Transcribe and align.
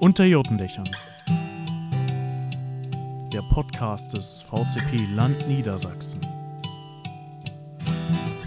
Unter 0.00 0.24
Jotendächern. 0.24 0.88
Der 3.32 3.42
Podcast 3.42 4.14
des 4.16 4.42
VCP 4.42 5.04
Land 5.14 5.46
Niedersachsen. 5.46 6.20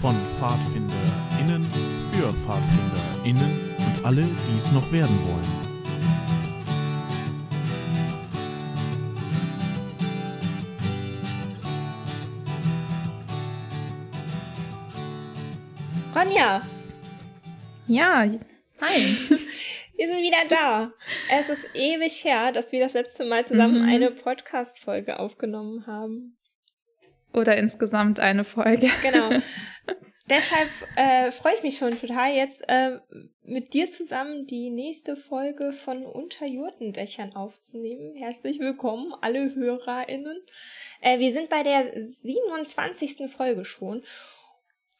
Von 0.02 0.16
PfadfinderInnen 0.40 1.66
für 2.12 2.34
PfadfinderInnen 2.34 3.76
und 3.78 4.04
alle, 4.06 4.24
die 4.24 4.56
es 4.56 4.72
noch 4.72 4.92
werden 4.92 5.16
wollen. 5.28 5.74
Ronja, 16.16 16.62
Ja, 17.88 18.26
hi. 18.82 19.18
wir 19.98 20.08
sind 20.08 20.22
wieder 20.22 20.46
da. 20.50 20.92
Es 21.36 21.50
ist 21.50 21.68
ewig 21.74 22.24
her, 22.24 22.52
dass 22.52 22.72
wir 22.72 22.80
das 22.80 22.94
letzte 22.94 23.26
Mal 23.26 23.46
zusammen 23.46 23.82
Mhm. 23.84 23.90
eine 23.90 24.12
Podcast-Folge 24.12 25.20
aufgenommen 25.20 25.88
haben. 25.88 26.38
Oder 27.34 27.58
insgesamt 27.58 28.20
eine 28.20 28.44
Folge. 28.44 28.90
Genau. 29.02 29.30
Deshalb 30.30 30.70
äh, 30.96 31.32
freue 31.32 31.56
ich 31.56 31.64
mich 31.64 31.78
schon 31.78 32.00
total, 32.00 32.34
jetzt 32.34 32.64
äh, 32.70 33.00
mit 33.44 33.74
dir 33.74 33.90
zusammen 33.90 34.46
die 34.46 34.70
nächste 34.70 35.18
Folge 35.18 35.74
von 35.74 36.06
Unter 36.06 36.46
Jurtendächern 36.46 37.36
aufzunehmen. 37.36 38.16
Herzlich 38.16 38.60
willkommen, 38.60 39.14
alle 39.22 39.54
HörerInnen. 39.54 40.38
Äh, 41.02 41.20
wir 41.20 41.34
sind 41.34 41.50
bei 41.50 41.64
der 41.64 41.92
27. 42.02 43.28
Folge 43.36 43.66
schon 43.66 44.04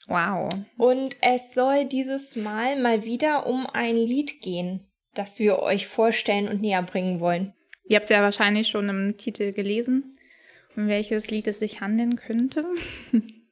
Wow. 0.08 0.50
und 0.78 1.16
es 1.22 1.54
soll 1.54 1.86
dieses 1.86 2.36
Mal 2.36 2.78
mal 2.82 3.06
wieder 3.06 3.46
um 3.46 3.66
ein 3.68 3.96
Lied 3.96 4.42
gehen, 4.42 4.92
das 5.14 5.40
wir 5.40 5.60
euch 5.60 5.88
vorstellen 5.88 6.48
und 6.48 6.62
näher 6.62 6.82
bringen 6.82 7.20
wollen. 7.20 7.54
Ihr 7.86 7.98
habt 7.98 8.06
es 8.06 8.10
ja 8.10 8.22
wahrscheinlich 8.22 8.68
schon 8.68 8.90
im 8.90 9.18
Titel 9.18 9.52
gelesen, 9.52 10.18
um 10.76 10.88
welches 10.88 11.30
Lied 11.30 11.48
es 11.48 11.60
sich 11.60 11.82
handeln 11.82 12.16
könnte. 12.16 12.66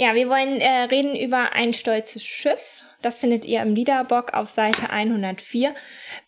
Ja, 0.00 0.14
wir 0.14 0.30
wollen 0.30 0.62
äh, 0.62 0.84
reden 0.84 1.14
über 1.14 1.52
ein 1.52 1.74
stolzes 1.74 2.24
Schiff. 2.24 2.82
Das 3.02 3.18
findet 3.18 3.44
ihr 3.46 3.62
im 3.62 3.74
Liederbock 3.74 4.34
auf 4.34 4.50
Seite 4.50 4.90
104. 4.90 5.74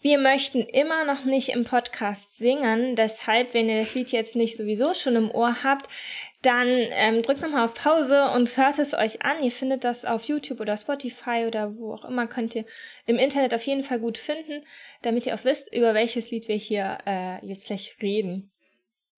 Wir 0.00 0.18
möchten 0.18 0.60
immer 0.60 1.04
noch 1.04 1.24
nicht 1.24 1.50
im 1.50 1.64
Podcast 1.64 2.38
singen. 2.38 2.96
Deshalb, 2.96 3.52
wenn 3.52 3.68
ihr 3.68 3.80
das 3.80 3.94
Lied 3.94 4.10
jetzt 4.10 4.36
nicht 4.36 4.56
sowieso 4.56 4.94
schon 4.94 5.16
im 5.16 5.30
Ohr 5.30 5.62
habt, 5.62 5.88
dann 6.42 6.68
ähm, 6.68 7.22
drückt 7.22 7.42
nochmal 7.42 7.64
auf 7.64 7.74
Pause 7.74 8.30
und 8.34 8.56
hört 8.56 8.78
es 8.78 8.94
euch 8.94 9.22
an. 9.22 9.42
Ihr 9.42 9.52
findet 9.52 9.84
das 9.84 10.04
auf 10.04 10.24
YouTube 10.24 10.60
oder 10.60 10.76
Spotify 10.76 11.44
oder 11.46 11.76
wo 11.76 11.94
auch 11.94 12.04
immer. 12.04 12.26
Könnt 12.26 12.54
ihr 12.54 12.64
im 13.06 13.16
Internet 13.16 13.54
auf 13.54 13.62
jeden 13.64 13.84
Fall 13.84 14.00
gut 14.00 14.16
finden, 14.16 14.64
damit 15.02 15.26
ihr 15.26 15.34
auch 15.34 15.44
wisst, 15.44 15.74
über 15.74 15.94
welches 15.94 16.30
Lied 16.30 16.48
wir 16.48 16.56
hier 16.56 16.98
äh, 17.06 17.44
jetzt 17.46 17.66
gleich 17.66 17.96
reden. 18.00 18.51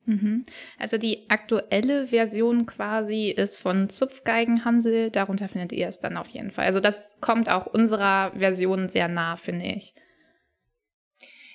Mhm. 0.07 0.45
Also 0.79 0.99
die 0.99 1.29
aktuelle 1.29 2.09
Version 2.09 2.67
quasi 2.67 3.31
ist 3.31 3.57
von 3.57 3.89
Zupfgeigenhansel. 3.89 5.11
Darunter 5.11 5.49
findet 5.49 5.73
ihr 5.73 5.89
es 5.89 6.01
dann 6.01 6.17
auf 6.17 6.29
jeden 6.29 6.51
Fall. 6.51 6.67
Also 6.67 6.81
das 6.81 7.19
kommt 7.21 7.49
auch 7.49 7.67
unserer 7.67 8.33
Version 8.37 8.89
sehr 8.89 9.09
nah, 9.09 9.37
finde 9.37 9.67
ich. 9.67 9.95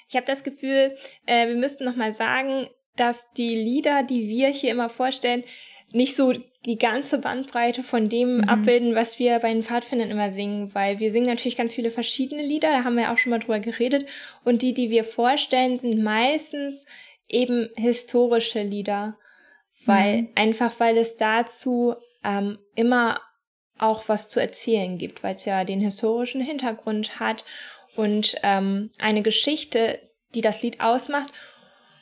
Ich 0.09 0.16
habe 0.16 0.25
das 0.25 0.44
Gefühl, 0.44 0.95
äh, 1.27 1.47
wir 1.47 1.55
müssten 1.55 1.86
noch 1.86 1.95
mal 1.95 2.14
sagen, 2.14 2.67
dass 2.95 3.31
die 3.33 3.55
Lieder, 3.55 4.03
die 4.03 4.27
wir 4.27 4.50
hier 4.50 4.72
immer 4.72 4.89
vorstellen, 4.89 5.44
nicht 5.92 6.16
so 6.16 6.33
die 6.66 6.77
ganze 6.77 7.20
Bandbreite 7.20 7.83
von 7.83 8.09
dem 8.09 8.38
Mhm. 8.38 8.44
abbilden, 8.44 8.95
was 8.95 9.17
wir 9.17 9.39
bei 9.39 9.53
den 9.53 9.64
Pfadfindern 9.64 10.11
immer 10.11 10.30
singen, 10.30 10.73
weil 10.75 11.00
wir 11.00 11.11
singen 11.11 11.27
natürlich 11.27 11.55
ganz 11.55 11.73
viele 11.73 11.89
verschiedene 11.89 12.44
Lieder, 12.44 12.70
da 12.70 12.83
haben 12.83 12.97
wir 12.97 13.11
auch 13.11 13.17
schon 13.17 13.30
mal 13.30 13.39
drüber 13.39 13.59
geredet 13.59 14.05
und 14.44 14.61
die, 14.61 14.73
die 14.73 14.89
wir 14.89 15.03
vorstellen, 15.03 15.77
sind 15.77 16.03
meistens 16.03 16.86
eben 17.30 17.70
historische 17.76 18.62
Lieder, 18.62 19.17
weil 19.86 20.23
Mhm. 20.23 20.30
einfach 20.36 20.73
weil 20.80 20.98
es 20.98 21.16
dazu 21.17 21.95
ähm, 22.23 22.60
immer 22.76 23.22
auch 23.78 24.04
was 24.08 24.28
zu 24.28 24.42
erzählen 24.42 24.98
gibt, 24.98 25.23
weil 25.23 25.36
es 25.36 25.45
ja 25.45 25.64
den 25.64 25.80
historischen 25.80 26.42
Hintergrund 26.42 27.20
hat 27.20 27.45
und 27.95 28.36
ähm, 28.44 28.92
eine 29.00 29.22
Geschichte, 29.22 30.00
die 30.36 30.42
das 30.42 30.62
Lied 30.62 30.82
ausmacht 30.82 31.32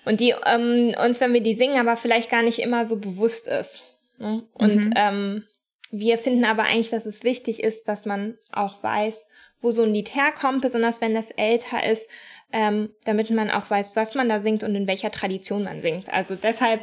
und 0.06 0.20
die 0.20 0.34
ähm, 0.46 0.96
uns, 1.04 1.22
wenn 1.22 1.34
wir 1.34 1.42
die 1.42 1.54
singen, 1.54 1.80
aber 1.80 1.98
vielleicht 1.98 2.32
gar 2.32 2.42
nicht 2.42 2.60
immer 2.60 2.86
so 2.86 2.98
bewusst 2.98 3.48
ist. 3.48 3.84
Ne? 4.18 4.44
Und 4.54 4.88
Mhm. 4.88 4.94
ähm, 4.96 5.44
wir 5.92 6.18
finden 6.18 6.46
aber 6.46 6.64
eigentlich, 6.64 6.90
dass 6.90 7.06
es 7.06 7.24
wichtig 7.24 7.64
ist, 7.64 7.88
dass 7.88 8.06
man 8.06 8.38
auch 8.52 8.82
weiß, 8.84 9.28
wo 9.62 9.72
so 9.72 9.84
ein 9.84 9.94
Lied 9.94 10.14
herkommt, 10.16 10.62
besonders 10.62 11.00
wenn 11.02 11.14
das 11.14 11.32
älter 11.32 11.84
ist, 11.90 12.10
ähm, 12.52 12.90
damit 13.06 13.30
man 13.30 13.52
auch 13.52 13.69
weiß, 13.69 13.96
was 13.96 14.16
man 14.16 14.30
da 14.30 14.40
singt 14.40 14.63
und 14.63 14.75
in 14.75 14.88
welcher 14.88 15.12
Tradition 15.12 15.63
man 15.63 15.81
singt. 15.81 16.12
Also 16.12 16.35
deshalb 16.35 16.81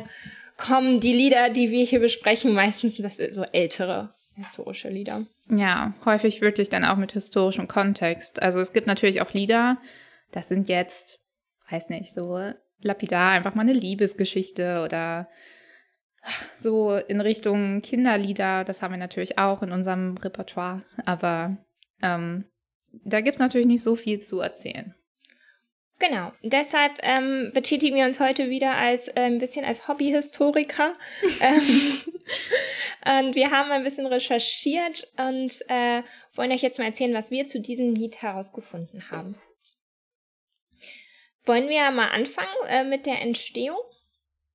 kommen 0.57 1.01
die 1.01 1.13
Lieder, 1.13 1.51
die 1.51 1.71
wir 1.71 1.85
hier 1.85 2.01
besprechen, 2.01 2.55
meistens 2.55 2.97
das 2.97 3.17
so 3.17 3.45
ältere 3.45 4.15
historische 4.35 4.89
Lieder. 4.89 5.27
Ja, 5.49 5.95
häufig 6.05 6.41
wirklich 6.41 6.69
dann 6.69 6.85
auch 6.85 6.97
mit 6.97 7.13
historischem 7.13 7.69
Kontext. 7.69 8.43
Also 8.43 8.61
es 8.61 8.73
gibt 8.73 8.87
natürlich 8.87 9.21
auch 9.21 9.33
Lieder, 9.33 9.79
das 10.33 10.49
sind 10.49 10.69
jetzt, 10.69 11.21
weiß 11.71 11.89
nicht, 11.91 12.13
so 12.13 12.39
lapidar, 12.81 13.33
einfach 13.33 13.55
mal 13.55 13.63
eine 13.63 13.73
Liebesgeschichte 13.73 14.83
oder 14.85 15.29
so 16.57 16.97
in 16.97 17.21
Richtung 17.21 17.83
Kinderlieder. 17.83 18.65
Das 18.65 18.83
haben 18.83 18.93
wir 18.93 18.99
natürlich 18.99 19.39
auch 19.39 19.63
in 19.63 19.73
unserem 19.73 20.17
Repertoire. 20.17 20.83
Aber 21.05 21.57
ähm, 22.03 22.45
da 23.05 23.21
gibt 23.21 23.37
es 23.37 23.41
natürlich 23.41 23.67
nicht 23.67 23.83
so 23.83 23.97
viel 23.97 24.21
zu 24.21 24.41
erzählen. 24.41 24.95
Genau. 25.99 26.33
Deshalb 26.43 26.99
ähm, 27.03 27.51
betätigen 27.55 27.97
wir 27.97 28.05
uns 28.05 28.19
heute 28.19 28.51
wieder 28.51 28.73
als 28.73 29.09
äh, 29.09 29.21
ein 29.21 29.39
bisschen 29.39 29.65
als 29.65 29.87
Hobbyhistoriker. 29.87 30.95
ähm, 31.41 32.01
und 33.27 33.35
wir 33.35 33.51
haben 33.51 33.71
ein 33.71 33.85
bisschen 33.85 34.07
recherchiert 34.07 35.07
und 35.17 35.55
äh, 35.69 36.03
wollen 36.35 36.53
euch 36.53 36.63
jetzt 36.63 36.79
mal 36.79 36.87
erzählen, 36.87 37.15
was 37.15 37.31
wir 37.31 37.47
zu 37.47 37.61
diesem 37.61 37.95
Lied 37.95 38.23
herausgefunden 38.23 39.11
haben. 39.11 39.37
Wollen 41.45 41.69
wir 41.69 41.91
mal 41.91 42.09
anfangen 42.09 42.49
äh, 42.69 42.85
mit 42.85 43.07
der 43.07 43.21
Entstehung? 43.21 43.79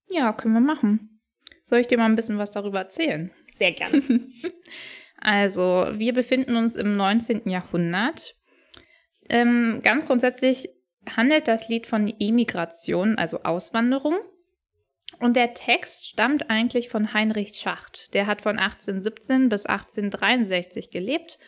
Ja, 0.09 0.33
können 0.33 0.55
wir 0.55 0.61
machen. 0.61 1.21
Soll 1.65 1.79
ich 1.79 1.87
dir 1.87 1.97
mal 1.97 2.05
ein 2.05 2.15
bisschen 2.15 2.39
was 2.39 2.51
darüber 2.51 2.79
erzählen? 2.79 3.31
Sehr 3.55 3.71
gerne. 3.71 4.01
Also, 5.21 5.85
wir 5.95 6.13
befinden 6.13 6.55
uns 6.55 6.75
im 6.75 6.95
19. 6.95 7.49
Jahrhundert. 7.49 8.37
Ähm, 9.29 9.81
ganz 9.83 10.05
grundsätzlich 10.05 10.69
handelt 11.15 11.47
das 11.47 11.69
Lied 11.69 11.87
von 11.87 12.13
Emigration, 12.19 13.17
also 13.17 13.43
Auswanderung. 13.43 14.17
Und 15.19 15.35
der 15.35 15.53
Text 15.53 16.05
stammt 16.07 16.49
eigentlich 16.49 16.89
von 16.89 17.13
Heinrich 17.13 17.53
Schacht. 17.55 18.13
Der 18.13 18.27
hat 18.27 18.41
von 18.41 18.59
1817 18.59 19.49
bis 19.49 19.65
1863 19.65 20.91
gelebt 20.91 21.39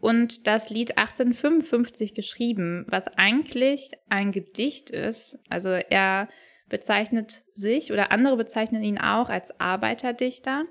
und 0.00 0.46
das 0.46 0.70
Lied 0.70 0.96
1855 0.96 2.14
geschrieben, 2.14 2.84
was 2.88 3.08
eigentlich 3.08 3.92
ein 4.08 4.32
Gedicht 4.32 4.90
ist. 4.90 5.38
Also 5.48 5.70
er 5.70 6.28
bezeichnet 6.68 7.44
sich 7.54 7.92
oder 7.92 8.12
andere 8.12 8.36
bezeichnen 8.36 8.82
ihn 8.82 8.98
auch 8.98 9.28
als 9.28 9.58
Arbeiterdichter. 9.60 10.64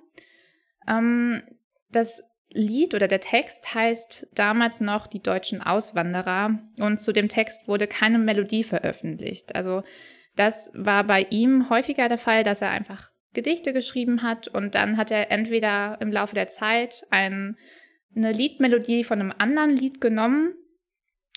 Ähm, 0.87 1.43
das 1.91 2.23
Lied 2.51 2.95
oder 2.95 3.07
der 3.07 3.19
Text 3.19 3.73
heißt 3.73 4.29
damals 4.33 4.81
noch 4.81 5.07
Die 5.07 5.21
deutschen 5.21 5.61
Auswanderer 5.61 6.59
und 6.77 6.99
zu 6.99 7.11
dem 7.11 7.29
Text 7.29 7.67
wurde 7.67 7.87
keine 7.87 8.17
Melodie 8.17 8.63
veröffentlicht. 8.63 9.55
Also 9.55 9.83
das 10.35 10.71
war 10.73 11.03
bei 11.03 11.27
ihm 11.29 11.69
häufiger 11.69 12.09
der 12.09 12.17
Fall, 12.17 12.43
dass 12.43 12.61
er 12.61 12.71
einfach 12.71 13.11
Gedichte 13.33 13.73
geschrieben 13.73 14.23
hat 14.23 14.47
und 14.47 14.73
dann 14.73 14.97
hat 14.97 15.11
er 15.11 15.31
entweder 15.31 15.97
im 16.01 16.11
Laufe 16.11 16.33
der 16.33 16.47
Zeit 16.47 17.05
ein, 17.11 17.57
eine 18.15 18.31
Liedmelodie 18.31 19.03
von 19.03 19.19
einem 19.19 19.33
anderen 19.37 19.75
Lied 19.75 20.01
genommen, 20.01 20.55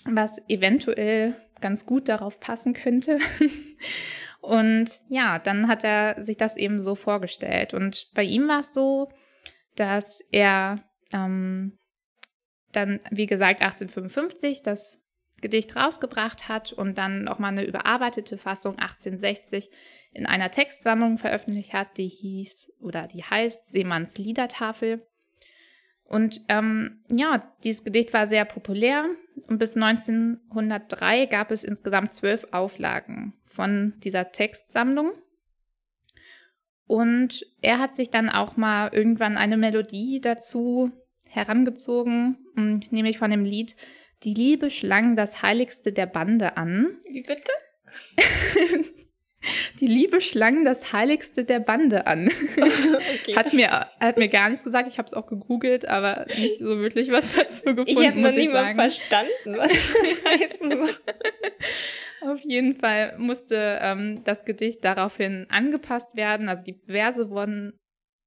was 0.05 0.41
eventuell 0.49 1.35
ganz 1.61 1.85
gut 1.85 2.09
darauf 2.09 2.39
passen 2.39 2.73
könnte. 2.73 3.19
Und 4.41 4.99
ja, 5.07 5.39
dann 5.39 5.69
hat 5.69 5.85
er 5.85 6.21
sich 6.21 6.35
das 6.35 6.57
eben 6.57 6.77
so 6.77 6.95
vorgestellt. 6.95 7.73
Und 7.73 8.09
bei 8.13 8.23
ihm 8.23 8.49
war 8.49 8.59
es 8.59 8.73
so, 8.73 9.09
dass 9.77 10.19
er 10.31 10.83
ähm, 11.13 11.77
dann, 12.71 12.99
wie 13.11 13.27
gesagt, 13.27 13.61
1855 13.61 14.63
das 14.63 15.03
Gedicht 15.41 15.75
rausgebracht 15.75 16.47
hat 16.47 16.73
und 16.73 16.97
dann 16.97 17.23
nochmal 17.23 17.51
eine 17.51 17.65
überarbeitete 17.65 18.37
Fassung 18.37 18.79
1860 18.79 19.69
in 20.11 20.25
einer 20.25 20.51
Textsammlung 20.51 21.17
veröffentlicht 21.17 21.73
hat, 21.73 21.97
die 21.97 22.07
hieß 22.07 22.73
oder 22.79 23.07
die 23.07 23.23
heißt 23.23 23.71
Seemanns 23.71 24.17
Liedertafel. 24.17 25.05
Und 26.03 26.41
ähm, 26.49 27.03
ja, 27.09 27.51
dieses 27.63 27.83
Gedicht 27.83 28.13
war 28.13 28.27
sehr 28.27 28.45
populär 28.45 29.05
und 29.47 29.57
bis 29.57 29.75
1903 29.75 31.25
gab 31.25 31.51
es 31.51 31.63
insgesamt 31.63 32.13
zwölf 32.13 32.47
Auflagen 32.51 33.33
von 33.45 33.93
dieser 33.99 34.31
Textsammlung. 34.31 35.11
Und 36.85 37.45
er 37.61 37.79
hat 37.79 37.95
sich 37.95 38.11
dann 38.11 38.29
auch 38.29 38.57
mal 38.57 38.93
irgendwann 38.93 39.37
eine 39.37 39.57
Melodie 39.57 40.21
dazu 40.21 40.91
herangezogen, 41.35 42.37
nämlich 42.89 43.17
von 43.17 43.31
dem 43.31 43.43
Lied 43.43 43.75
Die 44.23 44.33
Liebe 44.33 44.69
schlang 44.69 45.15
das 45.15 45.41
Heiligste 45.41 45.91
der 45.91 46.05
Bande 46.05 46.57
an. 46.57 46.97
Wie 47.09 47.21
bitte? 47.21 47.51
Die 49.79 49.87
Liebe 49.87 50.21
schlang 50.21 50.63
das 50.63 50.93
Heiligste 50.93 51.43
der 51.43 51.59
Bande 51.59 52.07
an. 52.07 52.29
Okay. 53.23 53.35
Hat 53.35 53.53
mir, 53.53 53.87
hat 53.99 54.17
mir 54.17 54.29
gar 54.29 54.49
nichts 54.49 54.63
gesagt. 54.63 54.87
Ich 54.87 54.97
habe 54.97 55.07
es 55.07 55.13
auch 55.13 55.27
gegoogelt, 55.27 55.85
aber 55.85 56.25
nicht 56.27 56.59
so 56.59 56.77
wirklich 56.79 57.11
was 57.11 57.35
dazu 57.35 57.75
gefunden. 57.75 57.89
ich 57.89 58.07
habe 58.07 58.19
noch 58.19 58.53
mal 58.53 58.75
verstanden, 58.75 59.57
was 59.57 59.71
das 59.71 60.31
heißen 60.31 60.71
soll. 60.71 60.89
Auf 62.31 62.39
jeden 62.41 62.75
Fall 62.75 63.15
musste 63.17 63.79
ähm, 63.81 64.23
das 64.23 64.45
Gedicht 64.45 64.83
daraufhin 64.85 65.45
angepasst 65.49 66.15
werden. 66.15 66.47
Also 66.47 66.63
die 66.63 66.77
Verse 66.85 67.29
wurden 67.29 67.79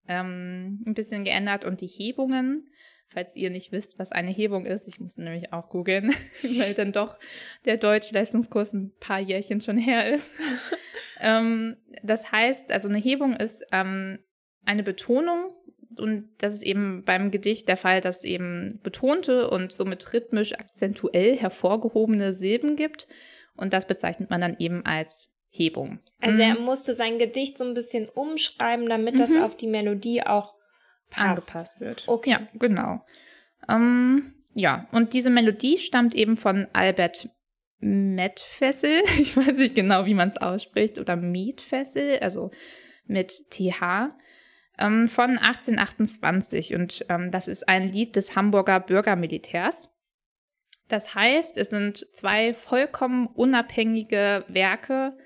ähm, 0.09 0.83
ein 0.87 0.95
bisschen 0.95 1.25
geändert 1.25 1.65
und 1.65 1.81
die 1.81 1.87
Hebungen, 1.87 2.69
falls 3.09 3.35
ihr 3.37 3.51
nicht 3.51 3.73
wisst, 3.73 3.99
was 3.99 4.13
eine 4.13 4.31
Hebung 4.31 4.67
ist, 4.67 4.87
ich 4.89 5.01
musste 5.01 5.23
nämlich 5.23 5.53
auch 5.53 5.69
googeln, 5.69 6.13
weil 6.43 6.75
dann 6.75 6.93
doch 6.93 7.19
der 7.65 7.77
Deutschleistungskurs 7.77 8.73
ein 8.73 8.93
paar 9.01 9.21
Jährchen 9.21 9.61
schon 9.61 9.79
her 9.79 10.11
ist. 10.11 10.31
ähm, 11.21 11.77
das 12.03 12.31
heißt, 12.33 12.73
also 12.73 12.89
eine 12.89 12.99
Hebung 12.99 13.35
ist 13.35 13.65
ähm, 13.73 14.19
eine 14.65 14.83
Betonung 14.83 15.53
und 15.99 16.29
das 16.39 16.55
ist 16.55 16.63
eben 16.63 17.05
beim 17.05 17.31
Gedicht 17.31 17.69
der 17.69 17.77
Fall, 17.77 18.01
dass 18.01 18.19
es 18.19 18.25
eben 18.25 18.81
betonte 18.83 19.49
und 19.49 19.73
somit 19.73 20.13
rhythmisch 20.13 20.53
akzentuell 20.55 21.37
hervorgehobene 21.37 22.33
Silben 22.33 22.77
gibt. 22.77 23.09
Und 23.57 23.73
das 23.73 23.87
bezeichnet 23.87 24.29
man 24.29 24.43
dann 24.43 24.57
eben 24.59 24.85
als 24.85 25.33
Hebung. 25.49 26.01
Also 26.21 26.43
er 26.43 26.57
Mhm. 26.59 26.65
musste 26.65 26.93
sein 26.93 27.19
Gedicht 27.19 27.57
so 27.57 27.65
ein 27.65 27.73
bisschen 27.73 28.11
umschreiben, 28.11 28.91
damit 28.91 29.19
das 29.19 29.31
Mhm. 29.31 29.43
auf 29.43 29.57
die 29.57 29.69
Melodie 29.69 30.23
auch 30.23 30.56
passt. 31.11 31.49
angepasst 31.49 31.81
wird. 31.81 32.05
Okay. 32.07 32.31
Ja, 32.31 32.49
genau. 32.55 33.05
Ähm, 33.69 34.35
ja, 34.55 34.87
und 34.93 35.13
diese 35.13 35.31
Melodie 35.31 35.79
stammt 35.79 36.15
eben 36.15 36.37
von 36.37 36.67
Albert 36.73 37.29
Metfessel. 37.79 39.03
Ich 39.19 39.37
weiß 39.37 39.59
nicht 39.59 39.75
genau, 39.75 40.07
wie 40.07 40.15
man 40.15 40.29
es 40.29 40.37
ausspricht. 40.37 40.99
Oder 40.99 41.17
Mietfessel, 41.17 42.19
also 42.21 42.51
mit 43.07 43.51
TH. 43.51 44.15
Ähm, 44.79 45.09
von 45.09 45.39
1828. 45.39 46.75
Und 46.75 47.05
ähm, 47.09 47.31
das 47.31 47.49
ist 47.49 47.69
ein 47.69 47.91
Lied 47.91 48.17
des 48.17 48.37
Hamburger 48.37 48.81
Bürgermilitärs. 48.81 49.93
Das 50.89 51.15
heißt, 51.15 51.57
es 51.57 51.71
sind 51.71 52.07
zwei 52.15 52.55
vollkommen 52.55 53.27
unabhängige 53.27 54.45
Werke, 54.49 55.17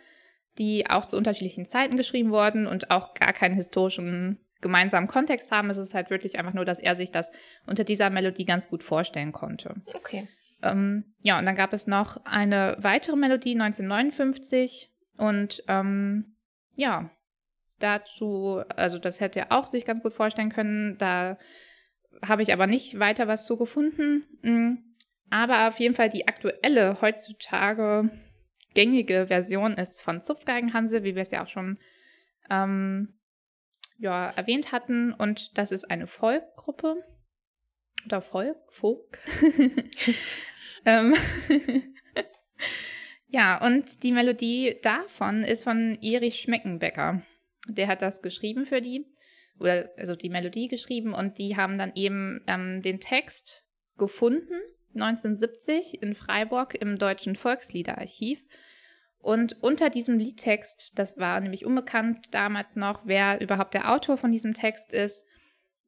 die 0.58 0.88
auch 0.88 1.06
zu 1.06 1.16
unterschiedlichen 1.16 1.66
Zeiten 1.66 1.96
geschrieben 1.96 2.30
wurden 2.30 2.66
und 2.66 2.90
auch 2.90 3.14
gar 3.14 3.32
keinen 3.32 3.54
historischen 3.54 4.40
gemeinsamen 4.60 5.08
Kontext 5.08 5.52
haben. 5.52 5.70
Es 5.70 5.76
ist 5.76 5.94
halt 5.94 6.10
wirklich 6.10 6.38
einfach 6.38 6.54
nur, 6.54 6.64
dass 6.64 6.80
er 6.80 6.94
sich 6.94 7.10
das 7.10 7.32
unter 7.66 7.84
dieser 7.84 8.10
Melodie 8.10 8.44
ganz 8.44 8.68
gut 8.68 8.82
vorstellen 8.82 9.32
konnte. 9.32 9.76
Okay. 9.94 10.28
Ähm, 10.62 11.04
ja, 11.22 11.38
und 11.38 11.46
dann 11.46 11.54
gab 11.54 11.72
es 11.72 11.86
noch 11.86 12.24
eine 12.24 12.76
weitere 12.78 13.16
Melodie 13.16 13.54
1959 13.54 14.90
und 15.16 15.62
ähm, 15.68 16.36
ja, 16.76 17.10
dazu, 17.78 18.62
also 18.76 18.98
das 18.98 19.20
hätte 19.20 19.40
er 19.40 19.52
auch 19.52 19.66
sich 19.66 19.84
ganz 19.84 20.02
gut 20.02 20.12
vorstellen 20.12 20.50
können. 20.50 20.98
Da 20.98 21.38
habe 22.22 22.42
ich 22.42 22.52
aber 22.52 22.66
nicht 22.66 22.98
weiter 22.98 23.28
was 23.28 23.46
zu 23.46 23.56
gefunden. 23.56 24.24
Mm, 24.42 24.74
Aber 25.30 25.68
auf 25.68 25.78
jeden 25.78 25.94
Fall 25.94 26.10
die 26.10 26.28
aktuelle, 26.28 27.00
heutzutage 27.00 28.10
gängige 28.74 29.26
Version 29.26 29.74
ist 29.74 30.00
von 30.00 30.22
Zupfgeigenhansel, 30.22 31.02
wie 31.02 31.14
wir 31.14 31.22
es 31.22 31.30
ja 31.30 31.42
auch 31.42 31.48
schon 31.48 31.78
ähm, 32.50 33.14
ja, 34.00 34.30
erwähnt 34.30 34.72
hatten. 34.72 35.12
Und 35.12 35.56
das 35.56 35.72
ist 35.72 35.84
eine 35.84 36.06
Folkgruppe. 36.06 37.04
Oder 38.06 38.20
Folk? 38.20 38.56
Folk? 38.70 39.18
ähm, 40.86 41.14
ja, 43.28 43.64
und 43.64 44.02
die 44.02 44.12
Melodie 44.12 44.78
davon 44.82 45.42
ist 45.42 45.62
von 45.62 45.98
Erich 46.00 46.40
Schmeckenbecker. 46.40 47.22
Der 47.68 47.88
hat 47.88 48.00
das 48.00 48.22
geschrieben 48.22 48.64
für 48.64 48.80
die, 48.80 49.06
oder 49.58 49.90
also 49.98 50.16
die 50.16 50.30
Melodie 50.30 50.68
geschrieben 50.68 51.12
und 51.12 51.36
die 51.36 51.56
haben 51.56 51.76
dann 51.76 51.92
eben 51.94 52.42
ähm, 52.46 52.80
den 52.80 53.00
Text 53.00 53.64
gefunden, 53.98 54.54
1970 54.94 56.02
in 56.02 56.14
Freiburg 56.14 56.74
im 56.74 56.98
Deutschen 56.98 57.36
Volksliederarchiv. 57.36 58.42
Und 59.22 59.62
unter 59.62 59.90
diesem 59.90 60.18
Liedtext, 60.18 60.98
das 60.98 61.18
war 61.18 61.40
nämlich 61.40 61.66
unbekannt 61.66 62.28
damals 62.30 62.76
noch, 62.76 63.02
wer 63.04 63.40
überhaupt 63.40 63.74
der 63.74 63.92
Autor 63.92 64.16
von 64.16 64.32
diesem 64.32 64.54
Text 64.54 64.94
ist, 64.94 65.26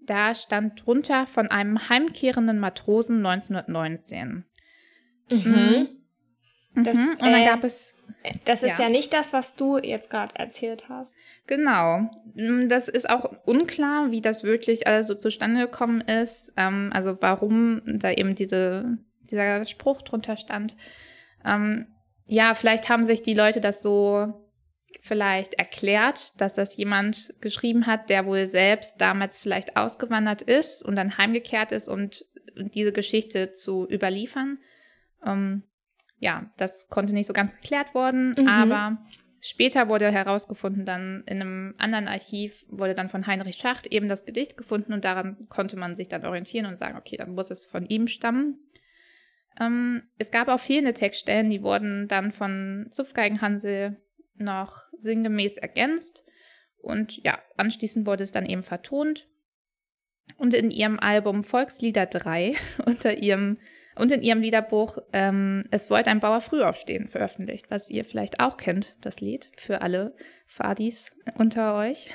da 0.00 0.34
stand 0.34 0.84
drunter 0.84 1.26
von 1.26 1.50
einem 1.50 1.88
heimkehrenden 1.88 2.58
Matrosen 2.58 3.24
1919. 3.24 4.44
Mhm. 5.30 5.88
Das, 6.74 6.94
mhm. 6.96 7.10
Und 7.10 7.22
dann 7.22 7.34
äh, 7.34 7.46
gab 7.46 7.64
es 7.64 7.96
Das 8.44 8.62
ist 8.62 8.78
Ja. 8.78 8.84
ja. 8.84 8.88
nicht 8.88 9.12
das, 9.12 9.32
was 9.32 9.56
du 9.56 9.78
jetzt 9.78 10.10
gerade 10.10 10.34
erzählt 10.36 10.88
hast. 10.88 11.16
Genau. 11.46 12.10
Mm, 12.34 12.68
Das 12.68 12.88
ist 12.88 13.08
auch 13.08 13.32
unklar, 13.44 14.10
wie 14.10 14.20
das 14.20 14.42
wirklich 14.44 14.86
alles 14.86 15.06
so 15.06 15.14
zustande 15.14 15.60
gekommen 15.60 16.00
ist. 16.02 16.52
Ähm, 16.56 16.90
also 16.92 17.16
warum 17.20 17.82
da 17.86 18.10
eben 18.10 18.34
diese, 18.34 18.98
dieser 19.30 19.64
Spruch 19.66 20.02
drunter 20.02 20.36
stand. 20.36 20.76
Ähm, 21.44 21.86
ja, 22.32 22.54
vielleicht 22.54 22.88
haben 22.88 23.04
sich 23.04 23.22
die 23.22 23.34
Leute 23.34 23.60
das 23.60 23.82
so 23.82 24.32
vielleicht 25.02 25.54
erklärt, 25.54 26.40
dass 26.40 26.54
das 26.54 26.76
jemand 26.76 27.34
geschrieben 27.40 27.86
hat, 27.86 28.08
der 28.08 28.24
wohl 28.24 28.46
selbst 28.46 29.00
damals 29.00 29.38
vielleicht 29.38 29.76
ausgewandert 29.76 30.40
ist 30.40 30.82
und 30.82 30.96
dann 30.96 31.18
heimgekehrt 31.18 31.72
ist, 31.72 31.88
und 31.88 32.24
diese 32.56 32.92
Geschichte 32.92 33.52
zu 33.52 33.86
überliefern. 33.88 34.58
Ähm, 35.26 35.64
ja, 36.18 36.50
das 36.56 36.88
konnte 36.88 37.12
nicht 37.12 37.26
so 37.26 37.32
ganz 37.34 37.54
geklärt 37.54 37.94
worden, 37.94 38.34
Mhm. 38.38 38.48
aber 38.48 38.98
später 39.40 39.88
wurde 39.88 40.10
herausgefunden, 40.10 40.86
dann 40.86 41.24
in 41.26 41.40
einem 41.40 41.74
anderen 41.78 42.08
Archiv 42.08 42.64
wurde 42.68 42.94
dann 42.94 43.10
von 43.10 43.26
Heinrich 43.26 43.56
Schacht 43.56 43.86
eben 43.88 44.08
das 44.08 44.24
Gedicht 44.24 44.56
gefunden 44.56 44.94
und 44.94 45.04
daran 45.04 45.48
konnte 45.50 45.76
man 45.76 45.94
sich 45.94 46.08
dann 46.08 46.24
orientieren 46.24 46.66
und 46.66 46.76
sagen, 46.76 46.96
okay, 46.96 47.16
dann 47.18 47.34
muss 47.34 47.50
es 47.50 47.66
von 47.66 47.86
ihm 47.86 48.06
stammen. 48.06 48.58
Ähm, 49.60 50.02
es 50.18 50.30
gab 50.30 50.48
auch 50.48 50.60
fehlende 50.60 50.94
Textstellen, 50.94 51.50
die 51.50 51.62
wurden 51.62 52.08
dann 52.08 52.30
von 52.30 52.88
Zupfgeigenhansel 52.90 54.00
noch 54.36 54.82
sinngemäß 54.96 55.58
ergänzt 55.58 56.24
und 56.78 57.22
ja, 57.24 57.38
anschließend 57.56 58.06
wurde 58.06 58.24
es 58.24 58.32
dann 58.32 58.46
eben 58.46 58.62
vertont. 58.62 59.28
Und 60.36 60.54
in 60.54 60.70
ihrem 60.70 60.98
Album 60.98 61.44
Volkslieder 61.44 62.06
3 62.06 62.54
unter 62.86 63.16
ihrem 63.18 63.58
und 63.94 64.10
in 64.10 64.22
ihrem 64.22 64.40
Liederbuch 64.40 64.98
ähm, 65.12 65.64
Es 65.70 65.90
wollte 65.90 66.10
ein 66.10 66.20
Bauer 66.20 66.40
früh 66.40 66.62
aufstehen 66.62 67.08
veröffentlicht, 67.08 67.70
was 67.70 67.90
ihr 67.90 68.06
vielleicht 68.06 68.40
auch 68.40 68.56
kennt, 68.56 68.96
das 69.02 69.20
Lied, 69.20 69.50
für 69.56 69.82
alle 69.82 70.14
Fadis 70.46 71.14
unter 71.36 71.76
euch. 71.76 72.08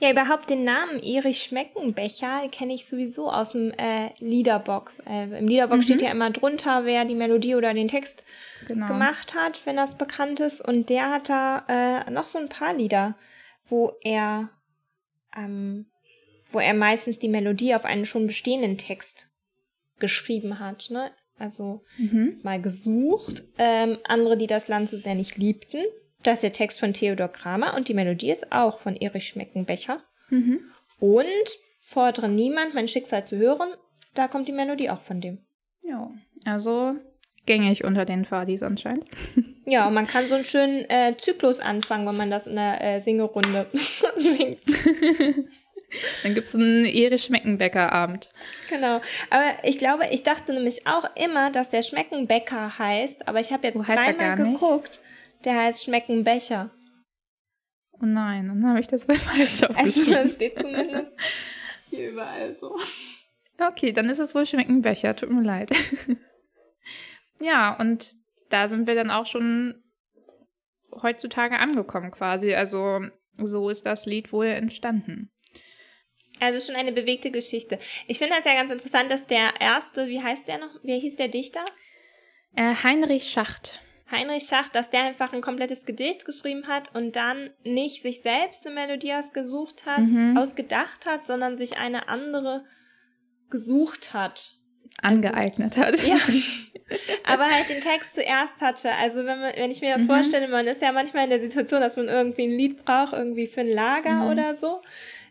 Ja, 0.00 0.10
überhaupt 0.10 0.50
den 0.50 0.64
Namen 0.64 1.02
Erich 1.02 1.42
Schmeckenbecher 1.42 2.48
kenne 2.50 2.74
ich 2.74 2.86
sowieso 2.86 3.30
aus 3.30 3.52
dem 3.52 3.72
äh, 3.72 4.10
Liederbock. 4.18 4.92
Äh, 5.06 5.38
Im 5.38 5.48
Liederbock 5.48 5.78
Mhm. 5.78 5.82
steht 5.82 6.02
ja 6.02 6.10
immer 6.10 6.30
drunter, 6.30 6.84
wer 6.84 7.04
die 7.04 7.14
Melodie 7.14 7.54
oder 7.56 7.74
den 7.74 7.88
Text 7.88 8.24
Genau. 8.66 8.86
gemacht 8.86 9.34
hat, 9.34 9.60
wenn 9.66 9.76
das 9.76 9.98
bekannt 9.98 10.40
ist. 10.40 10.60
Und 10.66 10.88
der 10.90 11.10
hat 11.10 11.28
da 11.28 11.64
äh, 12.06 12.10
noch 12.10 12.28
so 12.28 12.38
ein 12.38 12.48
paar 12.48 12.72
Lieder, 12.74 13.14
wo 13.68 13.92
er, 14.02 14.48
ähm, 15.36 15.86
wo 16.46 16.60
er 16.60 16.74
meistens 16.74 17.18
die 17.18 17.28
Melodie 17.28 17.74
auf 17.74 17.84
einen 17.84 18.04
schon 18.04 18.26
bestehenden 18.26 18.78
Text 18.78 19.28
geschrieben 19.98 20.60
hat. 20.60 20.88
Ne? 20.90 21.10
Also 21.38 21.82
Mhm. 21.98 22.38
mal 22.42 22.60
gesucht. 22.60 23.42
Ähm, 23.58 23.98
andere, 24.04 24.36
die 24.36 24.46
das 24.46 24.68
Land 24.68 24.88
so 24.88 24.96
sehr 24.96 25.14
nicht 25.14 25.36
liebten. 25.36 25.84
Das 26.24 26.38
ist 26.38 26.42
der 26.42 26.52
Text 26.52 26.80
von 26.80 26.92
Theodor 26.92 27.28
Kramer 27.28 27.74
und 27.74 27.88
die 27.88 27.94
Melodie 27.94 28.30
ist 28.30 28.50
auch 28.50 28.80
von 28.80 28.96
Erich 28.96 29.28
Schmeckenbecher. 29.28 30.02
Mhm. 30.30 30.60
Und 30.98 31.24
fordere 31.80 32.28
niemand, 32.28 32.74
mein 32.74 32.88
Schicksal 32.88 33.24
zu 33.24 33.36
hören. 33.36 33.68
Da 34.14 34.26
kommt 34.26 34.48
die 34.48 34.52
Melodie 34.52 34.90
auch 34.90 35.02
von 35.02 35.20
dem. 35.20 35.38
Ja, 35.82 36.10
also 36.46 36.96
gängig 37.46 37.84
unter 37.84 38.04
den 38.04 38.24
Fadis 38.24 38.62
anscheinend. 38.62 39.06
Ja, 39.66 39.88
und 39.88 39.94
man 39.94 40.06
kann 40.06 40.28
so 40.28 40.34
einen 40.34 40.44
schönen 40.44 40.84
äh, 40.90 41.16
Zyklus 41.16 41.58
anfangen, 41.58 42.06
wenn 42.06 42.18
man 42.18 42.30
das 42.30 42.46
in 42.46 42.54
der 42.54 42.82
äh, 42.82 43.00
Singerunde 43.00 43.66
singt. 44.18 44.60
Dann 46.22 46.34
gibt 46.34 46.46
es 46.46 46.54
einen 46.54 46.84
Erich 46.84 47.24
Schmeckenbäcker-Abend. 47.24 48.30
Genau. 48.68 49.00
Aber 49.30 49.44
ich 49.62 49.78
glaube, 49.78 50.04
ich 50.10 50.22
dachte 50.22 50.52
nämlich 50.52 50.86
auch 50.86 51.04
immer, 51.16 51.50
dass 51.50 51.70
der 51.70 51.80
Schmeckenbäcker 51.80 52.78
heißt, 52.78 53.26
aber 53.26 53.40
ich 53.40 53.52
habe 53.52 53.66
jetzt 53.68 53.88
er 53.88 53.96
dreimal 53.96 54.36
gar 54.36 54.36
nicht? 54.36 55.00
Der 55.44 55.56
heißt 55.56 55.84
Schmeckenbecher. 55.84 56.70
Oh 57.92 58.06
nein, 58.06 58.48
dann 58.48 58.66
habe 58.66 58.80
ich 58.80 58.86
das 58.88 59.08
wohl 59.08 59.16
falsch 59.18 59.62
Also 59.62 59.66
aufgeschrieben. 59.68 60.12
das 60.14 60.34
steht 60.34 60.58
zumindest 60.58 61.12
hier 61.90 62.10
überall 62.10 62.54
so. 62.54 62.76
Okay, 63.58 63.92
dann 63.92 64.10
ist 64.10 64.18
es 64.18 64.34
wohl 64.34 64.46
Schmeckenbecher, 64.46 65.14
tut 65.14 65.30
mir 65.30 65.42
leid. 65.42 65.70
ja, 67.40 67.76
und 67.78 68.14
da 68.50 68.66
sind 68.68 68.86
wir 68.86 68.94
dann 68.94 69.10
auch 69.10 69.26
schon 69.26 69.82
heutzutage 71.02 71.58
angekommen 71.58 72.10
quasi. 72.10 72.54
Also 72.54 73.00
so 73.36 73.68
ist 73.68 73.86
das 73.86 74.06
Lied 74.06 74.32
wohl 74.32 74.46
entstanden. 74.46 75.30
Also 76.40 76.60
schon 76.60 76.74
eine 76.74 76.92
bewegte 76.92 77.30
Geschichte. 77.30 77.78
Ich 78.08 78.18
finde 78.18 78.34
das 78.34 78.44
ja 78.44 78.54
ganz 78.54 78.72
interessant, 78.72 79.10
dass 79.10 79.26
der 79.26 79.60
erste, 79.60 80.08
wie 80.08 80.20
heißt 80.22 80.48
der 80.48 80.58
noch? 80.58 80.82
Wie 80.82 80.98
hieß 80.98 81.16
der 81.16 81.28
Dichter? 81.28 81.64
Äh, 82.56 82.74
Heinrich 82.82 83.30
Schacht. 83.30 83.80
Heinrich 84.10 84.46
Schacht, 84.46 84.74
dass 84.74 84.90
der 84.90 85.02
einfach 85.04 85.32
ein 85.32 85.40
komplettes 85.40 85.86
Gedicht 85.86 86.24
geschrieben 86.26 86.66
hat 86.68 86.94
und 86.94 87.16
dann 87.16 87.50
nicht 87.64 88.02
sich 88.02 88.20
selbst 88.22 88.66
eine 88.66 88.74
Melodie 88.74 89.14
ausgesucht 89.14 89.86
hat, 89.86 90.00
Mhm. 90.00 90.36
ausgedacht 90.36 91.06
hat, 91.06 91.26
sondern 91.26 91.56
sich 91.56 91.78
eine 91.78 92.08
andere 92.08 92.64
gesucht 93.50 94.12
hat. 94.12 94.56
Angeeignet 95.02 95.76
hat. 95.76 96.02
Ja. 96.02 96.16
Aber 97.24 97.46
halt 97.46 97.68
den 97.70 97.80
Text 97.80 98.14
zuerst 98.14 98.60
hatte. 98.60 98.92
Also 98.92 99.24
wenn, 99.24 99.40
man, 99.40 99.52
wenn 99.56 99.70
ich 99.70 99.80
mir 99.80 99.94
das 99.94 100.02
Mhm. 100.02 100.06
vorstelle, 100.08 100.48
man 100.48 100.66
ist 100.66 100.82
ja 100.82 100.92
manchmal 100.92 101.24
in 101.24 101.30
der 101.30 101.40
Situation, 101.40 101.80
dass 101.80 101.96
man 101.96 102.08
irgendwie 102.08 102.44
ein 102.44 102.50
Lied 102.56 102.84
braucht, 102.84 103.14
irgendwie 103.14 103.46
für 103.46 103.62
ein 103.62 103.68
Lager 103.72 104.24
Mhm. 104.24 104.30
oder 104.30 104.54
so. 104.54 104.82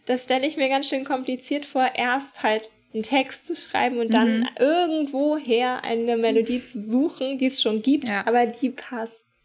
Das 0.05 0.23
stelle 0.23 0.45
ich 0.47 0.57
mir 0.57 0.67
ganz 0.67 0.89
schön 0.89 1.05
kompliziert 1.05 1.65
vor, 1.65 1.91
erst 1.95 2.43
halt 2.43 2.71
einen 2.93 3.03
Text 3.03 3.45
zu 3.45 3.55
schreiben 3.55 3.97
und 3.99 4.13
dann 4.13 4.41
Mhm. 4.41 4.49
irgendwoher 4.59 5.83
eine 5.83 6.17
Melodie 6.17 6.63
zu 6.63 6.79
suchen, 6.79 7.37
die 7.37 7.47
es 7.47 7.61
schon 7.61 7.81
gibt, 7.81 8.09
Ja. 8.09 8.25
aber 8.27 8.45
die 8.45 8.69
passt. 8.69 9.39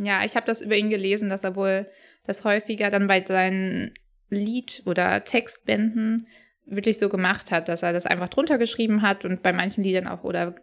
Ja, 0.00 0.24
ich 0.24 0.34
habe 0.36 0.46
das 0.46 0.60
über 0.60 0.76
ihn 0.76 0.90
gelesen, 0.90 1.28
dass 1.28 1.44
er 1.44 1.56
wohl 1.56 1.86
das 2.26 2.44
häufiger 2.44 2.90
dann 2.90 3.06
bei 3.06 3.22
seinen 3.24 3.92
Lied- 4.30 4.82
oder 4.86 5.24
Textbänden 5.24 6.26
wirklich 6.66 6.98
so 6.98 7.08
gemacht 7.10 7.50
hat, 7.50 7.68
dass 7.68 7.82
er 7.82 7.92
das 7.92 8.06
einfach 8.06 8.30
drunter 8.30 8.56
geschrieben 8.56 9.02
hat 9.02 9.24
und 9.26 9.42
bei 9.42 9.52
manchen 9.52 9.84
Liedern 9.84 10.08
auch, 10.08 10.24
oder 10.24 10.54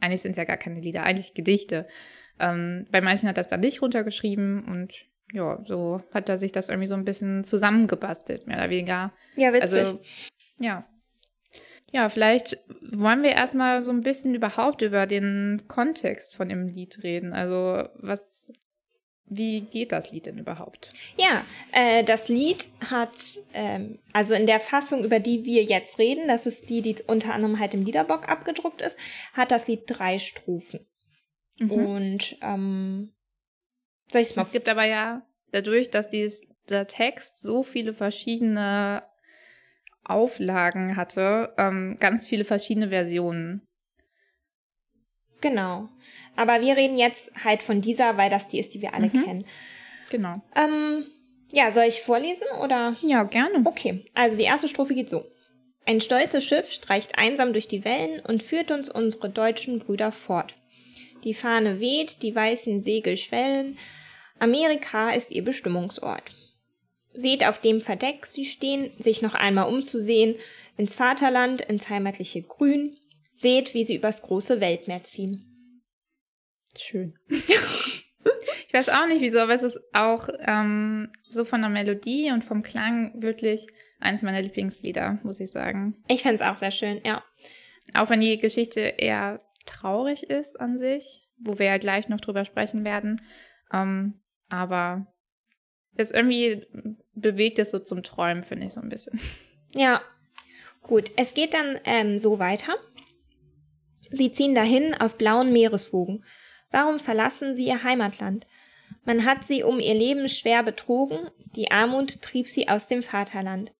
eigentlich 0.00 0.22
sind 0.22 0.30
es 0.32 0.38
ja 0.38 0.44
gar 0.44 0.56
keine 0.56 0.80
Lieder, 0.80 1.02
eigentlich 1.02 1.34
Gedichte. 1.34 1.86
Ähm, 2.38 2.86
bei 2.90 3.02
manchen 3.02 3.28
hat 3.28 3.34
er 3.36 3.40
das 3.42 3.48
dann 3.48 3.60
nicht 3.60 3.82
runtergeschrieben 3.82 4.64
und 4.64 4.94
ja, 5.34 5.62
so 5.66 6.02
hat 6.14 6.28
er 6.30 6.38
sich 6.38 6.50
das 6.50 6.70
irgendwie 6.70 6.86
so 6.88 6.94
ein 6.94 7.04
bisschen 7.04 7.44
zusammengebastelt, 7.44 8.46
mehr 8.46 8.56
oder 8.56 8.70
weniger. 8.70 9.12
Ja, 9.36 9.52
witzig. 9.52 9.78
Also, 9.80 10.00
ja. 10.58 10.86
Ja, 11.92 12.08
vielleicht 12.08 12.58
wollen 12.80 13.22
wir 13.22 13.32
erstmal 13.32 13.82
so 13.82 13.90
ein 13.90 14.02
bisschen 14.02 14.34
überhaupt 14.34 14.82
über 14.82 15.06
den 15.06 15.64
Kontext 15.66 16.36
von 16.36 16.48
dem 16.48 16.68
Lied 16.68 17.02
reden. 17.02 17.32
Also, 17.32 17.88
was, 17.94 18.52
wie 19.26 19.62
geht 19.62 19.90
das 19.92 20.12
Lied 20.12 20.26
denn 20.26 20.38
überhaupt? 20.38 20.92
Ja, 21.16 21.44
äh, 21.72 22.04
das 22.04 22.28
Lied 22.28 22.68
hat, 22.88 23.38
ähm, 23.54 23.98
also 24.12 24.34
in 24.34 24.46
der 24.46 24.60
Fassung, 24.60 25.04
über 25.04 25.18
die 25.18 25.44
wir 25.44 25.64
jetzt 25.64 25.98
reden, 25.98 26.28
das 26.28 26.46
ist 26.46 26.70
die, 26.70 26.82
die 26.82 26.96
unter 27.06 27.34
anderem 27.34 27.58
halt 27.58 27.74
im 27.74 27.84
Liederbock 27.84 28.28
abgedruckt 28.28 28.82
ist, 28.82 28.96
hat 29.32 29.50
das 29.50 29.66
Lied 29.66 29.82
drei 29.86 30.18
Strophen. 30.18 30.86
Mhm. 31.58 31.70
Und 31.70 32.36
ähm, 32.40 33.12
soll 34.12 34.22
ich 34.22 34.30
es 34.30 34.36
mal 34.36 34.42
Es 34.42 34.52
gibt 34.52 34.68
aber 34.68 34.84
ja 34.84 35.22
dadurch, 35.52 35.90
dass 35.90 36.10
dies, 36.10 36.42
der 36.68 36.86
Text 36.86 37.42
so 37.42 37.62
viele 37.62 37.94
verschiedene 37.94 39.02
Auflagen 40.04 40.96
hatte, 40.96 41.52
ähm, 41.58 41.96
ganz 42.00 42.28
viele 42.28 42.44
verschiedene 42.44 42.88
Versionen. 42.88 43.62
Genau. 45.40 45.88
Aber 46.36 46.60
wir 46.60 46.76
reden 46.76 46.98
jetzt 46.98 47.32
halt 47.44 47.62
von 47.62 47.80
dieser, 47.80 48.16
weil 48.16 48.30
das 48.30 48.48
die 48.48 48.58
ist, 48.58 48.74
die 48.74 48.82
wir 48.82 48.94
alle 48.94 49.06
Mhm. 49.08 49.24
kennen. 49.24 49.44
Genau. 50.10 50.32
Ähm, 50.56 51.06
ja, 51.52 51.70
soll 51.70 51.84
ich 51.84 52.02
vorlesen 52.02 52.46
oder? 52.62 52.96
Ja, 53.02 53.24
gerne. 53.24 53.62
Okay, 53.64 54.04
also 54.14 54.36
die 54.36 54.44
erste 54.44 54.68
Strophe 54.68 54.94
geht 54.94 55.08
so. 55.08 55.24
Ein 55.86 56.00
stolzes 56.00 56.44
Schiff 56.44 56.70
streicht 56.70 57.16
einsam 57.18 57.52
durch 57.52 57.66
die 57.66 57.84
Wellen 57.84 58.20
und 58.20 58.42
führt 58.42 58.70
uns 58.70 58.90
unsere 58.90 59.30
deutschen 59.30 59.78
Brüder 59.78 60.12
fort. 60.12 60.54
Die 61.24 61.34
Fahne 61.34 61.80
weht, 61.80 62.22
die 62.22 62.34
weißen 62.34 62.80
Segel 62.80 63.16
schwellen. 63.16 63.78
Amerika 64.38 65.10
ist 65.10 65.32
ihr 65.32 65.44
Bestimmungsort. 65.44 66.34
Seht 67.12 67.44
auf 67.44 67.60
dem 67.60 67.80
Verdeck 67.80 68.26
sie 68.26 68.44
stehen, 68.44 68.92
sich 68.98 69.22
noch 69.22 69.34
einmal 69.34 69.68
umzusehen, 69.68 70.36
ins 70.76 70.94
Vaterland, 70.94 71.60
ins 71.62 71.88
heimatliche 71.88 72.42
Grün. 72.42 72.96
Seht, 73.32 73.74
wie 73.74 73.84
sie 73.84 73.96
übers 73.96 74.22
große 74.22 74.60
Weltmeer 74.60 75.02
ziehen. 75.04 75.82
Schön. 76.76 77.18
ich 77.28 78.72
weiß 78.72 78.88
auch 78.90 79.06
nicht 79.06 79.20
wieso, 79.20 79.38
aber 79.38 79.54
es 79.54 79.62
ist 79.62 79.78
auch 79.92 80.28
ähm, 80.40 81.10
so 81.28 81.44
von 81.44 81.60
der 81.60 81.70
Melodie 81.70 82.30
und 82.32 82.44
vom 82.44 82.62
Klang 82.62 83.20
wirklich 83.20 83.66
eins 83.98 84.22
meiner 84.22 84.42
Lieblingslieder, 84.42 85.18
muss 85.22 85.40
ich 85.40 85.50
sagen. 85.50 86.02
Ich 86.08 86.22
find's 86.22 86.42
auch 86.42 86.56
sehr 86.56 86.70
schön, 86.70 87.00
ja. 87.04 87.22
Auch 87.94 88.10
wenn 88.10 88.20
die 88.20 88.38
Geschichte 88.38 88.80
eher 88.80 89.40
traurig 89.66 90.24
ist 90.24 90.58
an 90.60 90.78
sich, 90.78 91.26
wo 91.38 91.58
wir 91.58 91.66
ja 91.66 91.78
gleich 91.78 92.08
noch 92.08 92.20
drüber 92.20 92.44
sprechen 92.44 92.84
werden. 92.84 93.20
Ähm, 93.72 94.20
aber 94.48 95.06
es 96.00 96.10
irgendwie 96.10 96.66
bewegt 97.14 97.58
es 97.58 97.70
so 97.70 97.78
zum 97.78 98.02
Träumen, 98.02 98.44
finde 98.44 98.66
ich 98.66 98.72
so 98.72 98.80
ein 98.80 98.88
bisschen. 98.88 99.20
Ja, 99.72 100.02
gut. 100.82 101.12
Es 101.16 101.32
geht 101.32 101.54
dann 101.54 101.78
ähm, 101.84 102.18
so 102.18 102.40
weiter. 102.40 102.74
Sie 104.10 104.32
ziehen 104.32 104.56
dahin 104.56 104.94
auf 104.94 105.16
blauen 105.16 105.52
Meereswogen. 105.52 106.24
Warum 106.72 106.98
verlassen 106.98 107.54
sie 107.54 107.66
ihr 107.66 107.84
Heimatland? 107.84 108.46
Man 109.04 109.24
hat 109.24 109.46
sie 109.46 109.62
um 109.62 109.78
ihr 109.78 109.94
Leben 109.94 110.28
schwer 110.28 110.62
betrogen, 110.62 111.30
die 111.56 111.70
Armut 111.70 112.22
trieb 112.22 112.48
sie 112.48 112.68
aus 112.68 112.88
dem 112.88 113.02
Vaterland. 113.02 113.72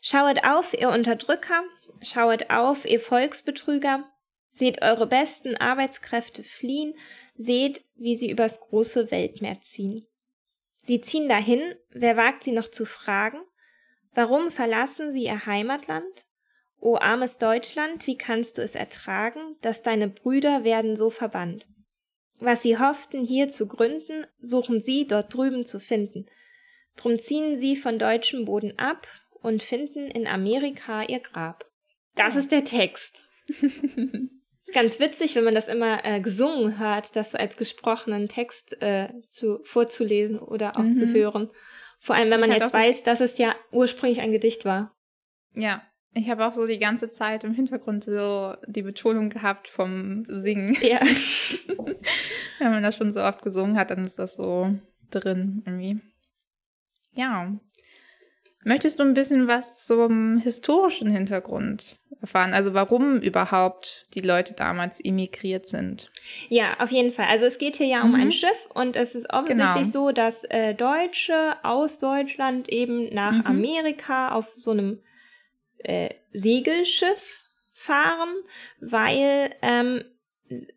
Schauet 0.00 0.44
auf, 0.44 0.74
ihr 0.74 0.90
Unterdrücker, 0.90 1.64
schauet 2.02 2.50
auf, 2.50 2.84
ihr 2.84 3.00
Volksbetrüger, 3.00 4.04
seht 4.52 4.82
eure 4.82 5.06
besten 5.06 5.56
Arbeitskräfte 5.56 6.42
fliehen, 6.42 6.94
seht, 7.36 7.82
wie 7.96 8.14
sie 8.14 8.30
übers 8.30 8.60
große 8.60 9.10
Weltmeer 9.10 9.60
ziehen. 9.60 10.06
Sie 10.86 11.00
ziehen 11.00 11.26
dahin, 11.28 11.74
wer 11.92 12.18
wagt 12.18 12.44
sie 12.44 12.52
noch 12.52 12.68
zu 12.68 12.84
fragen? 12.84 13.38
Warum 14.12 14.50
verlassen 14.50 15.12
sie 15.12 15.24
ihr 15.24 15.46
Heimatland? 15.46 16.28
O 16.78 16.96
armes 16.96 17.38
Deutschland, 17.38 18.06
wie 18.06 18.18
kannst 18.18 18.58
du 18.58 18.62
es 18.62 18.74
ertragen, 18.74 19.56
dass 19.62 19.80
deine 19.80 20.08
Brüder 20.08 20.62
werden 20.62 20.94
so 20.94 21.08
verbannt? 21.08 21.66
Was 22.38 22.62
sie 22.62 22.76
hofften 22.76 23.24
hier 23.24 23.48
zu 23.48 23.66
gründen, 23.66 24.26
suchen 24.40 24.82
sie 24.82 25.06
dort 25.06 25.32
drüben 25.32 25.64
zu 25.64 25.80
finden. 25.80 26.26
Drum 26.96 27.18
ziehen 27.18 27.58
sie 27.58 27.76
von 27.76 27.98
deutschem 27.98 28.44
Boden 28.44 28.78
ab 28.78 29.08
und 29.40 29.62
finden 29.62 30.10
in 30.10 30.26
Amerika 30.26 31.02
ihr 31.02 31.20
Grab. 31.20 31.64
Das 32.14 32.36
ist 32.36 32.52
der 32.52 32.64
Text. 32.64 33.26
ist 34.64 34.74
ganz 34.74 34.98
witzig, 34.98 35.36
wenn 35.36 35.44
man 35.44 35.54
das 35.54 35.68
immer 35.68 36.04
äh, 36.04 36.20
gesungen 36.20 36.78
hört, 36.78 37.16
das 37.16 37.34
als 37.34 37.56
gesprochenen 37.56 38.28
Text 38.28 38.80
äh, 38.82 39.08
zu, 39.28 39.60
vorzulesen 39.64 40.38
oder 40.38 40.76
auch 40.76 40.82
Mhm. 40.84 40.94
zu 40.94 41.12
hören. 41.12 41.48
Vor 42.00 42.14
allem, 42.16 42.30
wenn 42.30 42.40
man 42.40 42.50
jetzt 42.52 42.72
weiß, 42.72 43.02
dass 43.02 43.20
es 43.20 43.38
ja 43.38 43.54
ursprünglich 43.72 44.20
ein 44.20 44.32
Gedicht 44.32 44.64
war. 44.64 44.94
Ja, 45.54 45.82
ich 46.14 46.28
habe 46.28 46.44
auch 46.46 46.52
so 46.52 46.66
die 46.66 46.78
ganze 46.78 47.10
Zeit 47.10 47.44
im 47.44 47.54
Hintergrund 47.54 48.04
so 48.04 48.54
die 48.66 48.82
Betonung 48.82 49.30
gehabt 49.30 49.68
vom 49.68 50.24
Singen. 50.28 50.76
Ja. 50.80 51.00
Wenn 52.58 52.70
man 52.70 52.82
das 52.82 52.96
schon 52.96 53.12
so 53.12 53.20
oft 53.20 53.42
gesungen 53.42 53.76
hat, 53.76 53.90
dann 53.90 54.04
ist 54.04 54.18
das 54.18 54.34
so 54.34 54.74
drin 55.10 55.62
irgendwie. 55.66 56.00
Ja. 57.12 57.52
Möchtest 58.64 58.98
du 58.98 59.02
ein 59.02 59.14
bisschen 59.14 59.46
was 59.48 59.84
zum 59.86 60.38
historischen 60.38 61.10
Hintergrund 61.10 61.98
erfahren? 62.24 62.52
Also 62.54 62.74
warum 62.74 63.18
überhaupt 63.20 64.06
die 64.14 64.20
Leute 64.20 64.54
damals 64.54 65.00
emigriert 65.04 65.66
sind? 65.66 66.10
Ja, 66.48 66.78
auf 66.80 66.90
jeden 66.90 67.12
Fall. 67.12 67.26
Also 67.28 67.46
es 67.46 67.58
geht 67.58 67.76
hier 67.76 67.86
ja 67.86 68.02
um 68.02 68.10
Mhm. 68.10 68.20
ein 68.20 68.32
Schiff 68.32 68.68
und 68.74 68.96
es 68.96 69.14
ist 69.14 69.32
offensichtlich 69.32 69.84
Genau. 69.84 70.06
so, 70.06 70.10
dass 70.12 70.44
äh, 70.44 70.74
Deutsche 70.74 71.56
aus 71.62 71.98
Deutschland 71.98 72.68
eben 72.68 73.12
nach 73.14 73.32
Mhm. 73.40 73.46
Amerika 73.46 74.32
auf 74.32 74.48
so 74.56 74.72
einem 74.72 75.00
äh, 75.78 76.10
Segelschiff 76.32 77.42
fahren, 77.74 78.34
weil 78.80 79.50
ähm, 79.62 80.04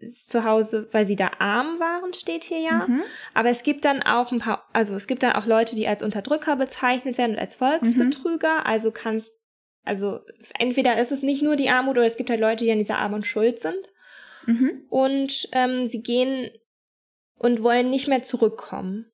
zu 0.01 0.43
Hause, 0.43 0.87
weil 0.91 1.05
sie 1.05 1.15
da 1.15 1.29
arm 1.39 1.79
waren, 1.79 2.13
steht 2.13 2.45
hier 2.45 2.59
ja. 2.59 2.87
Mhm. 2.87 3.03
Aber 3.33 3.49
es 3.49 3.63
gibt 3.63 3.85
dann 3.85 4.01
auch 4.01 4.31
ein 4.31 4.39
paar, 4.39 4.67
also 4.73 4.95
es 4.95 5.07
gibt 5.07 5.23
dann 5.23 5.33
auch 5.33 5.45
Leute, 5.45 5.75
die 5.75 5.87
als 5.87 6.01
Unterdrücker 6.03 6.55
bezeichnet 6.55 7.17
werden 7.17 7.33
und 7.33 7.39
als 7.39 7.55
Volksbetrüger. 7.55 8.65
Also 8.65 8.91
kannst, 8.91 9.33
also 9.87 10.19
entweder 10.59 10.99
ist 10.99 11.11
es 11.11 11.23
nicht 11.23 11.41
nur 11.41 11.55
die 11.55 11.69
Armut 11.69 11.97
oder 11.97 12.05
es 12.05 12.17
gibt 12.17 12.29
halt 12.29 12.39
Leute, 12.39 12.63
die 12.65 12.71
an 12.71 12.79
dieser 12.79 12.97
Armut 12.99 13.25
schuld 13.25 13.59
sind 13.59 13.89
Mhm. 14.45 14.83
und 14.89 15.49
ähm, 15.51 15.87
sie 15.87 16.01
gehen 16.01 16.49
und 17.37 17.61
wollen 17.63 17.89
nicht 17.89 18.07
mehr 18.07 18.21
zurückkommen 18.23 19.11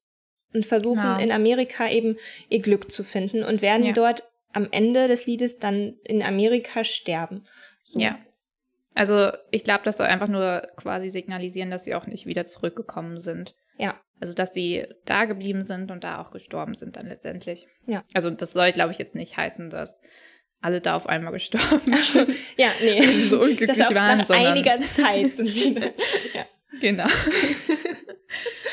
und 0.53 0.65
versuchen 0.65 1.01
Genau. 1.01 1.20
in 1.20 1.32
Amerika 1.32 1.89
eben 1.89 2.18
ihr 2.50 2.62
Glück 2.62 2.92
zu 2.92 3.03
finden 3.03 3.44
und 3.44 3.62
werden 3.62 3.86
Ja. 3.86 3.94
dort 3.94 4.24
am 4.51 4.68
Ende 4.72 5.08
des 5.08 5.25
Liedes 5.25 5.58
dann 5.58 5.98
in 6.03 6.22
Amerika 6.22 6.84
sterben. 6.84 7.48
So. 7.86 8.00
Ja. 8.00 8.20
Also 8.94 9.32
ich 9.50 9.63
glaube, 9.63 9.82
das 9.86 9.98
soll 9.98 10.06
einfach 10.06 10.27
nur 10.27 10.62
quasi 10.75 11.10
signalisieren, 11.10 11.72
dass 11.72 11.84
sie 11.84 11.96
auch 11.96 12.06
nicht 12.06 12.27
wieder 12.27 12.46
zurückgekommen 12.46 13.18
sind. 13.20 13.56
Ja. 13.80 14.00
Also 14.20 14.36
dass 14.36 14.53
sie 14.53 14.86
da 15.06 15.25
geblieben 15.25 15.65
sind 15.65 15.89
und 15.89 16.03
da 16.03 16.22
auch 16.22 16.30
gestorben 16.30 16.75
sind 16.75 16.96
dann 16.96 17.08
letztendlich. 17.08 17.65
Ja. 17.88 18.03
Also 18.13 18.30
das 18.30 18.53
soll, 18.53 18.72
glaube 18.72 18.92
ich, 18.92 19.00
jetzt 19.00 19.15
nicht 19.15 19.36
heißen, 19.36 19.72
dass 19.72 20.00
alle 20.63 20.82
da 20.82 20.96
auf 20.96 21.08
einmal 21.08 21.34
gestorben 21.34 21.93
sind. 21.96 22.29
Ja, 22.58 22.70
nee. 22.82 23.01
So 23.03 23.41
unglücklich 23.41 23.67
das 23.70 23.82
auch 23.82 23.93
waren, 23.93 24.20
nach 24.20 24.25
sondern- 24.27 24.48
einiger 24.48 24.79
Zeit 24.82 25.36
sind 25.36 25.53
sie 25.53 25.74
dann. 25.74 25.84
ja. 26.34 26.46
Genau. 26.82 27.08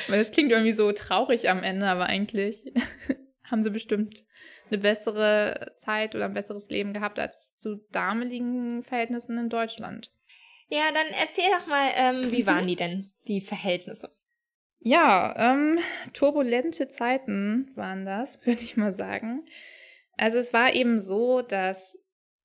Weil 0.08 0.20
es 0.20 0.30
klingt 0.30 0.50
irgendwie 0.50 0.72
so 0.72 0.90
traurig 0.92 1.50
am 1.50 1.62
Ende, 1.62 1.86
aber 1.86 2.06
eigentlich 2.06 2.72
haben 3.50 3.62
sie 3.62 3.70
bestimmt 3.70 4.24
eine 4.70 4.78
bessere 4.78 5.74
Zeit 5.78 6.14
oder 6.14 6.26
ein 6.26 6.32
besseres 6.34 6.68
Leben 6.68 6.92
gehabt 6.92 7.18
als 7.18 7.58
zu 7.58 7.84
damaligen 7.90 8.82
Verhältnissen 8.82 9.36
in 9.36 9.48
Deutschland. 9.48 10.10
Ja, 10.68 10.82
dann 10.94 11.06
erzähl 11.20 11.50
doch 11.50 11.66
mal, 11.66 11.90
ähm, 11.96 12.30
wie 12.30 12.46
waren 12.46 12.66
die 12.68 12.76
denn, 12.76 13.10
die 13.26 13.40
Verhältnisse? 13.40 14.10
Ja, 14.78 15.34
ähm, 15.52 15.78
turbulente 16.14 16.88
Zeiten 16.88 17.70
waren 17.74 18.06
das, 18.06 18.38
würde 18.46 18.62
ich 18.62 18.76
mal 18.76 18.92
sagen. 18.92 19.44
Also 20.20 20.36
es 20.36 20.52
war 20.52 20.74
eben 20.74 21.00
so, 21.00 21.40
dass 21.40 21.98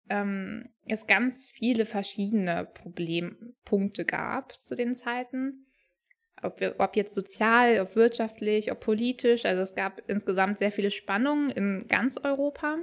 ähm, 0.08 0.70
es 0.87 1.06
ganz 1.06 1.44
viele 1.44 1.84
verschiedene 1.84 2.64
Problempunkte 2.64 4.06
gab 4.06 4.54
zu 4.62 4.75
den 4.75 4.94
Zeiten. 4.94 5.66
Ob, 6.40 6.60
wir, 6.60 6.76
ob 6.78 6.96
jetzt 6.96 7.14
sozial, 7.14 7.78
ob 7.80 7.94
wirtschaftlich, 7.94 8.72
ob 8.72 8.80
politisch. 8.80 9.44
Also 9.44 9.60
es 9.60 9.75
gab 9.75 10.00
insgesamt 10.08 10.56
sehr 10.56 10.72
viele 10.72 10.90
Spannungen 10.90 11.50
in 11.50 11.88
ganz 11.88 12.16
Europa 12.16 12.78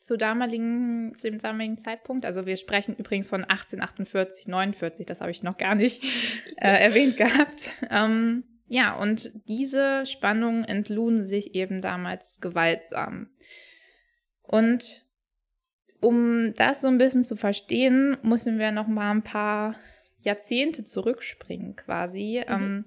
zu, 0.00 0.18
damaligen, 0.18 1.14
zu 1.14 1.30
dem 1.30 1.38
damaligen 1.38 1.78
Zeitpunkt. 1.78 2.26
Also 2.26 2.44
wir 2.44 2.56
sprechen 2.58 2.94
übrigens 2.94 3.30
von 3.30 3.42
1848, 3.42 4.48
49, 4.48 5.06
das 5.06 5.22
habe 5.22 5.30
ich 5.30 5.42
noch 5.42 5.56
gar 5.56 5.76
nicht 5.76 6.04
äh, 6.58 6.84
erwähnt 6.84 7.16
gehabt. 7.16 7.70
Ähm, 7.88 8.44
ja, 8.72 8.94
und 8.94 9.30
diese 9.48 10.06
Spannungen 10.06 10.64
entluden 10.64 11.26
sich 11.26 11.54
eben 11.54 11.82
damals 11.82 12.40
gewaltsam. 12.40 13.28
Und 14.40 15.04
um 16.00 16.54
das 16.54 16.80
so 16.80 16.88
ein 16.88 16.96
bisschen 16.96 17.22
zu 17.22 17.36
verstehen, 17.36 18.16
müssen 18.22 18.58
wir 18.58 18.72
noch 18.72 18.86
mal 18.86 19.10
ein 19.10 19.22
paar 19.22 19.76
Jahrzehnte 20.20 20.84
zurückspringen 20.84 21.76
quasi. 21.76 22.42
Mhm. 22.48 22.54
Ähm, 22.54 22.84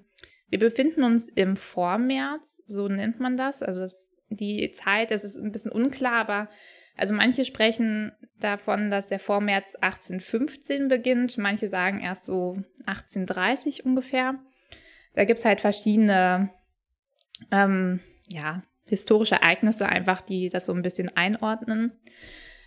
wir 0.48 0.58
befinden 0.58 1.04
uns 1.04 1.28
im 1.28 1.54
Vormärz, 1.54 2.64
so 2.66 2.88
nennt 2.88 3.20
man 3.20 3.36
das. 3.36 3.62
Also 3.62 3.78
das, 3.78 4.12
die 4.28 4.72
Zeit, 4.72 5.12
das 5.12 5.22
ist 5.22 5.36
ein 5.36 5.52
bisschen 5.52 5.70
unklar, 5.70 6.14
aber 6.14 6.48
also 6.96 7.14
manche 7.14 7.44
sprechen 7.44 8.10
davon, 8.40 8.90
dass 8.90 9.06
der 9.06 9.20
Vormärz 9.20 9.76
1815 9.76 10.88
beginnt, 10.88 11.38
manche 11.38 11.68
sagen 11.68 12.00
erst 12.00 12.24
so 12.24 12.56
1830 12.86 13.84
ungefähr. 13.84 14.40
Da 15.16 15.24
gibt 15.24 15.40
es 15.40 15.44
halt 15.44 15.60
verschiedene 15.60 16.50
ähm, 17.50 18.00
ja, 18.28 18.62
historische 18.84 19.36
Ereignisse 19.36 19.88
einfach, 19.88 20.20
die 20.20 20.48
das 20.48 20.66
so 20.66 20.72
ein 20.72 20.82
bisschen 20.82 21.14
einordnen. 21.16 21.92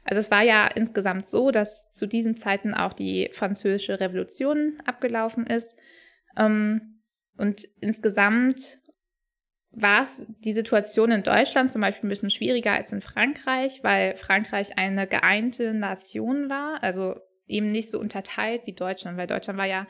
Also 0.03 0.20
es 0.20 0.32
war 0.32 0.44
ja 0.44 0.68
insgesamt 0.68 1.27
so, 1.27 1.51
dass 1.51 1.91
zu 1.91 2.08
diesen 2.08 2.38
Zeiten 2.38 2.74
auch 2.74 2.94
die 2.94 3.29
französische 3.32 4.00
Revolution 4.00 4.82
abgelaufen 4.86 5.46
ist. 5.46 5.77
Ähm, 6.38 7.01
und 7.38 7.65
insgesamt 7.79 8.79
war 9.72 10.01
es 10.01 10.27
die 10.39 10.51
Situation 10.51 11.12
in 11.12 11.22
Deutschland 11.22 11.72
zum 11.72 11.82
Beispiel 11.82 12.08
ein 12.08 12.10
bisschen 12.10 12.32
schwieriger 12.32 12.74
als 12.74 12.91
in 12.91 13.01
Frankreich, 13.01 13.84
weil 13.84 14.18
Frankreich 14.18 14.77
eine 14.77 15.06
geeinte 15.06 15.75
Nation 15.75 16.50
war, 16.50 16.82
also 16.82 17.15
eben 17.46 17.72
nicht 17.72 17.91
so 17.91 18.00
unterteilt 18.00 18.63
wie 18.65 18.74
Deutschland, 18.74 19.18
weil 19.18 19.27
Deutschland 19.27 19.60
war 19.60 19.68
ja, 19.68 19.88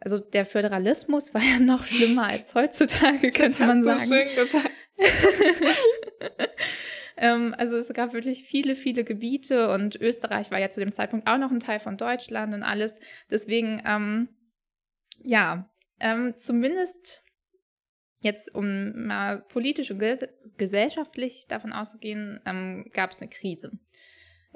also 0.00 0.18
der 0.18 0.46
Föderalismus 0.46 1.34
war 1.34 1.42
ja 1.42 1.58
noch 1.58 1.84
schlimmer 1.86 2.24
als 2.24 2.54
heutzutage, 2.54 3.30
könnte 3.32 3.66
man 3.66 3.84
sagen. 3.84 4.06
schön 4.06 4.28
gesagt. 4.28 4.70
ähm, 7.16 7.54
also 7.58 7.76
es 7.76 7.88
gab 7.92 8.12
wirklich 8.12 8.44
viele, 8.44 8.76
viele 8.76 9.04
Gebiete 9.04 9.70
und 9.70 9.96
Österreich 9.96 10.50
war 10.50 10.58
ja 10.58 10.70
zu 10.70 10.80
dem 10.80 10.92
Zeitpunkt 10.92 11.26
auch 11.26 11.38
noch 11.38 11.50
ein 11.50 11.60
Teil 11.60 11.78
von 11.78 11.96
Deutschland 11.96 12.54
und 12.54 12.62
alles. 12.62 12.98
Deswegen, 13.30 13.82
ähm, 13.86 14.28
ja, 15.22 15.70
ähm, 16.00 16.34
zumindest 16.36 17.22
Jetzt, 18.26 18.54
um 18.54 19.06
mal 19.06 19.42
politisch 19.42 19.90
und 19.90 19.98
ges 19.98 20.20
gesellschaftlich 20.56 21.46
davon 21.48 21.72
auszugehen, 21.72 22.40
ähm, 22.46 22.86
gab 22.92 23.10
es 23.10 23.20
eine 23.20 23.28
Krise. 23.28 23.78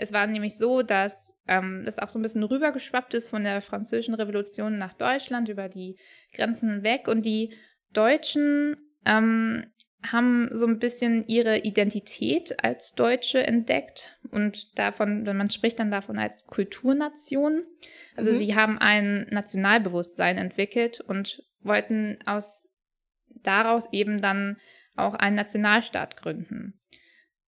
Es 0.01 0.15
war 0.15 0.27
nämlich 0.27 0.57
so, 0.57 0.83
dass 0.83 1.39
ähm, 1.47 1.83
das 1.85 1.99
auch 1.99 2.09
so 2.09 2.19
ein 2.19 2.23
bisschen 2.23 2.43
rübergeschwappt 2.43 3.13
ist 3.13 3.29
von 3.29 3.45
der 3.45 3.61
französischen 3.61 4.15
Revolution 4.15 4.79
nach 4.79 4.95
Deutschland 4.95 5.51
über 5.51 5.69
die 5.69 5.99
Grenzen 6.33 6.83
weg 6.83 7.07
und 7.07 7.27
die 7.27 7.55
Deutschen 7.93 8.77
ähm, 9.05 9.67
haben 10.03 10.49
so 10.53 10.67
ein 10.67 10.79
bisschen 10.79 11.27
ihre 11.27 11.59
Identität 11.59 12.65
als 12.65 12.95
Deutsche 12.95 13.47
entdeckt 13.47 14.19
und 14.31 14.79
davon, 14.79 15.27
wenn 15.27 15.37
man 15.37 15.51
spricht 15.51 15.79
dann 15.79 15.91
davon 15.91 16.19
als 16.19 16.47
Kulturnation. 16.47 17.65
Also 18.17 18.31
mhm. 18.31 18.35
sie 18.37 18.55
haben 18.55 18.79
ein 18.79 19.27
Nationalbewusstsein 19.31 20.39
entwickelt 20.39 21.01
und 21.01 21.43
wollten 21.61 22.17
aus 22.25 22.75
daraus 23.43 23.93
eben 23.93 24.23
dann 24.23 24.57
auch 24.97 25.13
einen 25.13 25.37
Nationalstaat 25.37 26.17
gründen. 26.17 26.81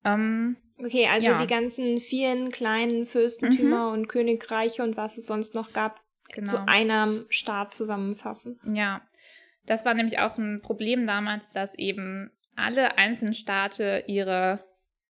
Ähm, 0.04 0.58
okay, 0.84 1.06
also 1.06 1.28
ja. 1.28 1.38
die 1.38 1.46
ganzen 1.46 2.00
vielen 2.00 2.50
kleinen 2.50 3.06
Fürstentümer 3.06 3.88
mhm. 3.88 3.92
und 3.92 4.08
Königreiche 4.08 4.82
und 4.82 4.96
was 4.96 5.18
es 5.18 5.26
sonst 5.26 5.54
noch 5.54 5.72
gab, 5.72 6.00
genau. 6.32 6.50
zu 6.50 6.68
einem 6.68 7.26
Staat 7.28 7.72
zusammenfassen. 7.72 8.60
Ja, 8.74 9.02
das 9.66 9.84
war 9.84 9.94
nämlich 9.94 10.18
auch 10.18 10.38
ein 10.38 10.60
Problem 10.62 11.06
damals, 11.06 11.52
dass 11.52 11.78
eben 11.78 12.30
alle 12.56 12.98
einzelnen 12.98 13.34
Staaten 13.34 14.02
ihre 14.06 14.64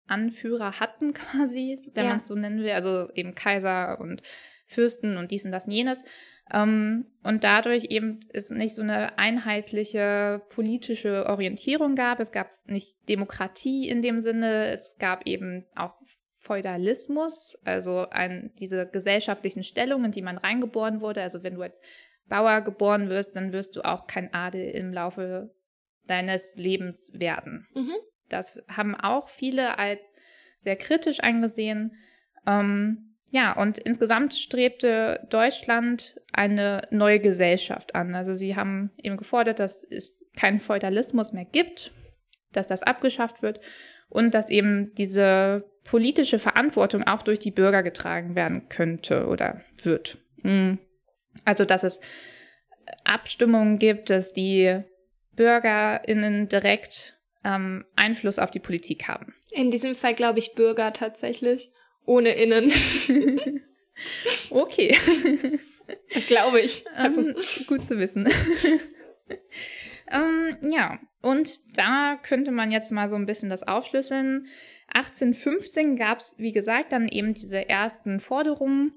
Anführer 0.07 0.79
hatten 0.79 1.13
quasi, 1.15 1.91
wenn 1.95 2.05
ja. 2.05 2.11
man 2.11 2.19
es 2.19 2.27
so 2.27 2.35
nennen 2.35 2.63
will, 2.63 2.73
also 2.73 3.11
eben 3.15 3.35
Kaiser 3.35 4.01
und 4.01 4.23
Fürsten 4.67 5.17
und 5.17 5.31
dies 5.31 5.45
und 5.45 5.53
das 5.53 5.67
und 5.67 5.73
jenes. 5.73 6.05
Ähm, 6.53 7.07
und 7.23 7.45
dadurch 7.45 7.85
eben 7.85 8.21
es 8.33 8.51
nicht 8.51 8.75
so 8.75 8.83
eine 8.83 9.19
einheitliche 9.19 10.43
politische 10.51 11.27
Orientierung 11.27 11.95
gab. 11.95 12.21
Es 12.21 12.33
gab 12.33 12.51
nicht 12.67 12.97
Demokratie 13.09 13.89
in 13.89 14.03
dem 14.03 14.21
Sinne. 14.21 14.67
Es 14.67 14.97
gab 14.99 15.27
eben 15.27 15.65
auch 15.75 15.97
Feudalismus, 16.37 17.57
also 17.65 18.09
ein, 18.11 18.53
diese 18.59 18.89
gesellschaftlichen 18.89 19.63
Stellungen, 19.63 20.07
in 20.07 20.13
die 20.13 20.23
man 20.23 20.39
reingeboren 20.39 21.01
wurde. 21.01 21.23
Also 21.23 21.43
wenn 21.43 21.55
du 21.55 21.63
als 21.63 21.81
Bauer 22.29 22.61
geboren 22.63 23.09
wirst, 23.09 23.37
dann 23.37 23.53
wirst 23.53 23.77
du 23.77 23.83
auch 23.83 24.07
kein 24.07 24.35
Adel 24.35 24.69
im 24.71 24.93
Laufe 24.93 25.55
deines 26.07 26.57
Lebens 26.57 27.13
werden. 27.15 27.69
Mhm. 27.75 27.95
Das 28.29 28.61
haben 28.69 28.95
auch 28.97 29.29
viele 29.29 29.79
als 29.79 30.15
sehr 30.59 30.77
kritisch 30.77 31.21
angesehen. 31.21 31.95
Ähm, 32.47 33.12
ja, 33.35 33.53
und 33.59 33.79
insgesamt 33.79 34.35
strebte 34.35 35.27
Deutschland 35.31 36.21
eine 36.35 36.87
neue 36.91 37.19
Gesellschaft 37.19 37.95
an. 37.95 38.15
Also 38.15 38.35
sie 38.35 38.57
haben 38.57 38.91
eben 39.03 39.17
gefordert, 39.17 39.59
dass 39.59 39.85
es 39.85 40.27
keinen 40.37 40.61
Feudalismus 40.61 41.33
mehr 41.33 41.47
gibt, 41.47 41.95
dass 42.53 42.67
das 42.67 42.83
abgeschafft 42.83 43.41
wird 43.41 43.61
und 44.11 44.35
dass 44.35 44.51
eben 44.51 44.95
diese 44.97 45.65
politische 45.85 46.39
Verantwortung 46.39 47.05
auch 47.05 47.23
durch 47.23 47.39
die 47.39 47.51
Bürger 47.51 47.83
getragen 47.83 48.35
werden 48.35 48.69
könnte 48.69 49.27
oder 49.27 49.63
wird. 49.83 50.19
Hm. 50.43 50.79
Also 51.47 51.65
dass 51.65 51.85
es 51.85 52.01
Abstimmungen 53.05 53.79
gibt, 53.79 54.11
dass 54.11 54.35
die 54.35 54.83
Bürgerinnen 55.35 56.49
direkt 56.49 57.19
ähm, 57.45 57.87
Einfluss 57.97 58.39
auf 58.39 58.51
die 58.51 58.61
Politik 58.61 59.09
haben. 59.09 59.35
In 59.51 59.71
diesem 59.71 59.95
Fall 59.95 60.13
glaube 60.13 60.39
ich 60.39 60.55
Bürger 60.55 60.93
tatsächlich. 60.93 61.73
Ohne 62.05 62.31
Innen. 62.31 62.73
okay. 64.51 64.97
Glaube 66.27 66.61
ich. 66.61 66.85
Also. 66.95 67.21
Ähm, 67.21 67.37
gut 67.67 67.85
zu 67.85 67.99
wissen. 67.99 68.29
ähm, 70.11 70.57
ja, 70.63 70.99
und 71.21 71.61
da 71.77 72.19
könnte 72.23 72.51
man 72.51 72.73
jetzt 72.73 72.93
mal 72.93 73.09
so 73.09 73.17
ein 73.17 73.27
bisschen 73.27 73.51
das 73.51 73.63
aufschlüsseln. 73.63 74.47
1815 74.89 75.97
gab 75.97 76.19
es, 76.19 76.35
wie 76.39 76.53
gesagt, 76.53 76.93
dann 76.93 77.09
eben 77.09 77.35
diese 77.35 77.69
ersten 77.69 78.21
Forderungen. 78.21 78.93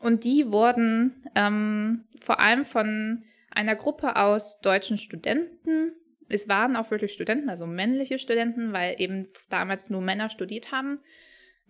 Und 0.00 0.24
die 0.24 0.50
wurden 0.50 1.26
ähm, 1.34 2.04
vor 2.20 2.40
allem 2.40 2.64
von 2.64 3.24
einer 3.50 3.76
Gruppe 3.76 4.16
aus 4.16 4.60
deutschen 4.60 4.96
Studenten, 4.96 5.92
es 6.28 6.48
waren 6.48 6.76
auch 6.76 6.90
wirklich 6.90 7.12
Studenten, 7.12 7.50
also 7.50 7.66
männliche 7.66 8.18
Studenten, 8.18 8.72
weil 8.72 8.94
eben 8.98 9.26
damals 9.48 9.90
nur 9.90 10.00
Männer 10.00 10.30
studiert 10.30 10.70
haben, 10.70 11.00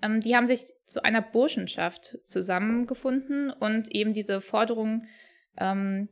ähm, 0.02 0.20
die 0.20 0.36
haben 0.36 0.46
sich 0.46 0.60
zu 0.86 1.04
einer 1.04 1.22
Burschenschaft 1.22 2.18
zusammengefunden 2.24 3.50
und 3.50 3.94
eben 3.94 4.12
diese 4.12 4.40
Forderung 4.40 5.06
ähm, 5.56 6.08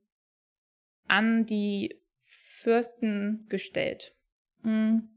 an 1.06 1.46
die 1.46 2.00
Fürsten 2.22 3.46
gestellt. 3.48 4.14
Mhm. 4.62 5.08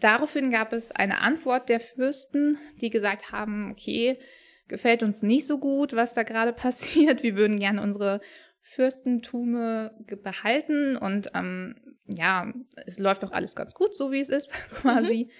Daraufhin 0.00 0.50
gab 0.50 0.72
es 0.72 0.90
eine 0.90 1.20
Antwort 1.20 1.68
der 1.68 1.78
Fürsten, 1.78 2.58
die 2.80 2.90
gesagt 2.90 3.30
haben, 3.30 3.70
okay, 3.70 4.18
gefällt 4.66 5.02
uns 5.02 5.22
nicht 5.22 5.46
so 5.46 5.58
gut, 5.58 5.94
was 5.94 6.14
da 6.14 6.24
gerade 6.24 6.52
passiert. 6.64 7.22
Wir 7.22 7.36
würden 7.36 7.58
gerne 7.58 7.82
unsere 7.82 8.20
Fürstentume 8.60 9.92
behalten 10.22 10.96
und 10.96 11.30
ähm, 11.34 11.76
ja, 12.06 12.52
es 12.86 12.98
läuft 12.98 13.22
doch 13.22 13.32
alles 13.32 13.56
ganz 13.56 13.74
gut, 13.74 13.96
so 13.96 14.12
wie 14.12 14.20
es 14.20 14.28
ist, 14.28 14.52
quasi. 14.80 15.30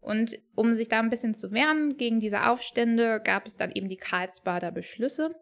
Und 0.00 0.38
um 0.54 0.74
sich 0.74 0.88
da 0.88 1.00
ein 1.00 1.10
bisschen 1.10 1.34
zu 1.34 1.52
wehren 1.52 1.96
gegen 1.96 2.20
diese 2.20 2.46
Aufstände, 2.46 3.20
gab 3.22 3.46
es 3.46 3.56
dann 3.56 3.72
eben 3.72 3.88
die 3.88 3.96
Karlsbader 3.96 4.70
Beschlüsse. 4.70 5.34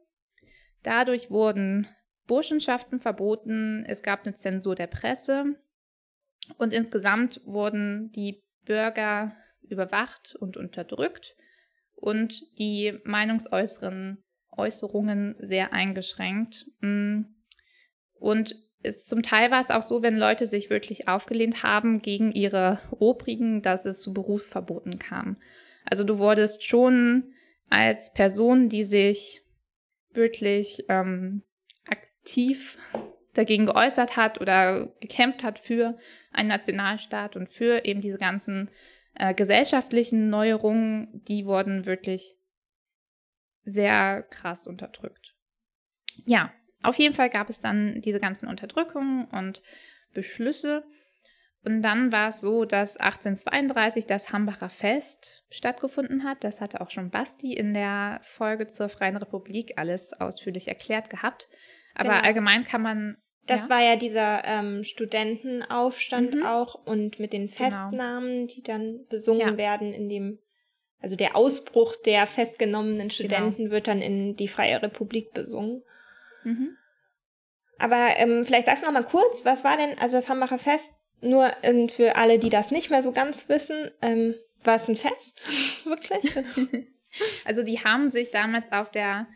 Dadurch 0.82 1.30
wurden 1.30 1.88
Burschenschaften 2.26 2.98
verboten, 2.98 3.84
es 3.86 4.02
gab 4.02 4.24
eine 4.24 4.34
Zensur 4.34 4.74
der 4.74 4.88
Presse 4.88 5.56
und 6.58 6.72
insgesamt 6.72 7.40
wurden 7.44 8.10
die 8.12 8.42
Bürger 8.64 9.36
überwacht 9.62 10.34
und 10.36 10.56
unterdrückt 10.56 11.36
und 11.94 12.42
die 12.58 12.98
meinungsäußeren 13.04 14.22
Äußerungen 14.56 15.36
sehr 15.38 15.72
eingeschränkt. 15.72 16.66
Mm. 16.80 17.22
Und 18.18 18.56
es, 18.82 19.06
zum 19.06 19.22
Teil 19.22 19.50
war 19.50 19.60
es 19.60 19.70
auch 19.70 19.82
so, 19.82 20.02
wenn 20.02 20.16
Leute 20.16 20.46
sich 20.46 20.70
wirklich 20.70 21.08
aufgelehnt 21.08 21.62
haben 21.62 22.00
gegen 22.02 22.32
ihre 22.32 22.80
Obrigen, 22.90 23.62
dass 23.62 23.84
es 23.84 24.00
zu 24.00 24.12
Berufsverboten 24.12 24.98
kam. 24.98 25.36
Also 25.84 26.04
du 26.04 26.18
wurdest 26.18 26.64
schon 26.64 27.32
als 27.68 28.12
Person, 28.12 28.68
die 28.68 28.82
sich 28.82 29.42
wirklich 30.12 30.84
ähm, 30.88 31.42
aktiv 31.86 32.78
dagegen 33.34 33.66
geäußert 33.66 34.16
hat 34.16 34.40
oder 34.40 34.86
gekämpft 35.00 35.44
hat 35.44 35.58
für 35.58 35.98
einen 36.32 36.48
Nationalstaat 36.48 37.36
und 37.36 37.50
für 37.50 37.84
eben 37.84 38.00
diese 38.00 38.18
ganzen 38.18 38.70
äh, 39.14 39.34
gesellschaftlichen 39.34 40.30
Neuerungen, 40.30 41.22
die 41.28 41.44
wurden 41.44 41.86
wirklich 41.86 42.36
sehr 43.64 44.22
krass 44.22 44.66
unterdrückt. 44.66 45.34
Ja, 46.24 46.52
auf 46.82 46.98
jeden 46.98 47.14
Fall 47.14 47.30
gab 47.30 47.48
es 47.48 47.60
dann 47.60 48.00
diese 48.00 48.20
ganzen 48.20 48.48
Unterdrückungen 48.48 49.26
und 49.26 49.62
Beschlüsse. 50.14 50.84
Und 51.64 51.82
dann 51.82 52.12
war 52.12 52.28
es 52.28 52.40
so, 52.40 52.64
dass 52.64 52.96
1832 52.96 54.06
das 54.06 54.32
Hambacher 54.32 54.68
Fest 54.68 55.44
stattgefunden 55.50 56.22
hat. 56.22 56.44
Das 56.44 56.60
hatte 56.60 56.80
auch 56.80 56.90
schon 56.90 57.10
Basti 57.10 57.54
in 57.54 57.74
der 57.74 58.20
Folge 58.22 58.68
zur 58.68 58.88
Freien 58.88 59.16
Republik 59.16 59.72
alles 59.76 60.12
ausführlich 60.12 60.68
erklärt 60.68 61.10
gehabt. 61.10 61.48
Aber 61.96 62.10
genau. 62.10 62.22
allgemein 62.22 62.64
kann 62.64 62.82
man. 62.82 63.16
Das 63.46 63.64
ja? 63.64 63.70
war 63.70 63.80
ja 63.82 63.96
dieser 63.96 64.44
ähm, 64.44 64.84
Studentenaufstand 64.84 66.36
mhm. 66.36 66.42
auch 66.46 66.74
und 66.86 67.18
mit 67.18 67.32
den 67.32 67.48
genau. 67.48 67.56
Festnahmen, 67.56 68.30
genau. 68.30 68.52
die 68.54 68.62
dann 68.62 69.06
besungen 69.08 69.40
ja. 69.40 69.56
werden 69.56 69.92
in 69.92 70.08
dem, 70.08 70.38
also 71.00 71.16
der 71.16 71.34
Ausbruch 71.34 71.96
der 72.04 72.28
festgenommenen 72.28 73.10
Studenten 73.10 73.56
genau. 73.64 73.70
wird 73.72 73.88
dann 73.88 74.02
in 74.02 74.36
die 74.36 74.48
Freie 74.48 74.82
Republik 74.82 75.32
besungen. 75.32 75.82
Mhm. 76.46 76.76
Aber 77.78 78.16
ähm, 78.16 78.44
vielleicht 78.44 78.66
sagst 78.66 78.82
du 78.82 78.86
noch 78.86 78.94
mal 78.94 79.04
kurz, 79.04 79.44
was 79.44 79.64
war 79.64 79.76
denn, 79.76 79.98
also 79.98 80.16
das 80.16 80.28
Hambacher 80.28 80.58
Fest 80.58 80.92
nur 81.20 81.52
ähm, 81.62 81.88
für 81.88 82.16
alle, 82.16 82.38
die 82.38 82.50
das 82.50 82.70
nicht 82.70 82.90
mehr 82.90 83.02
so 83.02 83.12
ganz 83.12 83.48
wissen, 83.48 83.90
ähm, 84.00 84.34
war 84.64 84.76
es 84.76 84.88
ein 84.88 84.96
Fest, 84.96 85.48
wirklich? 85.84 86.34
also 87.44 87.62
die 87.62 87.82
haben 87.84 88.10
sich 88.10 88.30
damals 88.30 88.70
auf 88.72 88.90
der 88.90 89.26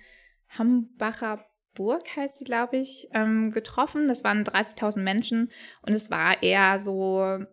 Hambacher 0.48 1.44
Burg, 1.74 2.16
heißt 2.16 2.38
sie, 2.38 2.44
glaube 2.44 2.78
ich, 2.78 3.08
ähm, 3.12 3.52
getroffen. 3.52 4.08
Das 4.08 4.24
waren 4.24 4.44
30.000 4.44 5.00
Menschen 5.00 5.50
und 5.82 5.92
es 5.92 6.10
war 6.10 6.42
eher 6.42 6.78
so 6.78 7.44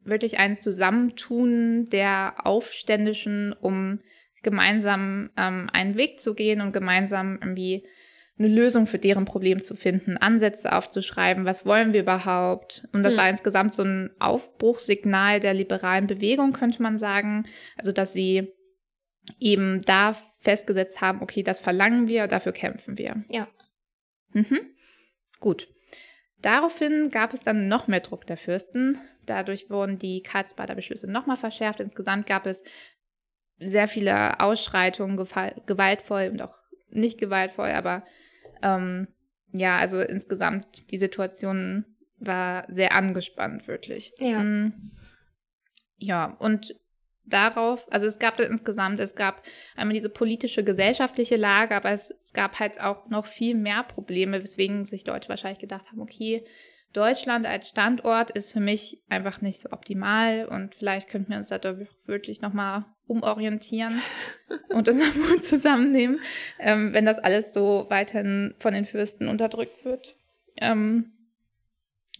wirklich 0.00 0.38
ein 0.38 0.56
Zusammentun 0.56 1.88
der 1.90 2.34
Aufständischen, 2.44 3.52
um 3.52 3.98
gemeinsam 4.42 5.30
ähm, 5.36 5.66
einen 5.72 5.96
Weg 5.96 6.20
zu 6.20 6.34
gehen 6.34 6.60
und 6.62 6.72
gemeinsam 6.72 7.38
irgendwie 7.42 7.86
eine 8.40 8.48
Lösung 8.48 8.86
für 8.86 8.98
deren 8.98 9.26
Problem 9.26 9.62
zu 9.62 9.76
finden, 9.76 10.16
Ansätze 10.16 10.72
aufzuschreiben, 10.72 11.44
was 11.44 11.66
wollen 11.66 11.92
wir 11.92 12.00
überhaupt? 12.00 12.88
Und 12.92 13.02
das 13.02 13.14
hm. 13.14 13.20
war 13.20 13.28
insgesamt 13.28 13.74
so 13.74 13.82
ein 13.82 14.10
Aufbruchssignal 14.18 15.40
der 15.40 15.52
liberalen 15.52 16.06
Bewegung, 16.06 16.52
könnte 16.52 16.82
man 16.82 16.96
sagen. 16.96 17.46
Also, 17.76 17.92
dass 17.92 18.14
sie 18.14 18.50
eben 19.38 19.82
da 19.82 20.16
festgesetzt 20.38 21.02
haben, 21.02 21.20
okay, 21.20 21.42
das 21.42 21.60
verlangen 21.60 22.08
wir, 22.08 22.26
dafür 22.28 22.52
kämpfen 22.52 22.96
wir. 22.96 23.24
Ja. 23.28 23.46
Mhm. 24.32 24.60
Gut. 25.38 25.68
Daraufhin 26.40 27.10
gab 27.10 27.34
es 27.34 27.42
dann 27.42 27.68
noch 27.68 27.88
mehr 27.88 28.00
Druck 28.00 28.26
der 28.26 28.38
Fürsten. 28.38 28.98
Dadurch 29.26 29.68
wurden 29.68 29.98
die 29.98 30.22
Karlsbader 30.22 30.74
Beschlüsse 30.74 31.10
nochmal 31.10 31.36
verschärft. 31.36 31.80
Insgesamt 31.80 32.26
gab 32.26 32.46
es 32.46 32.64
sehr 33.58 33.86
viele 33.86 34.40
Ausschreitungen, 34.40 35.18
gewaltvoll 35.66 36.30
und 36.32 36.40
auch 36.40 36.54
nicht 36.88 37.18
gewaltvoll, 37.18 37.72
aber 37.72 38.02
ähm, 38.62 39.08
ja, 39.52 39.78
also 39.78 40.00
insgesamt 40.00 40.90
die 40.90 40.98
Situation 40.98 41.84
war 42.18 42.64
sehr 42.68 42.92
angespannt, 42.92 43.66
wirklich. 43.66 44.12
Ja. 44.18 44.42
Mm. 44.42 44.74
Ja, 45.98 46.36
und 46.38 46.74
darauf, 47.24 47.90
also 47.92 48.06
es 48.06 48.18
gab 48.18 48.40
insgesamt, 48.40 49.00
es 49.00 49.14
gab 49.14 49.42
einmal 49.76 49.94
diese 49.94 50.10
politische, 50.10 50.64
gesellschaftliche 50.64 51.36
Lage, 51.36 51.74
aber 51.74 51.90
es, 51.90 52.14
es 52.22 52.32
gab 52.32 52.58
halt 52.58 52.80
auch 52.80 53.08
noch 53.08 53.26
viel 53.26 53.54
mehr 53.54 53.82
Probleme, 53.84 54.42
weswegen 54.42 54.84
sich 54.84 55.06
Leute 55.06 55.28
wahrscheinlich 55.28 55.58
gedacht 55.58 55.90
haben, 55.90 56.00
okay, 56.00 56.44
Deutschland 56.92 57.46
als 57.46 57.68
Standort 57.68 58.30
ist 58.30 58.50
für 58.50 58.60
mich 58.60 59.02
einfach 59.08 59.40
nicht 59.42 59.60
so 59.60 59.70
optimal 59.70 60.46
und 60.46 60.74
vielleicht 60.74 61.08
könnten 61.08 61.30
wir 61.30 61.36
uns 61.36 61.48
da 61.48 61.60
wirklich 62.06 62.40
nochmal 62.40 62.84
umorientieren 63.10 64.00
und 64.68 64.88
unser 64.88 65.12
Mut 65.28 65.44
zusammennehmen, 65.44 66.20
ähm, 66.60 66.92
wenn 66.92 67.04
das 67.04 67.18
alles 67.18 67.52
so 67.52 67.86
weiterhin 67.88 68.54
von 68.58 68.72
den 68.72 68.84
Fürsten 68.84 69.28
unterdrückt 69.28 69.84
wird. 69.84 70.14
Ähm, 70.56 71.12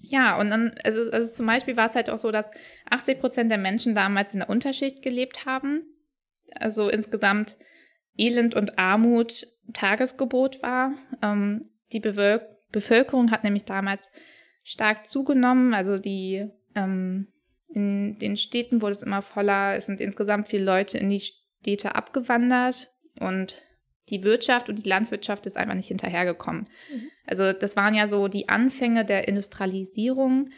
ja, 0.03 0.38
und 0.38 0.50
dann, 0.50 0.74
also, 0.83 1.11
also 1.11 1.37
zum 1.37 1.46
Beispiel 1.46 1.76
war 1.76 1.87
es 1.87 1.94
halt 1.94 2.11
auch 2.11 2.18
so, 2.18 2.33
dass 2.33 2.50
80 2.90 3.20
Prozent 3.20 3.50
der 3.50 3.59
Menschen 3.59 3.94
damals 3.94 4.35
in 4.35 4.40
der 4.40 4.50
Unterschicht 4.50 5.03
gelebt 5.03 5.46
haben. 5.46 5.83
Also 6.55 6.88
insgesamt 6.88 7.57
Elend 8.16 8.55
und 8.55 8.79
Armut 8.79 9.46
Tagesgebot 9.72 10.62
war. 10.62 10.94
Ähm, 11.22 11.68
die 11.92 12.00
Bewölk 12.00 12.42
Bevölkerung 12.72 13.33
hat 13.33 13.42
nämlich 13.42 13.64
damals 13.64 14.12
stark 14.62 15.07
zugenommen. 15.07 15.74
Also 15.74 15.98
die 15.98 16.48
ähm, 16.74 17.29
in 17.72 18.18
den 18.18 18.37
Städten 18.37 18.83
wurde 18.83 18.92
es 18.92 19.02
immer 19.02 19.22
voller. 19.22 19.76
Es 19.76 19.87
sind 19.87 20.00
insgesamt 20.00 20.48
viele 20.48 20.64
Leute 20.64 20.98
in 20.98 21.09
die 21.09 21.20
Städte 21.20 21.94
abgewandert 21.94 22.92
und 23.18 23.62
die 24.09 24.24
Wirtschaft 24.24 24.68
und 24.68 24.83
die 24.85 24.88
Landwirtschaft 24.88 25.46
ist 25.46 25.56
einfach 25.56 25.74
nicht 25.74 25.88
hinterhergekommen. 25.88 26.68
Mhm. 26.92 27.11
Also 27.26 27.52
das 27.52 27.76
waren 27.76 27.94
ja 27.94 28.06
so 28.06 28.28
die 28.28 28.48
Anfänge 28.48 29.04
der 29.04 29.28
Industrialisierung. 29.28 30.50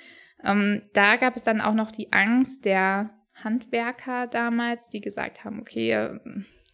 Ähm, 0.42 0.82
da 0.94 1.16
gab 1.16 1.36
es 1.36 1.42
dann 1.42 1.60
auch 1.60 1.74
noch 1.74 1.90
die 1.90 2.12
Angst 2.12 2.64
der 2.64 3.10
Handwerker 3.34 4.26
damals, 4.26 4.88
die 4.88 5.00
gesagt 5.00 5.44
haben, 5.44 5.60
okay, 5.60 6.18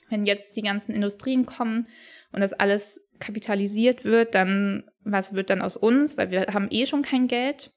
wenn 0.09 0.25
jetzt 0.25 0.57
die 0.57 0.63
ganzen 0.63 0.95
Industrien 0.95 1.47
kommen 1.47 1.89
und 2.33 2.41
das 2.41 2.53
alles 2.53 3.11
kapitalisiert 3.19 4.05
wird, 4.05 4.35
dann 4.35 4.85
was 5.03 5.35
wird 5.35 5.51
dann 5.51 5.63
aus 5.63 5.77
uns? 5.77 6.17
Weil 6.17 6.31
wir 6.31 6.47
haben 6.53 6.69
eh 6.71 6.87
schon 6.87 7.03
kein 7.03 7.29
Geld 7.29 7.73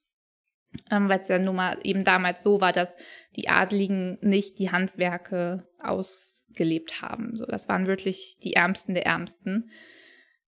ähm, 0.90 1.10
weil 1.10 1.20
es 1.20 1.28
ja 1.28 1.40
nun 1.40 1.56
mal 1.56 1.78
eben 1.84 2.04
damals 2.04 2.44
so 2.44 2.62
war, 2.62 2.72
dass 2.72 2.96
die 3.36 3.50
Adligen 3.50 4.18
nicht 4.22 4.60
die 4.60 4.72
Handwerke 4.72 5.68
ausgelebt 5.80 7.02
haben. 7.02 7.36
So, 7.36 7.46
das 7.46 7.68
waren 7.68 7.88
wirklich 7.88 8.38
die 8.44 8.54
Ärmsten 8.54 8.94
der 8.94 9.06
Ärmsten. 9.06 9.70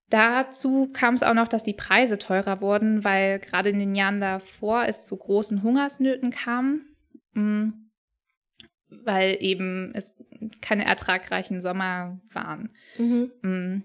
Dazu 0.10 0.90
kam 0.94 1.16
es 1.16 1.24
auch 1.24 1.34
noch, 1.34 1.48
dass 1.48 1.64
die 1.64 1.74
Preise 1.74 2.20
teurer 2.20 2.62
wurden, 2.62 3.04
weil 3.04 3.40
gerade 3.40 3.70
in 3.70 3.80
den 3.80 3.96
Jahren 3.96 4.20
davor 4.20 4.86
es 4.88 5.08
zu 5.08 5.18
großen 5.18 5.64
Hungersnöten 5.64 6.30
kam, 6.30 6.82
mm, 7.34 7.70
weil 8.90 9.38
eben 9.40 9.92
es 9.96 10.16
keine 10.62 10.86
ertragreichen 10.86 11.62
Sommer 11.62 12.22
waren. 12.32 12.76
Mhm. 12.98 13.32
Mm. 13.42 13.84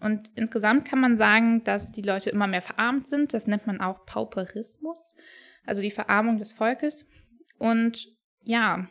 Und 0.00 0.30
insgesamt 0.34 0.84
kann 0.84 1.00
man 1.00 1.16
sagen, 1.16 1.62
dass 1.62 1.92
die 1.92 2.02
Leute 2.02 2.30
immer 2.30 2.48
mehr 2.48 2.62
verarmt 2.62 3.06
sind. 3.06 3.32
Das 3.32 3.46
nennt 3.46 3.68
man 3.68 3.80
auch 3.80 4.04
Pauperismus 4.04 5.16
also 5.64 5.82
die 5.82 5.90
Verarmung 5.90 6.38
des 6.38 6.52
Volkes. 6.52 7.08
Und 7.58 8.08
ja, 8.42 8.88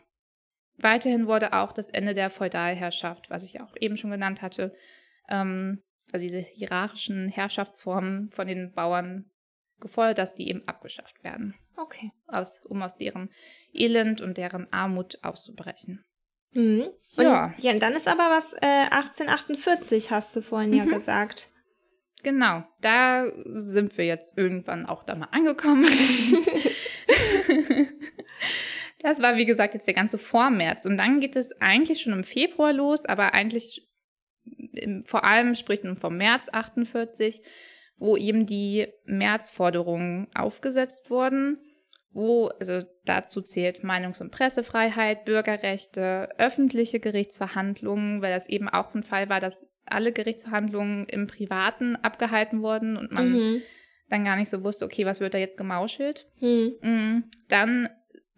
weiterhin 0.78 1.26
wurde 1.26 1.52
auch 1.52 1.72
das 1.72 1.90
Ende 1.90 2.14
der 2.14 2.30
Feudalherrschaft, 2.30 3.30
was 3.30 3.44
ich 3.44 3.60
auch 3.60 3.74
eben 3.80 3.96
schon 3.96 4.10
genannt 4.10 4.42
hatte, 4.42 4.74
ähm, 5.28 5.82
also 6.12 6.24
diese 6.24 6.40
hierarchischen 6.40 7.28
Herrschaftsformen 7.28 8.28
von 8.28 8.46
den 8.46 8.72
Bauern 8.72 9.30
gefordert, 9.80 10.18
dass 10.18 10.34
die 10.34 10.48
eben 10.48 10.66
abgeschafft 10.66 11.22
werden. 11.24 11.54
Okay. 11.76 12.12
Aus, 12.26 12.60
um 12.64 12.82
aus 12.82 12.96
deren 12.96 13.30
Elend 13.72 14.20
und 14.20 14.36
deren 14.38 14.72
Armut 14.72 15.18
auszubrechen. 15.22 16.04
Mhm. 16.52 16.88
Und, 17.16 17.24
ja. 17.24 17.54
ja, 17.58 17.74
dann 17.74 17.94
ist 17.94 18.08
aber 18.08 18.30
was 18.30 18.52
äh, 18.54 18.88
1848, 18.90 20.10
hast 20.10 20.36
du 20.36 20.42
vorhin 20.42 20.70
mhm. 20.70 20.76
ja 20.76 20.84
gesagt. 20.84 21.51
Genau, 22.22 22.62
da 22.80 23.26
sind 23.54 23.98
wir 23.98 24.04
jetzt 24.04 24.38
irgendwann 24.38 24.86
auch 24.86 25.02
da 25.02 25.16
mal 25.16 25.28
angekommen. 25.32 25.84
das 29.00 29.20
war, 29.20 29.36
wie 29.36 29.44
gesagt, 29.44 29.74
jetzt 29.74 29.88
der 29.88 29.94
ganze 29.94 30.18
Vormärz. 30.18 30.86
Und 30.86 30.98
dann 30.98 31.18
geht 31.18 31.34
es 31.34 31.60
eigentlich 31.60 32.00
schon 32.00 32.12
im 32.12 32.22
Februar 32.22 32.72
los, 32.72 33.06
aber 33.06 33.34
eigentlich 33.34 33.88
im, 34.72 35.02
vor 35.04 35.24
allem 35.24 35.54
spricht 35.54 35.82
man 35.82 35.96
vom 35.96 36.16
März 36.16 36.48
48, 36.52 37.42
wo 37.96 38.16
eben 38.16 38.46
die 38.46 38.86
Märzforderungen 39.04 40.28
aufgesetzt 40.34 41.10
wurden, 41.10 41.58
wo, 42.10 42.48
also 42.60 42.82
dazu 43.04 43.40
zählt 43.40 43.84
Meinungs- 43.84 44.20
und 44.20 44.30
Pressefreiheit, 44.30 45.24
Bürgerrechte, 45.24 46.28
öffentliche 46.38 47.00
Gerichtsverhandlungen, 47.00 48.22
weil 48.22 48.32
das 48.32 48.48
eben 48.48 48.68
auch 48.68 48.94
ein 48.94 49.02
Fall 49.02 49.28
war, 49.28 49.40
dass 49.40 49.66
alle 49.86 50.12
Gerichtsverhandlungen 50.12 51.06
im 51.06 51.26
Privaten 51.26 51.96
abgehalten 51.96 52.62
wurden 52.62 52.96
und 52.96 53.12
man 53.12 53.32
mhm. 53.32 53.62
dann 54.08 54.24
gar 54.24 54.36
nicht 54.36 54.48
so 54.48 54.62
wusste, 54.62 54.84
okay, 54.84 55.06
was 55.06 55.20
wird 55.20 55.34
da 55.34 55.38
jetzt 55.38 55.56
gemauschelt. 55.56 56.26
Mhm. 56.40 56.72
mhm. 56.82 57.24
Dann 57.48 57.88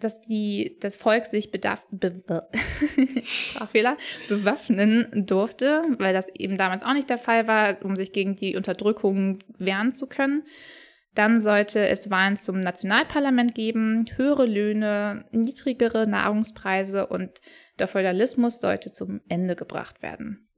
dass 0.00 0.20
die, 0.20 0.76
das 0.80 0.96
Volk 0.96 1.24
sich 1.24 1.50
bedarf, 1.50 1.84
be, 1.90 2.48
Sprachfehler, 3.24 3.96
bewaffnen 4.28 5.24
durfte, 5.26 5.84
weil 5.98 6.12
das 6.12 6.28
eben 6.28 6.58
damals 6.58 6.82
auch 6.82 6.92
nicht 6.92 7.08
der 7.10 7.18
Fall 7.18 7.46
war, 7.46 7.82
um 7.82 7.96
sich 7.96 8.12
gegen 8.12 8.36
die 8.36 8.56
Unterdrückung 8.56 9.38
wehren 9.58 9.94
zu 9.94 10.06
können. 10.06 10.44
Dann 11.14 11.40
sollte 11.40 11.86
es 11.86 12.10
Wahlen 12.10 12.36
zum 12.36 12.60
Nationalparlament 12.60 13.54
geben, 13.54 14.06
höhere 14.16 14.46
Löhne, 14.46 15.26
niedrigere 15.30 16.08
Nahrungspreise 16.08 17.06
und 17.06 17.40
der 17.78 17.88
Feudalismus 17.88 18.60
sollte 18.60 18.90
zum 18.90 19.20
Ende 19.28 19.54
gebracht 19.54 20.02
werden. 20.02 20.48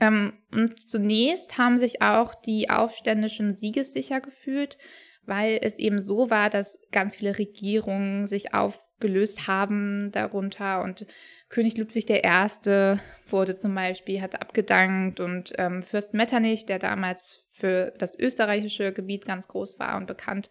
Ähm, 0.00 0.34
und 0.52 0.88
zunächst 0.88 1.58
haben 1.58 1.78
sich 1.78 2.02
auch 2.02 2.34
die 2.34 2.70
Aufständischen 2.70 3.56
siegessicher 3.56 4.20
gefühlt, 4.20 4.76
weil 5.24 5.58
es 5.62 5.78
eben 5.78 5.98
so 5.98 6.30
war, 6.30 6.50
dass 6.50 6.78
ganz 6.92 7.16
viele 7.16 7.38
Regierungen 7.38 8.26
sich 8.26 8.54
aufgelöst 8.54 9.48
haben 9.48 10.10
darunter 10.12 10.82
und 10.82 11.06
König 11.48 11.76
Ludwig 11.76 12.08
I. 12.10 12.20
wurde 13.28 13.54
zum 13.54 13.74
Beispiel, 13.74 14.20
hat 14.20 14.40
abgedankt 14.40 15.20
und 15.20 15.52
ähm, 15.58 15.82
Fürst 15.82 16.14
Metternich, 16.14 16.66
der 16.66 16.78
damals 16.78 17.44
für 17.50 17.92
das 17.98 18.18
österreichische 18.18 18.92
Gebiet 18.92 19.24
ganz 19.24 19.48
groß 19.48 19.78
war 19.80 19.96
und 19.96 20.06
bekannt, 20.06 20.50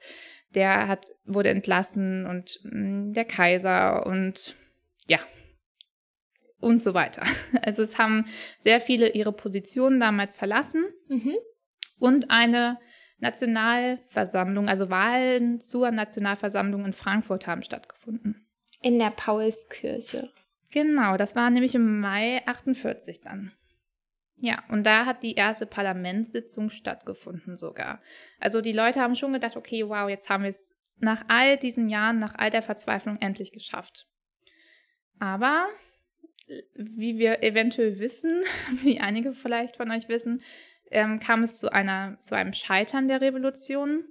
der 0.56 0.88
hat, 0.88 1.06
wurde 1.26 1.50
entlassen 1.50 2.26
und 2.26 2.60
mh, 2.64 2.80
mm, 2.80 3.14
der 3.14 3.26
Kaiser 3.26 4.06
und 4.06 4.56
ja, 5.08 5.20
und 6.66 6.82
so 6.82 6.94
weiter. 6.94 7.24
Also 7.62 7.84
es 7.84 7.98
haben 7.98 8.26
sehr 8.60 8.82
viele 8.82 9.10
ihre 9.12 9.32
Positionen 9.32 10.00
damals 10.00 10.36
verlassen 10.36 10.86
mhm. 11.08 11.36
und 12.00 12.32
eine 12.32 12.80
Nationalversammlung, 13.20 14.68
also 14.68 14.90
Wahlen 14.90 15.60
zur 15.60 15.92
Nationalversammlung 15.92 16.86
in 16.86 16.94
Frankfurt 16.94 17.48
haben 17.48 17.64
stattgefunden. 17.64 18.48
In 18.82 19.00
der 19.00 19.12
Paulskirche. 19.12 20.32
Genau, 20.72 21.18
das 21.18 21.36
war 21.36 21.50
nämlich 21.50 21.76
im 21.76 22.00
Mai 22.02 22.46
48 22.46 23.22
dann. 23.22 23.54
Ja, 24.38 24.64
und 24.68 24.84
da 24.86 25.06
hat 25.06 25.24
die 25.24 25.36
erste 25.36 25.66
Parlamentssitzung 25.66 26.70
stattgefunden 26.70 27.58
sogar. 27.58 28.02
Also 28.40 28.62
die 28.62 28.74
Leute 28.74 29.00
haben 29.00 29.16
schon 29.16 29.34
gedacht, 29.34 29.56
okay, 29.56 29.88
wow, 29.88 30.10
jetzt 30.10 30.30
haben 30.30 30.44
wir 30.44 30.50
es 30.50 30.76
nach 30.98 31.24
all 31.30 31.58
diesen 31.58 31.90
Jahren, 31.90 32.20
nach 32.20 32.36
all 32.36 32.50
der 32.50 32.62
Verzweiflung 32.62 33.18
endlich 33.22 33.54
geschafft. 33.54 34.08
Aber 35.20 35.68
wie 36.76 37.18
wir 37.18 37.44
eventuell 37.44 38.00
wissen, 38.00 38.44
wie 38.84 39.00
einige 39.00 39.34
vielleicht 39.34 39.78
von 39.78 39.92
euch 39.92 40.10
wissen, 40.10 40.42
ähm, 40.92 41.20
kam 41.20 41.44
es 41.44 41.60
zu, 41.60 41.72
einer, 41.72 42.20
zu 42.20 42.36
einem 42.36 42.54
Scheitern 42.54 43.08
der 43.08 43.22
Revolution. 43.22 44.06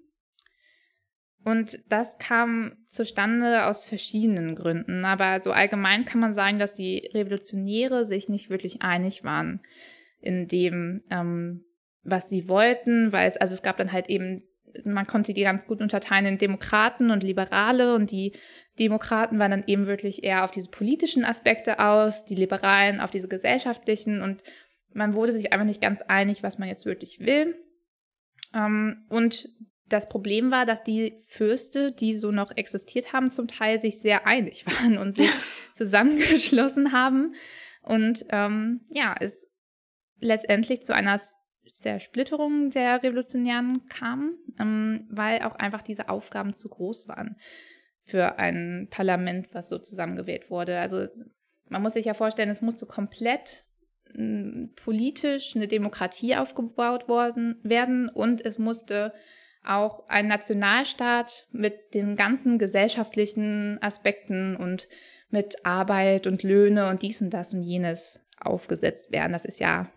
Und 1.44 1.78
das 1.88 2.18
kam 2.18 2.78
zustande 2.86 3.66
aus 3.66 3.84
verschiedenen 3.84 4.56
Gründen. 4.56 5.04
Aber 5.04 5.40
so 5.40 5.52
allgemein 5.52 6.06
kann 6.06 6.20
man 6.20 6.32
sagen, 6.32 6.58
dass 6.58 6.74
die 6.74 7.10
Revolutionäre 7.12 8.06
sich 8.06 8.30
nicht 8.30 8.48
wirklich 8.48 8.80
einig 8.82 9.24
waren 9.24 9.60
in 10.20 10.48
dem, 10.48 11.02
ähm, 11.10 11.64
was 12.02 12.30
sie 12.30 12.48
wollten, 12.48 13.12
weil 13.12 13.28
es, 13.28 13.36
also 13.36 13.52
es 13.52 13.62
gab 13.62 13.76
dann 13.76 13.92
halt 13.92 14.08
eben, 14.08 14.42
man 14.84 15.06
konnte 15.06 15.32
die 15.34 15.42
ganz 15.42 15.66
gut 15.66 15.80
unterteilen 15.80 16.26
in 16.26 16.38
Demokraten 16.38 17.10
und 17.10 17.22
Liberale 17.22 17.94
und 17.94 18.10
die 18.10 18.32
Demokraten 18.78 19.38
waren 19.38 19.50
dann 19.50 19.64
eben 19.66 19.86
wirklich 19.86 20.24
eher 20.24 20.44
auf 20.44 20.50
diese 20.50 20.70
politischen 20.70 21.24
Aspekte 21.24 21.78
aus, 21.78 22.24
die 22.24 22.34
Liberalen 22.34 23.00
auf 23.00 23.10
diese 23.10 23.28
gesellschaftlichen 23.28 24.22
und 24.22 24.42
man 24.94 25.14
wurde 25.14 25.32
sich 25.32 25.52
einfach 25.52 25.66
nicht 25.66 25.80
ganz 25.80 26.02
einig, 26.02 26.42
was 26.42 26.58
man 26.58 26.68
jetzt 26.68 26.86
wirklich 26.86 27.20
will. 27.20 27.56
Ähm, 28.54 29.04
und 29.08 29.48
das 29.86 30.08
Problem 30.08 30.50
war, 30.50 30.66
dass 30.66 30.82
die 30.82 31.18
Fürste, 31.26 31.92
die 31.92 32.14
so 32.14 32.30
noch 32.30 32.56
existiert 32.56 33.12
haben, 33.12 33.30
zum 33.30 33.48
Teil 33.48 33.78
sich 33.78 34.00
sehr 34.00 34.26
einig 34.26 34.64
waren 34.80 34.98
und 34.98 35.14
sich 35.14 35.30
zusammengeschlossen 35.72 36.92
haben. 36.92 37.34
Und 37.82 38.24
ähm, 38.30 38.86
ja, 38.90 39.14
es 39.20 39.50
letztendlich 40.20 40.82
zu 40.82 40.94
einer 40.94 41.20
Zersplitterung 41.72 42.70
der 42.70 43.02
Revolutionären 43.02 43.86
kam, 43.88 44.36
ähm, 44.60 45.06
weil 45.10 45.42
auch 45.42 45.56
einfach 45.56 45.82
diese 45.82 46.08
Aufgaben 46.08 46.54
zu 46.54 46.68
groß 46.68 47.08
waren 47.08 47.36
für 48.04 48.38
ein 48.38 48.88
Parlament, 48.90 49.48
was 49.52 49.68
so 49.68 49.78
zusammengewählt 49.78 50.50
wurde. 50.50 50.78
Also 50.78 51.06
man 51.68 51.82
muss 51.82 51.94
sich 51.94 52.04
ja 52.04 52.14
vorstellen, 52.14 52.50
es 52.50 52.60
musste 52.60 52.86
komplett 52.86 53.64
politisch 54.76 55.56
eine 55.56 55.66
Demokratie 55.66 56.36
aufgebaut 56.36 57.08
worden 57.08 57.56
werden 57.62 58.08
und 58.08 58.44
es 58.44 58.58
musste 58.58 59.12
auch 59.64 60.08
ein 60.08 60.28
Nationalstaat 60.28 61.48
mit 61.50 61.94
den 61.94 62.14
ganzen 62.14 62.58
gesellschaftlichen 62.58 63.78
Aspekten 63.82 64.56
und 64.56 64.88
mit 65.30 65.64
Arbeit 65.64 66.26
und 66.26 66.42
Löhne 66.42 66.88
und 66.90 67.02
dies 67.02 67.22
und 67.22 67.30
das 67.30 67.54
und 67.54 67.62
jenes 67.62 68.20
aufgesetzt 68.40 69.10
werden. 69.10 69.32
Das 69.32 69.44
ist 69.44 69.58
ja 69.58 69.90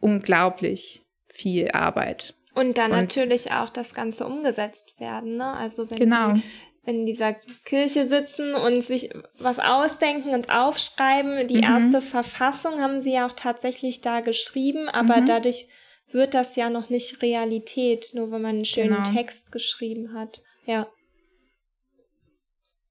unglaublich 0.00 1.02
viel 1.28 1.70
Arbeit. 1.70 2.34
Und 2.54 2.78
dann 2.78 2.90
und, 2.90 2.98
natürlich 2.98 3.52
auch 3.52 3.70
das 3.70 3.94
Ganze 3.94 4.26
umgesetzt 4.26 4.98
werden. 4.98 5.36
Ne? 5.36 5.46
Also 5.46 5.88
wenn 5.90 5.98
genau. 5.98 6.32
die 6.32 6.42
in 6.88 7.04
dieser 7.04 7.34
Kirche 7.66 8.06
sitzen 8.06 8.54
und 8.54 8.80
sich 8.80 9.10
was 9.38 9.58
ausdenken 9.58 10.30
und 10.30 10.48
aufschreiben. 10.48 11.46
Die 11.46 11.58
mhm. 11.58 11.62
erste 11.62 12.00
Verfassung 12.00 12.80
haben 12.80 13.02
sie 13.02 13.12
ja 13.12 13.26
auch 13.26 13.34
tatsächlich 13.34 14.00
da 14.00 14.20
geschrieben, 14.20 14.88
aber 14.88 15.20
mhm. 15.20 15.26
dadurch 15.26 15.68
wird 16.10 16.32
das 16.32 16.56
ja 16.56 16.70
noch 16.70 16.88
nicht 16.88 17.20
Realität, 17.20 18.12
nur 18.14 18.30
wenn 18.30 18.40
man 18.40 18.56
einen 18.56 18.64
schönen 18.64 19.02
genau. 19.02 19.12
Text 19.12 19.52
geschrieben 19.52 20.14
hat. 20.14 20.42
Ja. 20.64 20.88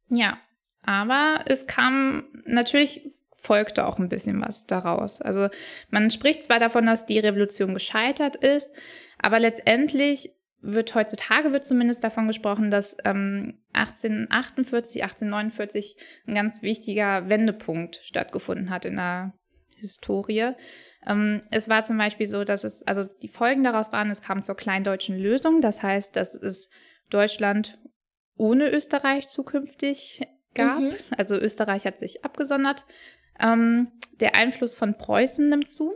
Ja, 0.10 0.38
aber 0.84 1.43
es 1.48 1.65
kam 1.65 2.28
natürlich 2.46 3.12
folgte 3.38 3.88
auch 3.88 4.00
ein 4.00 4.10
bisschen 4.10 4.41
was 4.41 4.65
daraus. 4.65 5.21
Also 5.21 5.47
man 5.89 6.10
spricht 6.12 6.43
zwar 6.43 6.60
davon, 6.60 6.86
dass 6.86 7.06
die 7.06 7.19
Revolution 7.19 7.73
gescheitert 7.73 8.36
ist, 8.36 8.71
aber 9.19 9.39
letztendlich 9.39 10.34
wird 10.62 10.95
heutzutage 10.95 11.54
wird 11.54 11.63
zumindest 11.63 12.04
davon 12.04 12.28
gesprochen, 12.28 12.71
dass 12.71 12.97
ähm, 13.06 13.60
1848, 13.73 15.04
1849 15.04 15.97
ein 16.28 16.36
ganz 16.36 16.62
wichtiger 16.62 17.30
Wendepunkt 17.30 18.02
stattgefunden 18.04 18.69
hat 18.69 18.86
in 18.86 18.95
der 18.95 19.34
Historie. 19.76 20.54
Ähm, 21.06 21.43
es 21.52 21.69
war 21.69 21.84
zum 21.84 21.97
Beispiel 21.97 22.26
so, 22.26 22.43
dass 22.43 22.63
es, 22.63 22.86
also 22.88 23.06
die 23.21 23.28
Folgen 23.28 23.63
daraus 23.63 23.91
waren, 23.91 24.10
es 24.10 24.21
kam 24.21 24.41
zur 24.41 24.56
kleindeutschen 24.56 25.17
Lösung. 25.17 25.62
Das 25.62 25.84
heißt, 25.84 26.15
dass 26.15 26.34
es 26.34 26.69
Deutschland 27.10 27.78
ohne 28.36 28.69
Österreich 28.69 29.28
zukünftig 29.28 30.21
gab. 30.54 30.80
Mhm. 30.80 30.93
Also 31.15 31.36
Österreich 31.36 31.86
hat 31.86 32.00
sich 32.00 32.26
abgesondert. 32.26 32.84
Ähm, 33.39 33.91
der 34.19 34.36
Einfluss 34.36 34.76
von 34.76 34.97
Preußen 34.97 35.50
nimmt 35.50 35.69
zu 35.69 35.93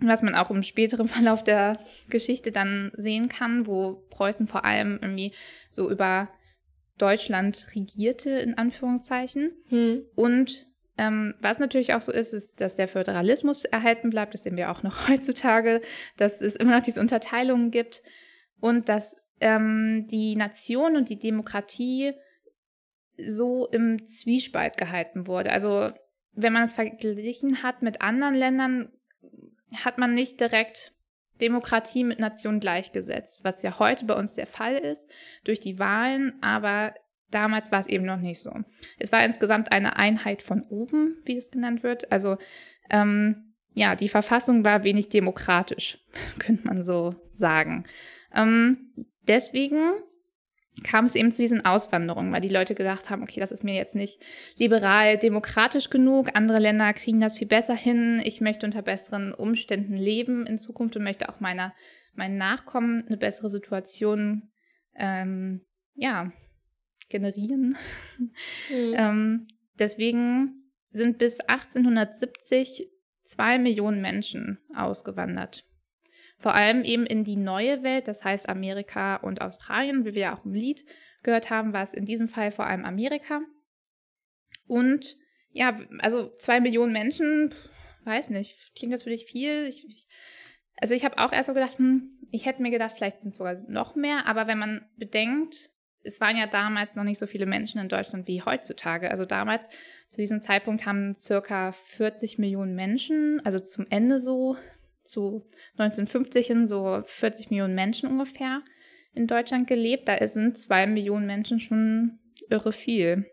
was 0.00 0.22
man 0.22 0.34
auch 0.34 0.50
im 0.50 0.62
späteren 0.62 1.08
Verlauf 1.08 1.44
der 1.44 1.78
Geschichte 2.08 2.52
dann 2.52 2.92
sehen 2.96 3.28
kann, 3.28 3.66
wo 3.66 4.06
Preußen 4.10 4.46
vor 4.46 4.64
allem 4.64 4.98
irgendwie 5.00 5.32
so 5.70 5.90
über 5.90 6.28
Deutschland 6.98 7.66
regierte, 7.74 8.30
in 8.30 8.58
Anführungszeichen. 8.58 9.52
Hm. 9.68 10.04
Und 10.14 10.66
ähm, 10.98 11.34
was 11.40 11.58
natürlich 11.58 11.94
auch 11.94 12.02
so 12.02 12.12
ist, 12.12 12.34
ist, 12.34 12.60
dass 12.60 12.76
der 12.76 12.88
Föderalismus 12.88 13.64
erhalten 13.64 14.10
bleibt. 14.10 14.34
Das 14.34 14.42
sehen 14.42 14.56
wir 14.56 14.70
auch 14.70 14.82
noch 14.82 15.08
heutzutage, 15.08 15.80
dass 16.16 16.42
es 16.42 16.56
immer 16.56 16.76
noch 16.76 16.82
diese 16.82 17.00
Unterteilungen 17.00 17.70
gibt 17.70 18.02
und 18.60 18.88
dass 18.88 19.16
ähm, 19.40 20.06
die 20.10 20.36
Nation 20.36 20.96
und 20.96 21.08
die 21.08 21.18
Demokratie 21.18 22.12
so 23.26 23.66
im 23.68 24.06
Zwiespalt 24.08 24.76
gehalten 24.76 25.26
wurde. 25.26 25.52
Also 25.52 25.90
wenn 26.32 26.52
man 26.52 26.64
es 26.64 26.74
verglichen 26.74 27.62
hat 27.62 27.82
mit 27.82 28.02
anderen 28.02 28.34
Ländern, 28.34 28.92
hat 29.84 29.98
man 29.98 30.14
nicht 30.14 30.40
direkt 30.40 30.92
Demokratie 31.40 32.04
mit 32.04 32.18
Nation 32.18 32.60
gleichgesetzt, 32.60 33.44
was 33.44 33.62
ja 33.62 33.78
heute 33.78 34.04
bei 34.04 34.14
uns 34.14 34.34
der 34.34 34.46
Fall 34.46 34.76
ist 34.76 35.10
durch 35.44 35.60
die 35.60 35.78
Wahlen, 35.78 36.34
aber 36.42 36.94
damals 37.30 37.72
war 37.72 37.80
es 37.80 37.86
eben 37.86 38.04
noch 38.04 38.18
nicht 38.18 38.40
so. 38.40 38.52
Es 38.98 39.12
war 39.12 39.24
insgesamt 39.24 39.72
eine 39.72 39.96
Einheit 39.96 40.42
von 40.42 40.62
oben, 40.62 41.16
wie 41.24 41.36
es 41.36 41.50
genannt 41.50 41.82
wird. 41.82 42.10
Also 42.12 42.36
ähm, 42.90 43.54
ja, 43.74 43.94
die 43.94 44.08
Verfassung 44.08 44.64
war 44.64 44.84
wenig 44.84 45.08
demokratisch, 45.08 45.98
könnte 46.38 46.66
man 46.66 46.84
so 46.84 47.14
sagen. 47.32 47.84
Ähm, 48.34 48.92
deswegen 49.26 49.80
kam 50.82 51.04
es 51.04 51.14
eben 51.14 51.32
zu 51.32 51.42
diesen 51.42 51.64
Auswanderungen, 51.64 52.32
weil 52.32 52.40
die 52.40 52.48
Leute 52.48 52.74
gedacht 52.74 53.10
haben, 53.10 53.22
okay, 53.22 53.40
das 53.40 53.52
ist 53.52 53.64
mir 53.64 53.74
jetzt 53.74 53.94
nicht 53.94 54.20
liberal, 54.56 55.18
demokratisch 55.18 55.90
genug, 55.90 56.30
andere 56.34 56.58
Länder 56.58 56.92
kriegen 56.92 57.20
das 57.20 57.36
viel 57.36 57.48
besser 57.48 57.74
hin, 57.74 58.20
ich 58.24 58.40
möchte 58.40 58.66
unter 58.66 58.82
besseren 58.82 59.32
Umständen 59.32 59.94
leben 59.94 60.46
in 60.46 60.58
Zukunft 60.58 60.96
und 60.96 61.04
möchte 61.04 61.28
auch 61.28 61.40
meiner, 61.40 61.74
meinen 62.14 62.36
Nachkommen 62.36 63.04
eine 63.06 63.16
bessere 63.16 63.50
Situation 63.50 64.50
ähm, 64.96 65.62
ja, 65.94 66.32
generieren. 67.08 67.76
Mhm. 68.18 68.30
ähm, 68.94 69.46
deswegen 69.78 70.72
sind 70.90 71.18
bis 71.18 71.40
1870 71.40 72.90
zwei 73.24 73.58
Millionen 73.58 74.00
Menschen 74.00 74.58
ausgewandert. 74.74 75.64
Vor 76.40 76.54
allem 76.54 76.82
eben 76.82 77.04
in 77.04 77.22
die 77.22 77.36
neue 77.36 77.82
Welt, 77.82 78.08
das 78.08 78.24
heißt 78.24 78.48
Amerika 78.48 79.16
und 79.16 79.42
Australien, 79.42 80.06
wie 80.06 80.14
wir 80.14 80.32
auch 80.32 80.44
im 80.44 80.54
Lied 80.54 80.84
gehört 81.22 81.50
haben, 81.50 81.74
war 81.74 81.82
es 81.82 81.92
in 81.92 82.06
diesem 82.06 82.28
Fall 82.28 82.50
vor 82.50 82.66
allem 82.66 82.86
Amerika. 82.86 83.42
Und 84.66 85.16
ja, 85.52 85.78
also 85.98 86.30
zwei 86.36 86.60
Millionen 86.60 86.94
Menschen, 86.94 87.54
weiß 88.04 88.30
nicht, 88.30 88.74
klingt 88.74 88.94
das 88.94 89.02
für 89.02 89.10
dich 89.10 89.26
viel? 89.26 89.66
Ich, 89.66 89.86
ich, 89.86 90.08
also 90.76 90.94
ich 90.94 91.04
habe 91.04 91.18
auch 91.18 91.32
erst 91.32 91.48
so 91.48 91.54
gedacht, 91.54 91.78
hm, 91.78 92.18
ich 92.30 92.46
hätte 92.46 92.62
mir 92.62 92.70
gedacht, 92.70 92.94
vielleicht 92.96 93.20
sind 93.20 93.30
es 93.30 93.36
sogar 93.36 93.54
noch 93.68 93.94
mehr, 93.94 94.26
aber 94.26 94.46
wenn 94.46 94.58
man 94.58 94.88
bedenkt, 94.96 95.70
es 96.02 96.22
waren 96.22 96.38
ja 96.38 96.46
damals 96.46 96.96
noch 96.96 97.04
nicht 97.04 97.18
so 97.18 97.26
viele 97.26 97.44
Menschen 97.44 97.80
in 97.80 97.90
Deutschland 97.90 98.26
wie 98.26 98.42
heutzutage. 98.42 99.10
Also 99.10 99.26
damals, 99.26 99.68
zu 100.08 100.16
diesem 100.16 100.40
Zeitpunkt 100.40 100.86
haben 100.86 101.16
circa 101.18 101.72
40 101.72 102.38
Millionen 102.38 102.74
Menschen, 102.74 103.44
also 103.44 103.60
zum 103.60 103.86
Ende 103.90 104.18
so, 104.18 104.56
zu 105.04 105.46
1950 105.78 106.68
so 106.68 107.02
40 107.04 107.50
Millionen 107.50 107.74
Menschen 107.74 108.08
ungefähr 108.08 108.62
in 109.14 109.26
Deutschland 109.26 109.66
gelebt. 109.66 110.08
Da 110.08 110.26
sind 110.26 110.58
zwei 110.58 110.86
Millionen 110.86 111.26
Menschen 111.26 111.60
schon 111.60 112.18
irre 112.48 112.72
viel. 112.72 113.26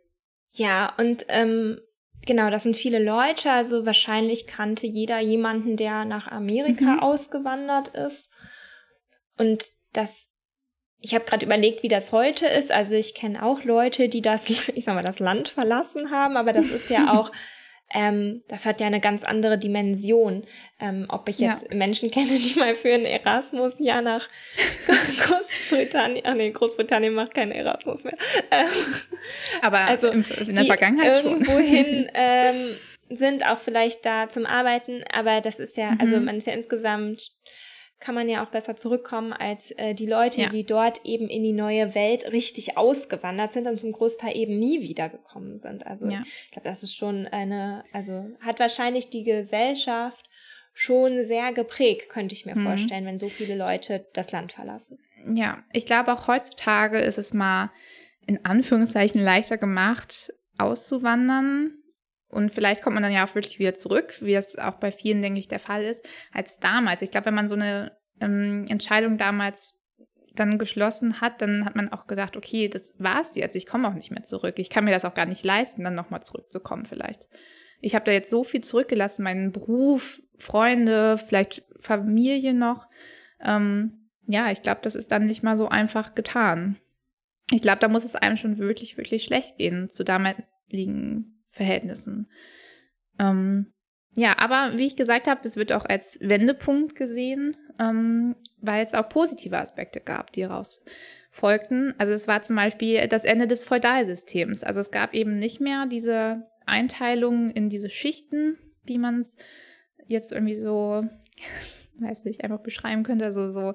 Ja, 0.51 0.93
und 0.97 1.25
ähm, 1.29 1.79
genau, 2.25 2.49
das 2.49 2.63
sind 2.63 2.75
viele 2.75 2.99
Leute. 2.99 3.51
Also 3.51 3.85
wahrscheinlich 3.85 4.47
kannte 4.47 4.87
jeder 4.87 5.19
jemanden, 5.19 5.77
der 5.77 6.05
nach 6.05 6.27
Amerika 6.27 6.95
mhm. 6.95 6.99
ausgewandert 6.99 7.89
ist. 7.89 8.33
Und 9.37 9.65
das, 9.93 10.35
ich 10.99 11.13
habe 11.13 11.25
gerade 11.25 11.45
überlegt, 11.45 11.83
wie 11.83 11.89
das 11.89 12.11
heute 12.11 12.47
ist. 12.47 12.71
Also 12.71 12.95
ich 12.95 13.13
kenne 13.13 13.43
auch 13.43 13.63
Leute, 13.63 14.09
die 14.09 14.21
das, 14.21 14.49
ich 14.49 14.83
sag 14.83 14.95
mal, 14.95 15.03
das 15.03 15.19
Land 15.19 15.49
verlassen 15.49 16.11
haben, 16.11 16.37
aber 16.37 16.53
das 16.53 16.67
ist 16.67 16.89
ja 16.89 17.13
auch 17.17 17.31
ähm, 17.93 18.43
das 18.47 18.65
hat 18.65 18.81
ja 18.81 18.87
eine 18.87 18.99
ganz 18.99 19.23
andere 19.23 19.57
Dimension. 19.57 20.43
Ähm, 20.79 21.05
ob 21.09 21.29
ich 21.29 21.39
jetzt 21.39 21.69
ja. 21.69 21.75
Menschen 21.75 22.11
kenne, 22.11 22.39
die 22.39 22.59
mal 22.59 22.75
für 22.75 22.93
ein 22.93 23.05
Erasmus 23.05 23.79
ja 23.79 24.01
nach 24.01 24.27
Großbritannien, 25.19 26.25
ach 26.25 26.35
nee, 26.35 26.51
Großbritannien 26.51 27.13
macht 27.13 27.33
keinen 27.33 27.51
Erasmus 27.51 28.03
mehr. 28.03 28.17
Ähm, 28.51 28.67
Aber 29.61 29.79
also 29.79 30.07
in, 30.07 30.25
in 30.47 30.55
der 30.55 30.65
Vergangenheit 30.65 31.23
irgendwohin 31.23 32.09
ähm, 32.13 32.75
sind 33.09 33.49
auch 33.49 33.59
vielleicht 33.59 34.05
da 34.05 34.27
zum 34.27 34.45
Arbeiten, 34.45 35.03
aber 35.13 35.39
das 35.41 35.59
ist 35.59 35.77
ja, 35.77 35.95
also 35.99 36.17
mhm. 36.17 36.25
man 36.25 36.37
ist 36.37 36.47
ja 36.47 36.53
insgesamt 36.53 37.31
kann 37.99 38.13
man 38.15 38.29
ja 38.29 38.43
auch 38.43 38.49
besser 38.49 38.75
zurückkommen 38.75 39.33
als 39.33 39.71
äh, 39.71 39.93
die 39.93 40.05
Leute, 40.05 40.41
ja. 40.41 40.49
die 40.49 40.65
dort 40.65 41.03
eben 41.03 41.29
in 41.29 41.43
die 41.43 41.53
neue 41.53 41.95
Welt 41.95 42.31
richtig 42.31 42.77
ausgewandert 42.77 43.53
sind 43.53 43.67
und 43.67 43.79
zum 43.79 43.91
Großteil 43.91 44.35
eben 44.37 44.59
nie 44.59 44.81
wiedergekommen 44.81 45.59
sind. 45.59 45.87
Also 45.87 46.07
ja. 46.07 46.23
ich 46.45 46.51
glaube, 46.51 46.67
das 46.67 46.83
ist 46.83 46.95
schon 46.95 47.27
eine, 47.27 47.81
also 47.93 48.29
hat 48.39 48.59
wahrscheinlich 48.59 49.09
die 49.09 49.23
Gesellschaft 49.23 50.27
schon 50.73 51.25
sehr 51.25 51.53
geprägt, 51.53 52.09
könnte 52.09 52.35
ich 52.35 52.45
mir 52.45 52.55
mhm. 52.55 52.65
vorstellen, 52.65 53.05
wenn 53.05 53.17
so 53.17 53.29
viele 53.29 53.55
Leute 53.55 54.05
das 54.13 54.31
Land 54.31 54.51
verlassen. 54.51 54.99
Ja, 55.33 55.63
ich 55.73 55.87
glaube 55.87 56.13
auch 56.13 56.27
heutzutage 56.27 56.99
ist 56.99 57.17
es 57.17 57.33
mal 57.33 57.71
in 58.27 58.45
Anführungszeichen 58.45 59.21
leichter 59.21 59.57
gemacht, 59.57 60.33
auszuwandern, 60.59 61.76
und 62.29 62.53
vielleicht 62.53 62.81
kommt 62.81 62.95
man 62.95 63.03
dann 63.03 63.11
ja 63.11 63.25
auch 63.25 63.35
wirklich 63.35 63.59
wieder 63.59 63.73
zurück, 63.73 64.15
wie 64.21 64.35
es 64.35 64.57
auch 64.57 64.75
bei 64.75 64.91
vielen, 64.91 65.21
denke 65.21 65.39
ich, 65.39 65.47
der 65.47 65.59
Fall 65.59 65.83
ist, 65.83 66.05
als 66.33 66.59
damals. 66.59 67.01
Ich 67.01 67.11
glaube, 67.11 67.27
wenn 67.27 67.35
man 67.35 67.49
so 67.49 67.55
eine 67.55 67.97
ähm, 68.19 68.65
Entscheidung 68.67 69.17
damals 69.17 69.85
dann 70.35 70.57
geschlossen 70.57 71.21
hat, 71.21 71.41
dann 71.41 71.65
hat 71.65 71.75
man 71.75 71.91
auch 71.91 72.05
gedacht, 72.05 72.37
okay, 72.37 72.67
das 72.67 72.95
war's 72.99 73.35
jetzt, 73.35 73.55
ich 73.55 73.65
komme 73.65 73.87
auch 73.87 73.93
nicht 73.93 74.11
mehr 74.11 74.23
zurück. 74.23 74.59
Ich 74.59 74.69
kann 74.69 74.83
mir 74.83 74.91
das 74.91 75.05
auch 75.05 75.13
gar 75.13 75.25
nicht 75.25 75.43
leisten, 75.43 75.83
dann 75.83 75.95
nochmal 75.95 76.21
zurückzukommen 76.21 76.85
vielleicht. 76.85 77.27
Ich 77.79 77.95
habe 77.95 78.05
da 78.05 78.11
jetzt 78.11 78.29
so 78.29 78.43
viel 78.43 78.61
zurückgelassen, 78.61 79.23
meinen 79.23 79.51
Beruf, 79.51 80.21
Freunde, 80.37 81.17
vielleicht 81.17 81.63
Familie 81.79 82.53
noch. 82.53 82.87
Ähm, 83.39 84.09
ja, 84.27 84.51
ich 84.51 84.61
glaube, 84.61 84.81
das 84.83 84.95
ist 84.95 85.11
dann 85.11 85.25
nicht 85.25 85.43
mal 85.43 85.57
so 85.57 85.69
einfach 85.69 86.13
getan. 86.13 86.77
Ich 87.51 87.61
glaube, 87.61 87.79
da 87.79 87.87
muss 87.87 88.03
es 88.03 88.15
einem 88.15 88.35
schon 88.35 88.57
wirklich, 88.57 88.97
wirklich 88.97 89.23
schlecht 89.23 89.57
gehen 89.57 89.89
zu 89.89 90.03
damaligen 90.03 91.36
Verhältnissen. 91.57 92.29
Ähm, 93.19 93.73
ja, 94.15 94.37
aber 94.39 94.77
wie 94.77 94.87
ich 94.87 94.95
gesagt 94.95 95.27
habe, 95.27 95.41
es 95.43 95.57
wird 95.57 95.71
auch 95.71 95.85
als 95.85 96.17
Wendepunkt 96.21 96.95
gesehen, 96.95 97.55
ähm, 97.79 98.35
weil 98.59 98.83
es 98.83 98.93
auch 98.93 99.09
positive 99.09 99.57
Aspekte 99.57 99.99
gab, 99.99 100.31
die 100.31 100.41
daraus 100.41 100.83
folgten. 101.29 101.93
Also 101.99 102.13
es 102.13 102.27
war 102.27 102.41
zum 102.41 102.55
Beispiel 102.55 103.07
das 103.07 103.25
Ende 103.25 103.47
des 103.47 103.63
Feudalsystems. 103.63 104.63
Also 104.63 104.79
es 104.79 104.91
gab 104.91 105.13
eben 105.13 105.37
nicht 105.37 105.61
mehr 105.61 105.85
diese 105.85 106.47
Einteilung 106.65 107.51
in 107.51 107.69
diese 107.69 107.89
Schichten, 107.89 108.57
wie 108.83 108.97
man 108.97 109.19
es 109.19 109.37
jetzt 110.07 110.31
irgendwie 110.31 110.55
so, 110.55 111.03
weiß 111.99 112.23
nicht, 112.23 112.43
einfach 112.43 112.61
beschreiben 112.61 113.03
könnte. 113.03 113.25
Also 113.25 113.51
so, 113.51 113.73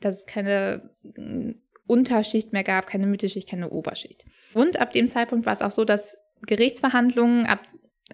dass 0.00 0.20
es 0.20 0.26
keine 0.26 0.90
mm, 1.02 1.50
Unterschicht 1.86 2.52
mehr 2.52 2.64
gab, 2.64 2.86
keine 2.86 3.06
Mittelschicht, 3.06 3.48
keine 3.48 3.70
Oberschicht. 3.70 4.24
Und 4.54 4.80
ab 4.80 4.92
dem 4.92 5.08
Zeitpunkt 5.08 5.44
war 5.44 5.52
es 5.52 5.62
auch 5.62 5.70
so, 5.70 5.84
dass 5.84 6.16
Gerichtsverhandlungen 6.46 7.46
ab, 7.46 7.60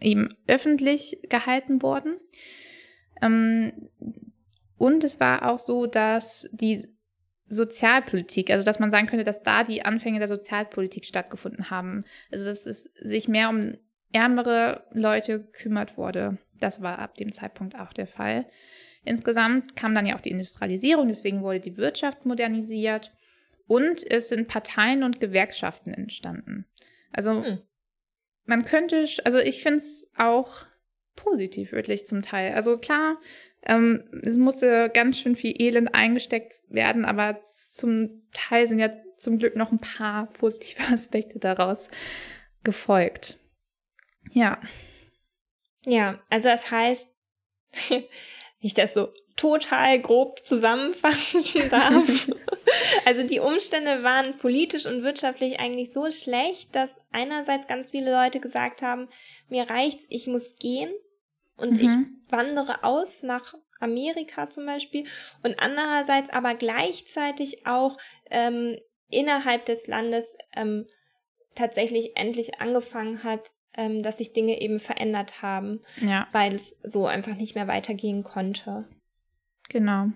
eben 0.00 0.28
öffentlich 0.46 1.18
gehalten 1.28 1.82
wurden. 1.82 2.18
Ähm, 3.20 3.90
und 4.76 5.04
es 5.04 5.20
war 5.20 5.50
auch 5.50 5.58
so, 5.58 5.86
dass 5.86 6.48
die 6.52 6.84
Sozialpolitik, 7.46 8.50
also 8.50 8.64
dass 8.64 8.78
man 8.78 8.90
sagen 8.90 9.06
könnte, 9.06 9.24
dass 9.24 9.42
da 9.42 9.62
die 9.62 9.84
Anfänge 9.84 10.18
der 10.18 10.28
Sozialpolitik 10.28 11.04
stattgefunden 11.04 11.70
haben. 11.70 12.04
Also 12.30 12.46
dass 12.46 12.66
es 12.66 12.84
sich 12.94 13.28
mehr 13.28 13.50
um 13.50 13.74
ärmere 14.12 14.86
Leute 14.92 15.40
kümmert 15.40 15.96
wurde. 15.96 16.38
Das 16.58 16.82
war 16.82 16.98
ab 16.98 17.16
dem 17.16 17.32
Zeitpunkt 17.32 17.78
auch 17.78 17.92
der 17.92 18.06
Fall. 18.06 18.46
Insgesamt 19.04 19.76
kam 19.76 19.94
dann 19.94 20.06
ja 20.06 20.16
auch 20.16 20.20
die 20.20 20.30
Industrialisierung, 20.30 21.08
deswegen 21.08 21.42
wurde 21.42 21.60
die 21.60 21.76
Wirtschaft 21.76 22.24
modernisiert 22.24 23.12
und 23.66 24.08
es 24.08 24.28
sind 24.28 24.46
Parteien 24.46 25.02
und 25.02 25.18
Gewerkschaften 25.18 25.92
entstanden. 25.92 26.66
Also 27.12 27.42
hm 27.42 27.58
man 28.44 28.64
könnte, 28.64 29.06
also 29.24 29.38
ich 29.38 29.62
finde 29.62 29.78
es 29.78 30.10
auch 30.16 30.66
positiv 31.16 31.72
wirklich 31.72 32.06
zum 32.06 32.22
Teil. 32.22 32.54
Also 32.54 32.78
klar, 32.78 33.18
ähm, 33.64 34.04
es 34.22 34.38
musste 34.38 34.90
ganz 34.92 35.18
schön 35.18 35.36
viel 35.36 35.54
Elend 35.60 35.94
eingesteckt 35.94 36.54
werden, 36.68 37.04
aber 37.04 37.38
zum 37.40 38.22
Teil 38.32 38.66
sind 38.66 38.78
ja 38.78 38.90
zum 39.18 39.38
Glück 39.38 39.56
noch 39.56 39.70
ein 39.70 39.78
paar 39.78 40.26
positive 40.32 40.82
Aspekte 40.92 41.38
daraus 41.38 41.88
gefolgt. 42.64 43.38
Ja. 44.32 44.60
Ja, 45.84 46.20
also 46.30 46.48
das 46.48 46.70
heißt, 46.70 47.08
ich 48.60 48.74
das 48.74 48.94
so 48.94 49.12
total 49.36 50.00
grob 50.00 50.44
zusammenfassen 50.44 51.44
darf. 51.70 52.28
also 53.04 53.26
die 53.26 53.40
Umstände 53.40 54.02
waren 54.02 54.38
politisch 54.38 54.86
und 54.86 55.02
wirtschaftlich 55.02 55.60
eigentlich 55.60 55.92
so 55.92 56.10
schlecht, 56.10 56.74
dass 56.74 57.00
einerseits 57.12 57.66
ganz 57.66 57.90
viele 57.90 58.12
Leute 58.12 58.40
gesagt 58.40 58.82
haben, 58.82 59.08
mir 59.48 59.68
reicht's, 59.68 60.06
ich 60.08 60.26
muss 60.26 60.56
gehen 60.56 60.90
und 61.56 61.72
mhm. 61.72 61.80
ich 61.80 62.32
wandere 62.32 62.84
aus 62.84 63.22
nach 63.22 63.54
Amerika 63.80 64.48
zum 64.48 64.66
Beispiel 64.66 65.06
und 65.42 65.58
andererseits 65.58 66.30
aber 66.30 66.54
gleichzeitig 66.54 67.66
auch 67.66 67.98
ähm, 68.30 68.76
innerhalb 69.10 69.66
des 69.66 69.86
Landes 69.86 70.36
ähm, 70.54 70.86
tatsächlich 71.54 72.16
endlich 72.16 72.60
angefangen 72.60 73.24
hat, 73.24 73.50
ähm, 73.74 74.02
dass 74.02 74.18
sich 74.18 74.32
Dinge 74.32 74.60
eben 74.60 74.80
verändert 74.80 75.42
haben, 75.42 75.80
ja. 76.00 76.28
weil 76.32 76.54
es 76.54 76.78
so 76.82 77.06
einfach 77.06 77.36
nicht 77.36 77.54
mehr 77.54 77.68
weitergehen 77.68 78.22
konnte. 78.22 78.88
Genau. 79.68 80.08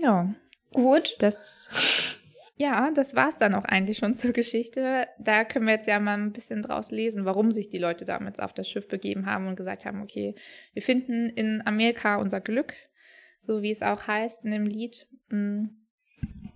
Ja. 0.00 0.34
Gut. 0.72 1.16
Das, 1.18 1.68
ja, 2.56 2.90
das 2.90 3.14
war's 3.14 3.36
dann 3.36 3.54
auch 3.54 3.64
eigentlich 3.64 3.98
schon 3.98 4.14
zur 4.14 4.32
Geschichte. 4.32 5.08
Da 5.18 5.44
können 5.44 5.66
wir 5.66 5.74
jetzt 5.74 5.88
ja 5.88 5.98
mal 5.98 6.18
ein 6.18 6.32
bisschen 6.32 6.62
draus 6.62 6.90
lesen, 6.90 7.24
warum 7.24 7.50
sich 7.50 7.70
die 7.70 7.78
Leute 7.78 8.04
damals 8.04 8.38
auf 8.38 8.52
das 8.52 8.68
Schiff 8.68 8.86
begeben 8.88 9.26
haben 9.26 9.48
und 9.48 9.56
gesagt 9.56 9.84
haben, 9.84 10.02
okay, 10.02 10.34
wir 10.72 10.82
finden 10.82 11.28
in 11.28 11.62
Amerika 11.66 12.16
unser 12.16 12.40
Glück, 12.40 12.74
so 13.38 13.62
wie 13.62 13.70
es 13.70 13.82
auch 13.82 14.06
heißt 14.06 14.44
in 14.44 14.52
dem 14.52 14.64
Lied. 14.64 15.08
Mm, 15.28 15.66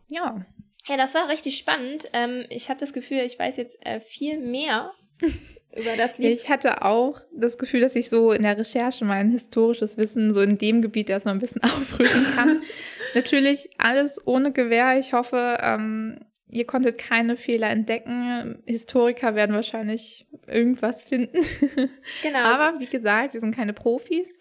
ja. 0.09 0.45
Ja, 0.87 0.97
das 0.99 1.15
war 1.15 1.29
richtig 1.29 1.57
spannend. 1.57 2.09
Ähm, 2.13 2.45
ich 2.51 2.69
habe 2.69 2.79
das 2.79 2.93
Gefühl, 2.93 3.21
ich 3.21 3.39
weiß 3.39 3.57
jetzt 3.57 3.85
äh, 3.87 4.01
viel 4.01 4.39
mehr 4.39 4.93
über 5.75 5.97
das 5.97 6.19
Lied. 6.19 6.33
Ich 6.33 6.51
hatte 6.51 6.83
auch 6.83 7.19
das 7.35 7.57
Gefühl, 7.57 7.81
dass 7.81 7.97
ich 7.97 8.11
so 8.11 8.33
in 8.33 8.43
der 8.43 8.59
Recherche 8.59 9.05
mein 9.05 9.31
historisches 9.31 9.97
Wissen 9.97 10.35
so 10.35 10.43
in 10.43 10.59
dem 10.59 10.83
Gebiet 10.83 11.09
erstmal 11.09 11.35
ein 11.35 11.41
bisschen 11.41 11.63
aufrücken 11.65 12.27
kann. 12.37 12.63
Natürlich 13.15 13.71
alles 13.79 14.21
ohne 14.27 14.53
Gewehr. 14.53 14.99
Ich 14.99 15.13
hoffe, 15.13 15.59
ähm, 15.61 16.21
ihr 16.49 16.67
konntet 16.67 16.99
keine 16.99 17.37
Fehler 17.37 17.69
entdecken. 17.71 18.63
Historiker 18.67 19.35
werden 19.35 19.55
wahrscheinlich 19.55 20.27
irgendwas 20.47 21.05
finden. 21.05 21.39
Genau. 22.23 22.39
Aber 22.45 22.81
wie 22.81 22.87
gesagt, 22.87 23.35
wir 23.35 23.41
sind 23.41 23.55
keine 23.55 23.73
Profis. 23.73 24.39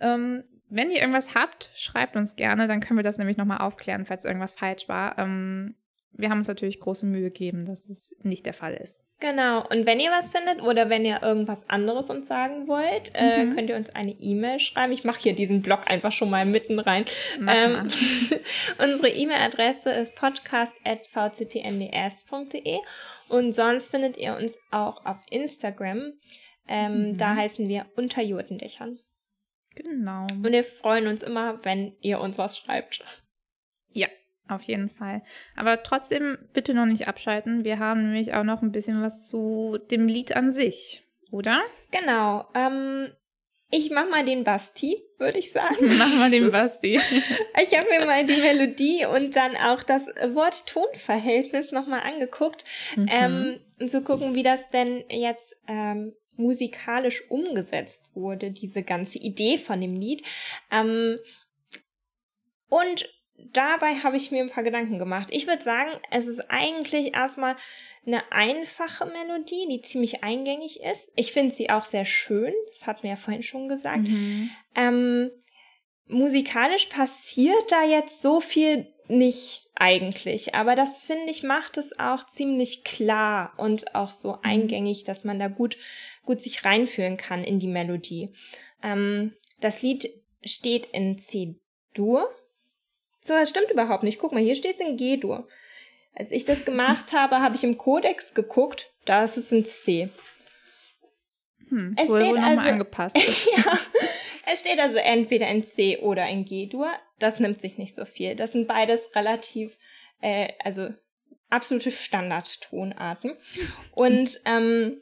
Ähm, 0.00 0.44
wenn 0.68 0.90
ihr 0.90 1.00
irgendwas 1.00 1.34
habt, 1.34 1.70
schreibt 1.74 2.16
uns 2.16 2.34
gerne, 2.34 2.66
dann 2.66 2.80
können 2.80 2.98
wir 2.98 3.04
das 3.04 3.18
nämlich 3.18 3.36
nochmal 3.36 3.58
aufklären, 3.58 4.06
falls 4.06 4.24
irgendwas 4.24 4.54
falsch 4.54 4.88
war. 4.88 5.18
Ähm, 5.18 5.74
wir 6.14 6.28
haben 6.30 6.38
uns 6.38 6.48
natürlich 6.48 6.80
große 6.80 7.06
Mühe 7.06 7.22
gegeben, 7.22 7.64
dass 7.64 7.88
es 7.88 8.14
nicht 8.22 8.44
der 8.46 8.54
Fall 8.54 8.74
ist. 8.74 9.04
Genau. 9.20 9.66
Und 9.68 9.86
wenn 9.86 10.00
ihr 10.00 10.10
was 10.10 10.28
findet 10.28 10.62
oder 10.62 10.90
wenn 10.90 11.04
ihr 11.04 11.22
irgendwas 11.22 11.68
anderes 11.70 12.10
uns 12.10 12.26
sagen 12.28 12.66
wollt, 12.68 13.12
äh, 13.14 13.44
Mhm. 13.44 13.54
könnt 13.54 13.70
ihr 13.70 13.76
uns 13.76 13.90
eine 13.94 14.12
E-Mail 14.12 14.60
schreiben. 14.60 14.92
Ich 14.92 15.04
mache 15.04 15.20
hier 15.20 15.34
diesen 15.34 15.62
Blog 15.62 15.88
einfach 15.90 16.12
schon 16.12 16.30
mal 16.30 16.44
mitten 16.44 16.78
rein. 16.78 17.04
Ähm, 17.48 17.88
unsere 18.82 19.08
E-Mail-Adresse 19.08 19.90
ist 19.92 20.14
podcast.vcpnds.de 20.16 22.78
und 23.28 23.52
sonst 23.54 23.90
findet 23.90 24.16
ihr 24.18 24.36
uns 24.36 24.58
auch 24.70 25.04
auf 25.04 25.18
Instagram. 25.30 26.12
Ähm, 26.68 27.10
Mhm. 27.10 27.18
Da 27.18 27.34
heißen 27.36 27.68
wir 27.68 27.86
unter 27.96 28.22
Jurtendächern. 28.22 28.98
Genau. 29.74 30.26
Und 30.32 30.52
wir 30.52 30.64
freuen 30.64 31.06
uns 31.06 31.22
immer, 31.22 31.64
wenn 31.64 31.96
ihr 32.00 32.20
uns 32.20 32.38
was 32.38 32.58
schreibt. 32.58 33.02
Ja, 33.90 34.08
auf 34.54 34.62
jeden 34.62 34.90
Fall. 34.90 35.22
Aber 35.56 35.82
trotzdem 35.82 36.38
bitte 36.52 36.74
noch 36.74 36.86
nicht 36.86 37.08
abschalten. 37.08 37.64
Wir 37.64 37.78
haben 37.78 38.04
nämlich 38.04 38.34
auch 38.34 38.44
noch 38.44 38.62
ein 38.62 38.72
bisschen 38.72 39.02
was 39.02 39.28
zu 39.28 39.78
dem 39.90 40.06
Lied 40.06 40.34
an 40.36 40.52
sich, 40.52 41.02
oder? 41.30 41.60
Genau. 41.90 42.46
Ähm, 42.54 43.08
ich 43.70 43.90
mach 43.90 44.08
mal 44.08 44.24
den 44.24 44.44
Basti, 44.44 45.02
würde 45.18 45.38
ich 45.38 45.50
sagen. 45.52 45.76
Machen 45.98 46.18
wir 46.18 46.30
den 46.30 46.50
Basti. 46.50 47.00
Ich 47.62 47.78
habe 47.78 47.88
mir 47.88 48.04
mal 48.06 48.24
die 48.26 48.40
Melodie 48.40 49.06
und 49.06 49.34
dann 49.36 49.56
auch 49.56 49.82
das 49.82 50.06
Wort-Ton-Verhältnis 50.06 51.72
nochmal 51.72 52.00
angeguckt, 52.00 52.64
Mhm. 52.96 53.06
ähm, 53.10 53.60
um 53.80 53.88
zu 53.88 54.02
gucken, 54.02 54.34
wie 54.34 54.42
das 54.42 54.70
denn 54.70 55.04
jetzt 55.08 55.56
ähm, 55.68 56.12
musikalisch 56.36 57.30
umgesetzt 57.30 58.10
wurde, 58.14 58.50
diese 58.50 58.82
ganze 58.82 59.18
Idee 59.18 59.58
von 59.58 59.80
dem 59.80 59.94
Lied. 59.96 60.22
Ähm, 60.70 61.18
und 62.68 63.08
dabei 63.52 63.96
habe 63.96 64.16
ich 64.16 64.30
mir 64.30 64.42
ein 64.42 64.50
paar 64.50 64.64
Gedanken 64.64 64.98
gemacht. 64.98 65.28
Ich 65.30 65.46
würde 65.46 65.62
sagen, 65.62 65.90
es 66.10 66.26
ist 66.26 66.50
eigentlich 66.50 67.14
erstmal 67.14 67.56
eine 68.06 68.30
einfache 68.32 69.06
Melodie, 69.06 69.66
die 69.68 69.82
ziemlich 69.82 70.24
eingängig 70.24 70.80
ist. 70.80 71.12
Ich 71.16 71.32
finde 71.32 71.54
sie 71.54 71.70
auch 71.70 71.84
sehr 71.84 72.04
schön, 72.04 72.52
das 72.68 72.86
hat 72.86 73.02
mir 73.02 73.10
ja 73.10 73.16
vorhin 73.16 73.42
schon 73.42 73.68
gesagt. 73.68 74.08
Mhm. 74.08 74.50
Ähm, 74.74 75.30
musikalisch 76.06 76.86
passiert 76.86 77.70
da 77.70 77.84
jetzt 77.84 78.22
so 78.22 78.40
viel 78.40 78.88
nicht 79.08 79.68
eigentlich, 79.74 80.54
aber 80.54 80.74
das 80.74 80.98
finde 80.98 81.30
ich 81.30 81.42
macht 81.42 81.76
es 81.76 81.98
auch 81.98 82.26
ziemlich 82.26 82.84
klar 82.84 83.52
und 83.56 83.94
auch 83.94 84.10
so 84.10 84.38
eingängig, 84.42 85.04
dass 85.04 85.24
man 85.24 85.38
da 85.38 85.48
gut 85.48 85.76
gut 86.24 86.40
sich 86.40 86.64
reinfühlen 86.64 87.16
kann 87.16 87.44
in 87.44 87.58
die 87.58 87.66
Melodie. 87.66 88.30
Ähm, 88.82 89.34
das 89.60 89.82
Lied 89.82 90.08
steht 90.44 90.86
in 90.86 91.18
C-Dur. 91.18 92.28
So, 93.24 93.34
das 93.34 93.50
stimmt 93.50 93.70
überhaupt 93.70 94.02
nicht. 94.02 94.18
Guck 94.18 94.32
mal, 94.32 94.42
hier 94.42 94.56
steht 94.56 94.80
es 94.80 94.86
in 94.86 94.96
G-Dur. 94.96 95.44
Als 96.14 96.32
ich 96.32 96.44
das 96.44 96.64
gemacht 96.64 97.12
habe, 97.12 97.38
habe 97.40 97.54
ich 97.54 97.62
im 97.62 97.78
Kodex 97.78 98.34
geguckt, 98.34 98.92
da 99.04 99.24
ist 99.24 99.36
es 99.36 99.52
in 99.52 99.64
C. 99.64 100.08
Hm. 101.68 101.94
Es 101.96 102.10
Wurde 102.10 102.24
steht 102.26 102.36
also- 102.38 102.68
angepasst. 102.68 103.16
ja, 103.56 103.78
es 104.52 104.60
steht 104.60 104.80
also 104.80 104.98
entweder 104.98 105.46
in 105.46 105.62
C 105.62 105.98
oder 105.98 106.28
in 106.28 106.44
G-Dur. 106.44 106.90
Das 107.20 107.38
nimmt 107.38 107.60
sich 107.60 107.78
nicht 107.78 107.94
so 107.94 108.04
viel. 108.04 108.34
Das 108.34 108.52
sind 108.52 108.66
beides 108.66 109.14
relativ, 109.14 109.78
äh, 110.20 110.48
also 110.58 110.90
absolute 111.48 111.92
Standardtonarten. 111.92 113.36
Und 113.92 114.40
ähm, 114.46 115.00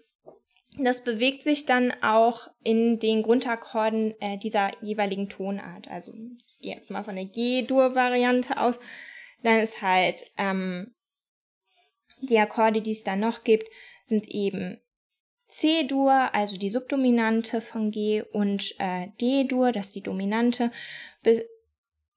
das 0.78 1.04
bewegt 1.04 1.42
sich 1.42 1.66
dann 1.66 1.92
auch 2.02 2.48
in 2.62 2.98
den 2.98 3.22
Grundakkorden 3.22 4.14
äh, 4.20 4.38
dieser 4.38 4.70
jeweiligen 4.82 5.28
Tonart. 5.28 5.88
Also 5.88 6.12
jetzt 6.58 6.90
mal 6.90 7.04
von 7.04 7.16
der 7.16 7.26
G-Dur-Variante 7.26 8.58
aus. 8.58 8.78
Dann 9.42 9.58
ist 9.58 9.82
halt 9.82 10.30
ähm, 10.36 10.94
die 12.20 12.38
Akkorde, 12.38 12.82
die 12.82 12.92
es 12.92 13.04
dann 13.04 13.20
noch 13.20 13.44
gibt, 13.44 13.68
sind 14.06 14.28
eben 14.28 14.80
C-Dur, 15.48 16.32
also 16.32 16.56
die 16.56 16.70
Subdominante 16.70 17.60
von 17.60 17.90
G, 17.90 18.22
und 18.22 18.74
äh, 18.78 19.08
D-Dur, 19.20 19.72
das 19.72 19.88
ist 19.88 19.96
die 19.96 20.02
Dominante. 20.02 20.70
Bis, 21.22 21.40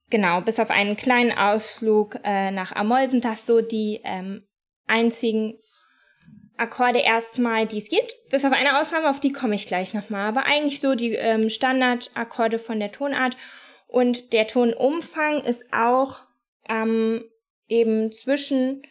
genau, 0.10 0.42
bis 0.42 0.60
auf 0.60 0.70
einen 0.70 0.96
kleinen 0.96 1.32
Ausflug 1.32 2.20
äh, 2.24 2.52
nach 2.52 2.74
Amol 2.74 3.10
sind 3.10 3.26
das 3.26 3.46
so 3.48 3.62
die 3.62 4.02
ähm, 4.04 4.46
einzigen 4.86 5.58
Akkorde 6.58 7.00
erstmal, 7.00 7.66
die 7.66 7.80
es 7.80 7.90
gibt. 7.90 8.16
Bis 8.30 8.46
auf 8.46 8.52
eine 8.52 8.80
Ausnahme, 8.80 9.10
auf 9.10 9.20
die 9.20 9.34
komme 9.34 9.56
ich 9.56 9.66
gleich 9.66 9.94
nochmal. 9.94 10.28
Aber 10.28 10.46
eigentlich 10.46 10.80
so 10.80 10.96
die 10.96 11.14
ähm, 11.14 11.50
Standardakkorde 11.50 12.60
von 12.60 12.80
der 12.80 12.92
Tonart. 12.92 13.38
Und 13.88 14.34
der 14.34 14.48
Tonumfang 14.48 15.44
ist 15.44 15.66
auch 15.72 16.22
ähm, 16.70 17.24
eben 17.68 18.12
zwischen 18.12 18.84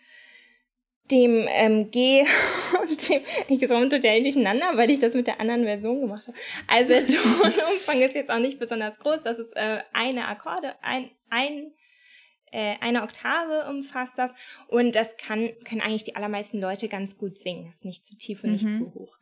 dem 1.10 1.46
ähm, 1.50 1.90
G 1.90 2.24
und 2.82 3.08
dem, 3.08 3.22
ich 3.48 3.68
komme 3.68 3.88
total 3.88 4.22
durcheinander, 4.22 4.66
weil 4.74 4.90
ich 4.90 4.98
das 4.98 5.14
mit 5.14 5.26
der 5.26 5.40
anderen 5.40 5.64
Version 5.64 6.00
gemacht 6.00 6.26
habe. 6.26 6.36
Also 6.68 6.88
der 6.88 7.06
Tonumfang 7.06 8.00
ist 8.00 8.14
jetzt 8.14 8.30
auch 8.30 8.38
nicht 8.38 8.58
besonders 8.58 8.98
groß, 8.98 9.22
das 9.22 9.38
ist 9.38 9.54
äh, 9.56 9.80
eine 9.92 10.28
Akkorde, 10.28 10.74
ein, 10.82 11.10
ein 11.30 11.72
äh, 12.52 12.76
eine 12.80 13.02
Oktave 13.02 13.68
umfasst 13.68 14.18
das 14.18 14.32
und 14.68 14.94
das 14.94 15.16
kann, 15.16 15.50
können 15.64 15.80
eigentlich 15.80 16.04
die 16.04 16.14
allermeisten 16.16 16.60
Leute 16.60 16.88
ganz 16.88 17.18
gut 17.18 17.36
singen. 17.38 17.66
Das 17.66 17.78
ist 17.78 17.84
nicht 17.84 18.06
zu 18.06 18.16
tief 18.16 18.44
und 18.44 18.52
nicht 18.52 18.64
Mhm. 18.66 18.70
zu 18.72 18.94
hoch. 18.94 19.18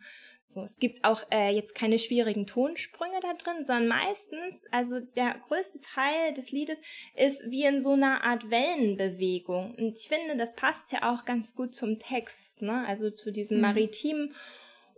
So, 0.53 0.65
es 0.65 0.81
gibt 0.81 1.05
auch 1.05 1.23
äh, 1.31 1.51
jetzt 1.55 1.77
keine 1.77 1.97
schwierigen 1.97 2.45
Tonsprünge 2.45 3.21
da 3.23 3.35
drin, 3.35 3.63
sondern 3.63 3.87
meistens, 3.87 4.61
also 4.73 4.99
der 4.99 5.37
größte 5.47 5.79
Teil 5.79 6.35
des 6.35 6.51
Liedes 6.51 6.77
ist 7.15 7.49
wie 7.53 7.63
in 7.65 7.81
so 7.81 7.93
einer 7.93 8.25
Art 8.25 8.51
Wellenbewegung. 8.51 9.77
Und 9.77 9.97
ich 9.97 10.09
finde, 10.09 10.37
das 10.37 10.57
passt 10.57 10.91
ja 10.91 11.09
auch 11.15 11.25
ganz 11.25 11.55
gut 11.55 11.73
zum 11.73 12.01
Text, 12.01 12.63
ne? 12.63 12.85
Also 12.89 13.11
zu 13.13 13.31
diesem 13.31 13.59
Mhm. 13.59 13.63
Maritimen 13.63 14.35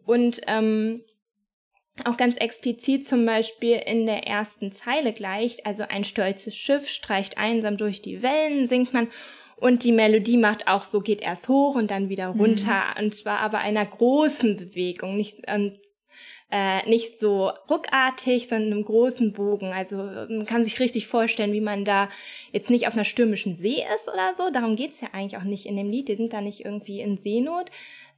und 0.07 0.41
ähm, 0.47 1.05
auch 2.05 2.17
ganz 2.17 2.37
explizit 2.37 3.05
zum 3.05 3.27
Beispiel 3.27 3.77
in 3.77 4.07
der 4.07 4.27
ersten 4.27 4.73
Zeile 4.73 5.13
gleich, 5.13 5.67
also 5.67 5.85
ein 5.89 6.05
stolzes 6.05 6.57
Schiff 6.57 6.89
streicht 6.89 7.39
einsam 7.39 7.77
durch 7.77 8.03
die 8.03 8.23
Wellen, 8.23 8.67
singt 8.67 8.93
man. 8.93 9.09
Und 9.57 9.85
die 9.85 9.93
Melodie 9.93 10.39
macht 10.39 10.67
auch 10.67 10.83
so, 10.83 11.01
geht 11.01 11.21
erst 11.21 11.49
hoch 11.49 11.77
und 11.77 11.91
dann 11.91 12.09
wieder 12.09 12.29
runter. 12.29 12.95
Und 12.99 13.15
zwar 13.15 13.39
aber 13.39 13.59
einer 13.59 13.87
großen 13.87 14.57
Bewegung, 14.57 15.17
nicht, 15.17 15.49
und, 15.49 15.79
äh, 16.55 16.87
nicht 16.87 17.19
so 17.19 17.51
ruckartig, 17.71 18.47
sondern 18.47 18.73
einem 18.73 18.85
großen 18.85 19.33
Bogen. 19.33 19.73
Also 19.73 19.97
man 19.97 20.45
kann 20.45 20.65
sich 20.65 20.79
richtig 20.81 21.07
vorstellen, 21.07 21.55
wie 21.55 21.63
man 21.63 21.87
da 21.87 22.11
jetzt 22.53 22.69
nicht 22.69 22.87
auf 22.87 22.93
einer 22.93 23.07
stürmischen 23.07 23.57
See 23.57 23.83
ist 23.97 24.09
oder 24.13 24.35
so. 24.37 24.51
Darum 24.53 24.77
geht's 24.77 25.01
ja 25.01 25.09
eigentlich 25.13 25.39
auch 25.39 25.45
nicht 25.45 25.65
in 25.65 25.77
dem 25.77 25.91
Lied. 25.91 26.09
Die 26.09 26.15
sind 26.15 26.35
da 26.35 26.43
nicht 26.43 26.63
irgendwie 26.63 27.01
in 27.01 27.17
Seenot, 27.17 27.71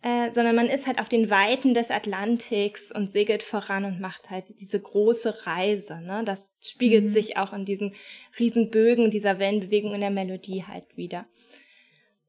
äh, 0.02 0.32
sondern 0.32 0.56
man 0.56 0.66
ist 0.66 0.88
halt 0.88 0.98
auf 0.98 1.08
den 1.08 1.30
Weiten 1.30 1.74
des 1.74 1.92
Atlantiks 1.92 2.90
und 2.90 3.12
segelt 3.12 3.44
voran 3.44 3.84
und 3.84 4.00
macht 4.00 4.30
halt 4.30 4.60
diese 4.60 4.80
große 4.80 5.46
Reise. 5.46 6.00
Ne? 6.02 6.22
Das 6.24 6.56
spiegelt 6.60 7.04
Mhm. 7.04 7.08
sich 7.10 7.36
auch 7.36 7.52
in 7.52 7.64
diesen 7.64 7.94
riesen 8.38 8.68
Bögen 8.70 9.12
dieser 9.12 9.38
Wellenbewegung 9.38 9.94
in 9.94 10.00
der 10.00 10.10
Melodie 10.10 10.64
halt 10.66 10.96
wieder. 10.96 11.24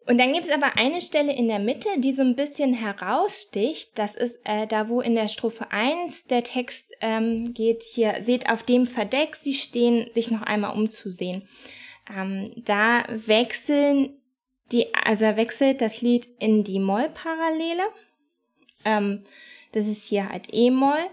Und 0.08 0.20
dann 0.20 0.34
gibt 0.34 0.46
es 0.46 0.52
aber 0.52 0.78
eine 0.78 1.02
Stelle 1.02 1.34
in 1.34 1.48
der 1.48 1.58
Mitte, 1.60 1.90
die 1.98 2.14
so 2.14 2.22
ein 2.22 2.36
bisschen 2.36 2.74
heraussticht. 2.74 3.98
Das 3.98 4.16
ist 4.16 4.40
äh, 4.44 4.68
da, 4.68 4.88
wo 4.88 5.02
in 5.02 5.16
der 5.16 5.28
Strophe 5.28 5.72
1 5.72 6.28
der 6.28 6.44
Text 6.44 6.94
ähm, 7.02 7.54
geht, 7.56 7.84
hier, 7.84 8.18
seht 8.22 8.50
auf 8.50 8.62
dem 8.62 8.86
Verdeck, 8.86 9.36
sie 9.36 9.56
stehen, 9.56 10.12
sich 10.14 10.30
noch 10.30 10.44
einmal 10.44 10.76
umzusehen. 10.76 11.48
Ähm, 12.16 12.52
da 12.56 13.04
wechseln 13.10 14.22
die, 14.72 14.94
also 14.94 15.26
wechselt 15.38 15.82
das 15.82 16.02
Lied 16.02 16.28
in 16.40 16.64
die 16.64 16.80
Moll-Parallele. 16.80 17.84
Ähm, 18.84 19.24
das 19.72 19.88
ist 19.88 20.06
hier 20.08 20.30
halt 20.30 20.50
E-Moll. 20.52 21.06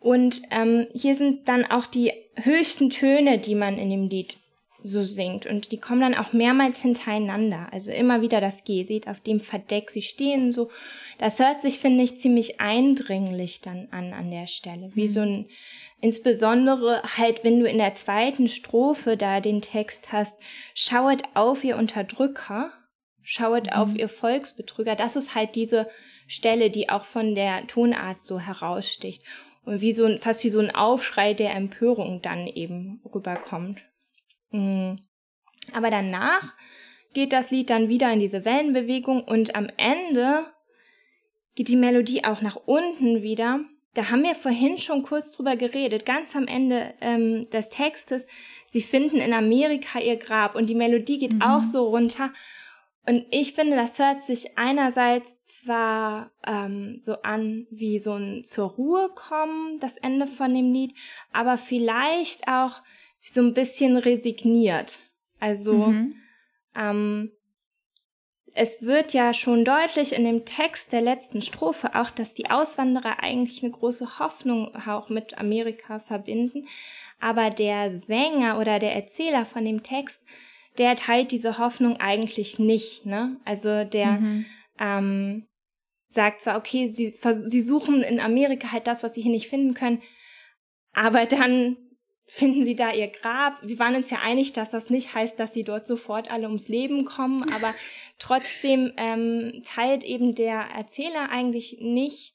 Und 0.00 0.42
ähm, 0.50 0.86
hier 0.94 1.14
sind 1.14 1.48
dann 1.48 1.64
auch 1.64 1.86
die 1.86 2.12
höchsten 2.36 2.88
Töne, 2.88 3.38
die 3.38 3.54
man 3.54 3.76
in 3.78 3.90
dem 3.90 4.08
Lied 4.08 4.38
so 4.86 5.02
singt. 5.02 5.46
Und 5.46 5.72
die 5.72 5.80
kommen 5.80 6.02
dann 6.02 6.14
auch 6.14 6.34
mehrmals 6.34 6.82
hintereinander. 6.82 7.68
Also 7.72 7.90
immer 7.90 8.20
wieder 8.20 8.42
das 8.42 8.64
G. 8.64 8.84
Seht 8.84 9.08
auf 9.08 9.18
dem 9.18 9.40
Verdeck, 9.40 9.90
sie 9.90 10.02
stehen 10.02 10.52
so. 10.52 10.70
Das 11.18 11.38
hört 11.38 11.62
sich, 11.62 11.78
finde 11.78 12.04
ich, 12.04 12.20
ziemlich 12.20 12.60
eindringlich 12.60 13.62
dann 13.62 13.88
an 13.90 14.12
an 14.12 14.30
der 14.30 14.46
Stelle. 14.46 14.90
Wie 14.94 15.08
so 15.08 15.20
ein, 15.20 15.46
insbesondere 16.02 17.02
halt, 17.16 17.44
wenn 17.44 17.60
du 17.60 17.66
in 17.66 17.78
der 17.78 17.94
zweiten 17.94 18.46
Strophe 18.46 19.16
da 19.16 19.40
den 19.40 19.62
Text 19.62 20.12
hast, 20.12 20.36
schauet 20.74 21.22
auf 21.32 21.64
ihr 21.64 21.78
Unterdrücker, 21.78 22.70
schauet 23.22 23.72
auf 23.72 23.96
ihr 23.96 24.10
Volksbetrüger. 24.10 24.96
Das 24.96 25.16
ist 25.16 25.34
halt 25.34 25.54
diese 25.54 25.88
Stelle, 26.28 26.68
die 26.68 26.90
auch 26.90 27.06
von 27.06 27.34
der 27.34 27.66
Tonart 27.66 28.20
so 28.20 28.38
heraussticht. 28.38 29.22
Und 29.64 29.80
wie 29.80 29.92
so 29.92 30.04
ein, 30.04 30.18
fast 30.18 30.44
wie 30.44 30.50
so 30.50 30.60
ein 30.60 30.74
Aufschrei 30.74 31.32
der 31.32 31.54
Empörung 31.54 32.20
dann 32.20 32.46
eben 32.46 33.00
rüberkommt. 33.14 33.80
Mm. 34.54 34.96
Aber 35.72 35.90
danach 35.90 36.54
geht 37.12 37.32
das 37.32 37.50
Lied 37.50 37.70
dann 37.70 37.88
wieder 37.88 38.12
in 38.12 38.20
diese 38.20 38.44
Wellenbewegung 38.44 39.24
und 39.24 39.54
am 39.54 39.68
Ende 39.76 40.44
geht 41.54 41.68
die 41.68 41.76
Melodie 41.76 42.24
auch 42.24 42.40
nach 42.40 42.56
unten 42.56 43.22
wieder. 43.22 43.60
Da 43.94 44.10
haben 44.10 44.24
wir 44.24 44.34
vorhin 44.34 44.78
schon 44.78 45.02
kurz 45.02 45.30
drüber 45.32 45.56
geredet, 45.56 46.04
ganz 46.04 46.34
am 46.34 46.48
Ende 46.48 46.94
ähm, 47.00 47.48
des 47.50 47.68
Textes. 47.68 48.26
Sie 48.66 48.82
finden 48.82 49.16
in 49.18 49.32
Amerika 49.32 50.00
ihr 50.00 50.16
Grab 50.16 50.56
und 50.56 50.68
die 50.68 50.74
Melodie 50.74 51.18
geht 51.20 51.34
Mhm. 51.34 51.42
auch 51.42 51.62
so 51.62 51.88
runter. 51.88 52.32
Und 53.06 53.26
ich 53.30 53.52
finde, 53.52 53.76
das 53.76 53.98
hört 53.98 54.22
sich 54.22 54.56
einerseits 54.58 55.44
zwar 55.44 56.32
ähm, 56.46 56.98
so 57.00 57.22
an 57.22 57.66
wie 57.70 57.98
so 57.98 58.14
ein 58.14 58.42
zur 58.42 58.70
Ruhe 58.70 59.08
kommen, 59.14 59.78
das 59.78 59.98
Ende 59.98 60.26
von 60.26 60.52
dem 60.52 60.72
Lied, 60.72 60.94
aber 61.32 61.58
vielleicht 61.58 62.48
auch 62.48 62.82
so 63.32 63.40
ein 63.40 63.54
bisschen 63.54 63.96
resigniert. 63.96 64.98
Also 65.40 65.74
mhm. 65.74 66.14
ähm, 66.76 67.32
es 68.54 68.82
wird 68.82 69.12
ja 69.12 69.34
schon 69.34 69.64
deutlich 69.64 70.12
in 70.12 70.24
dem 70.24 70.44
Text 70.44 70.92
der 70.92 71.00
letzten 71.00 71.42
Strophe 71.42 71.94
auch, 71.96 72.10
dass 72.10 72.34
die 72.34 72.50
Auswanderer 72.50 73.20
eigentlich 73.20 73.62
eine 73.62 73.72
große 73.72 74.18
Hoffnung 74.20 74.74
auch 74.86 75.08
mit 75.08 75.38
Amerika 75.38 75.98
verbinden. 75.98 76.68
Aber 77.20 77.50
der 77.50 77.98
Sänger 77.98 78.58
oder 78.60 78.78
der 78.78 78.94
Erzähler 78.94 79.44
von 79.44 79.64
dem 79.64 79.82
Text 79.82 80.22
der 80.78 80.96
teilt 80.96 81.30
diese 81.30 81.58
Hoffnung 81.58 81.98
eigentlich 81.98 82.58
nicht. 82.58 83.06
Ne? 83.06 83.36
Also 83.44 83.84
der 83.84 84.12
mhm. 84.12 84.46
ähm, 84.78 85.46
sagt 86.08 86.42
zwar, 86.42 86.56
okay, 86.56 86.88
sie, 86.88 87.16
sie 87.34 87.62
suchen 87.62 88.02
in 88.02 88.20
Amerika 88.20 88.72
halt 88.72 88.86
das, 88.86 89.02
was 89.02 89.14
sie 89.14 89.22
hier 89.22 89.32
nicht 89.32 89.48
finden 89.48 89.74
können, 89.74 90.02
aber 90.92 91.26
dann 91.26 91.76
finden 92.26 92.64
sie 92.64 92.74
da 92.74 92.92
ihr 92.92 93.08
Grab. 93.08 93.58
Wir 93.62 93.78
waren 93.78 93.96
uns 93.96 94.10
ja 94.10 94.18
einig, 94.20 94.52
dass 94.52 94.70
das 94.70 94.90
nicht 94.90 95.14
heißt, 95.14 95.38
dass 95.38 95.52
sie 95.52 95.64
dort 95.64 95.86
sofort 95.86 96.30
alle 96.30 96.46
ums 96.46 96.68
Leben 96.68 97.04
kommen, 97.04 97.44
aber 97.54 97.74
trotzdem 98.18 98.92
ähm, 98.96 99.62
teilt 99.64 100.04
eben 100.04 100.34
der 100.34 100.60
Erzähler 100.74 101.30
eigentlich 101.30 101.78
nicht 101.80 102.34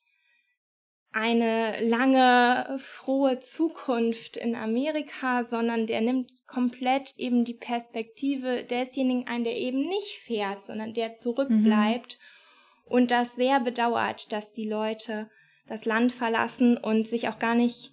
eine 1.11 1.81
lange, 1.81 2.77
frohe 2.77 3.39
Zukunft 3.39 4.37
in 4.37 4.55
Amerika, 4.55 5.43
sondern 5.43 5.87
der 5.87 6.01
nimmt 6.01 6.31
komplett 6.45 7.15
eben 7.17 7.45
die 7.45 7.55
Perspektive 7.55 8.63
desjenigen 8.63 9.27
ein, 9.27 9.43
der 9.43 9.57
eben 9.57 9.87
nicht 9.87 10.19
fährt, 10.19 10.63
sondern 10.63 10.93
der 10.93 11.13
zurückbleibt 11.13 12.19
mhm. 12.19 12.93
und 12.93 13.11
das 13.11 13.35
sehr 13.35 13.59
bedauert, 13.59 14.31
dass 14.31 14.51
die 14.51 14.69
Leute 14.69 15.29
das 15.67 15.85
Land 15.85 16.11
verlassen 16.11 16.77
und 16.77 17.07
sich 17.07 17.27
auch 17.27 17.39
gar 17.39 17.55
nicht 17.55 17.91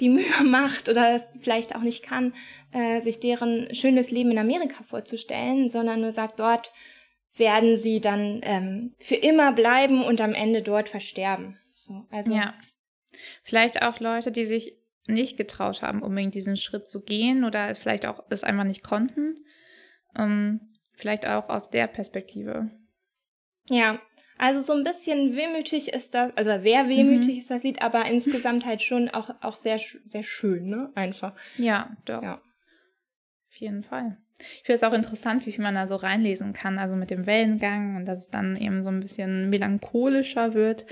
die 0.00 0.08
Mühe 0.08 0.24
macht 0.44 0.88
oder 0.88 1.14
es 1.14 1.38
vielleicht 1.42 1.74
auch 1.74 1.82
nicht 1.82 2.02
kann, 2.02 2.34
äh, 2.72 3.00
sich 3.02 3.20
deren 3.20 3.74
schönes 3.74 4.10
Leben 4.10 4.30
in 4.30 4.38
Amerika 4.38 4.82
vorzustellen, 4.82 5.68
sondern 5.68 6.00
nur 6.00 6.12
sagt, 6.12 6.40
dort 6.40 6.72
werden 7.36 7.76
sie 7.76 8.00
dann 8.00 8.40
ähm, 8.44 8.94
für 8.98 9.16
immer 9.16 9.52
bleiben 9.52 10.02
und 10.02 10.20
am 10.20 10.34
Ende 10.34 10.62
dort 10.62 10.88
versterben. 10.88 11.58
So, 11.74 12.06
also 12.10 12.34
ja. 12.34 12.54
Vielleicht 13.42 13.82
auch 13.82 14.00
Leute, 14.00 14.32
die 14.32 14.44
sich 14.44 14.76
nicht 15.06 15.36
getraut 15.36 15.82
haben, 15.82 16.02
unbedingt 16.02 16.34
diesen 16.34 16.56
Schritt 16.56 16.86
zu 16.86 17.02
gehen 17.02 17.44
oder 17.44 17.74
vielleicht 17.74 18.06
auch 18.06 18.24
es 18.30 18.44
einfach 18.44 18.64
nicht 18.64 18.82
konnten. 18.82 19.44
Ähm, 20.16 20.72
vielleicht 20.94 21.26
auch 21.26 21.48
aus 21.48 21.70
der 21.70 21.86
Perspektive. 21.86 22.70
Ja, 23.68 24.00
also 24.38 24.60
so 24.60 24.72
ein 24.72 24.84
bisschen 24.84 25.36
wehmütig 25.36 25.92
ist 25.92 26.14
das, 26.14 26.36
also 26.36 26.58
sehr 26.58 26.88
wehmütig 26.88 27.34
mhm. 27.34 27.40
ist 27.40 27.50
das 27.50 27.62
Lied, 27.62 27.82
aber 27.82 28.06
insgesamt 28.10 28.66
halt 28.66 28.82
schon 28.82 29.08
auch, 29.08 29.30
auch 29.40 29.56
sehr, 29.56 29.80
sehr 30.06 30.22
schön, 30.22 30.68
ne? 30.68 30.90
Einfach. 30.94 31.34
Ja, 31.56 31.96
doch. 32.04 32.22
Ja. 32.22 32.34
Auf 32.34 33.56
jeden 33.56 33.84
Fall. 33.84 34.18
Ich 34.38 34.64
finde 34.64 34.74
es 34.74 34.82
auch 34.82 34.92
interessant, 34.92 35.46
wie 35.46 35.52
viel 35.52 35.62
man 35.62 35.76
da 35.76 35.86
so 35.86 35.94
reinlesen 35.94 36.52
kann, 36.52 36.78
also 36.78 36.96
mit 36.96 37.10
dem 37.10 37.26
Wellengang 37.26 37.96
und 37.96 38.06
dass 38.06 38.18
es 38.18 38.30
dann 38.30 38.56
eben 38.56 38.82
so 38.82 38.88
ein 38.88 38.98
bisschen 38.98 39.48
melancholischer 39.48 40.54
wird. 40.54 40.86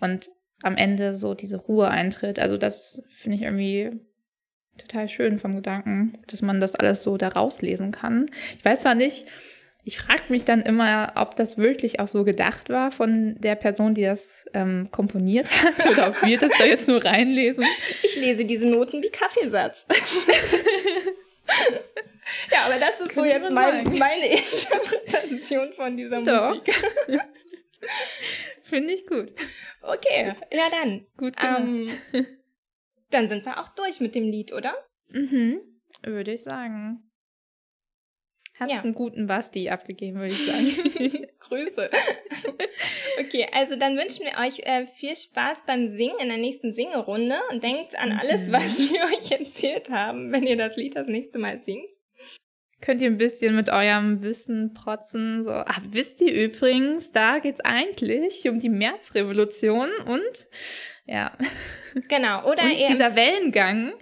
Und 0.00 0.28
am 0.62 0.76
Ende 0.76 1.16
so 1.16 1.34
diese 1.34 1.56
Ruhe 1.56 1.88
eintritt. 1.88 2.38
Also 2.38 2.56
das 2.56 3.06
finde 3.16 3.36
ich 3.36 3.42
irgendwie 3.42 4.00
total 4.76 5.08
schön 5.08 5.38
vom 5.38 5.56
Gedanken, 5.56 6.12
dass 6.26 6.42
man 6.42 6.60
das 6.60 6.74
alles 6.74 7.02
so 7.02 7.16
da 7.16 7.28
rauslesen 7.28 7.92
kann. 7.92 8.30
Ich 8.56 8.64
weiß 8.64 8.80
zwar 8.80 8.94
nicht, 8.94 9.26
ich 9.88 9.96
frage 9.96 10.24
mich 10.28 10.44
dann 10.44 10.60
immer, 10.60 11.14
ob 11.16 11.34
das 11.34 11.56
wirklich 11.56 11.98
auch 11.98 12.08
so 12.08 12.22
gedacht 12.22 12.68
war 12.68 12.90
von 12.90 13.36
der 13.38 13.54
Person, 13.54 13.94
die 13.94 14.02
das 14.02 14.44
ähm, 14.52 14.90
komponiert 14.90 15.50
hat, 15.62 15.86
oder 15.90 16.08
ob 16.08 16.22
wir 16.22 16.36
das 16.36 16.52
da 16.58 16.66
jetzt 16.66 16.88
nur 16.88 17.02
reinlesen. 17.02 17.64
Ich 18.02 18.16
lese 18.16 18.44
diese 18.44 18.68
Noten 18.68 19.02
wie 19.02 19.08
Kaffeesatz. 19.08 19.86
ja, 22.52 22.66
aber 22.66 22.78
das 22.78 23.00
ist 23.00 23.14
Kann 23.14 23.24
so 23.24 23.24
jetzt 23.24 23.50
mein, 23.50 23.98
meine 23.98 24.26
Interpretation 24.30 25.72
von 25.72 25.96
dieser 25.96 26.20
Doch. 26.20 26.50
Musik. 26.50 26.74
Finde 28.64 28.92
ich 28.92 29.06
gut. 29.06 29.32
Okay, 29.80 30.34
ja 30.52 30.68
dann. 30.70 31.06
Gut 31.16 31.32
ähm, 31.42 31.98
Dann 33.08 33.26
sind 33.26 33.46
wir 33.46 33.58
auch 33.58 33.70
durch 33.70 34.00
mit 34.00 34.14
dem 34.14 34.24
Lied, 34.24 34.52
oder? 34.52 34.74
Mhm, 35.08 35.62
würde 36.02 36.34
ich 36.34 36.42
sagen. 36.42 37.07
Hast 38.58 38.72
ja. 38.72 38.80
einen 38.80 38.94
guten 38.94 39.26
Basti 39.26 39.68
abgegeben, 39.68 40.18
würde 40.18 40.32
ich 40.32 40.46
sagen. 40.46 41.26
Grüße. 41.38 41.90
okay, 43.20 43.46
also 43.52 43.76
dann 43.76 43.96
wünschen 43.96 44.26
wir 44.26 44.44
euch 44.44 44.60
äh, 44.60 44.86
viel 44.86 45.16
Spaß 45.16 45.64
beim 45.66 45.86
Singen 45.86 46.18
in 46.20 46.28
der 46.28 46.38
nächsten 46.38 46.72
Singerunde 46.72 47.36
und 47.50 47.62
denkt 47.62 47.96
an 47.98 48.12
alles, 48.12 48.50
was 48.52 48.78
wir 48.78 49.04
euch 49.04 49.30
erzählt 49.30 49.90
haben, 49.90 50.32
wenn 50.32 50.44
ihr 50.44 50.56
das 50.56 50.76
Lied 50.76 50.96
das 50.96 51.06
nächste 51.06 51.38
Mal 51.38 51.60
singt 51.60 51.88
könnt 52.80 53.02
ihr 53.02 53.08
ein 53.08 53.18
bisschen 53.18 53.56
mit 53.56 53.70
eurem 53.70 54.22
Wissen 54.22 54.72
protzen. 54.74 55.44
So, 55.44 55.50
ach, 55.50 55.80
wisst 55.90 56.20
ihr 56.20 56.32
übrigens, 56.32 57.12
da 57.12 57.38
geht 57.38 57.56
es 57.56 57.60
eigentlich 57.64 58.48
um 58.48 58.60
die 58.60 58.68
Märzrevolution 58.68 59.90
und 60.06 60.48
ja. 61.06 61.32
Genau, 62.08 62.44
oder 62.44 62.64
und 62.64 62.88
dieser 62.88 63.16
Wellengang. 63.16 63.94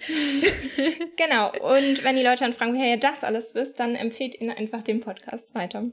genau, 1.16 1.50
und 1.52 2.02
wenn 2.02 2.16
die 2.16 2.22
Leute 2.22 2.40
dann 2.40 2.52
fragen, 2.52 2.74
woher 2.74 2.90
ihr 2.90 3.00
das 3.00 3.22
alles 3.22 3.54
wisst, 3.54 3.78
dann 3.78 3.94
empfehlt 3.94 4.40
ihnen 4.40 4.50
einfach 4.50 4.82
den 4.82 5.00
Podcast 5.00 5.54
weiter. 5.54 5.84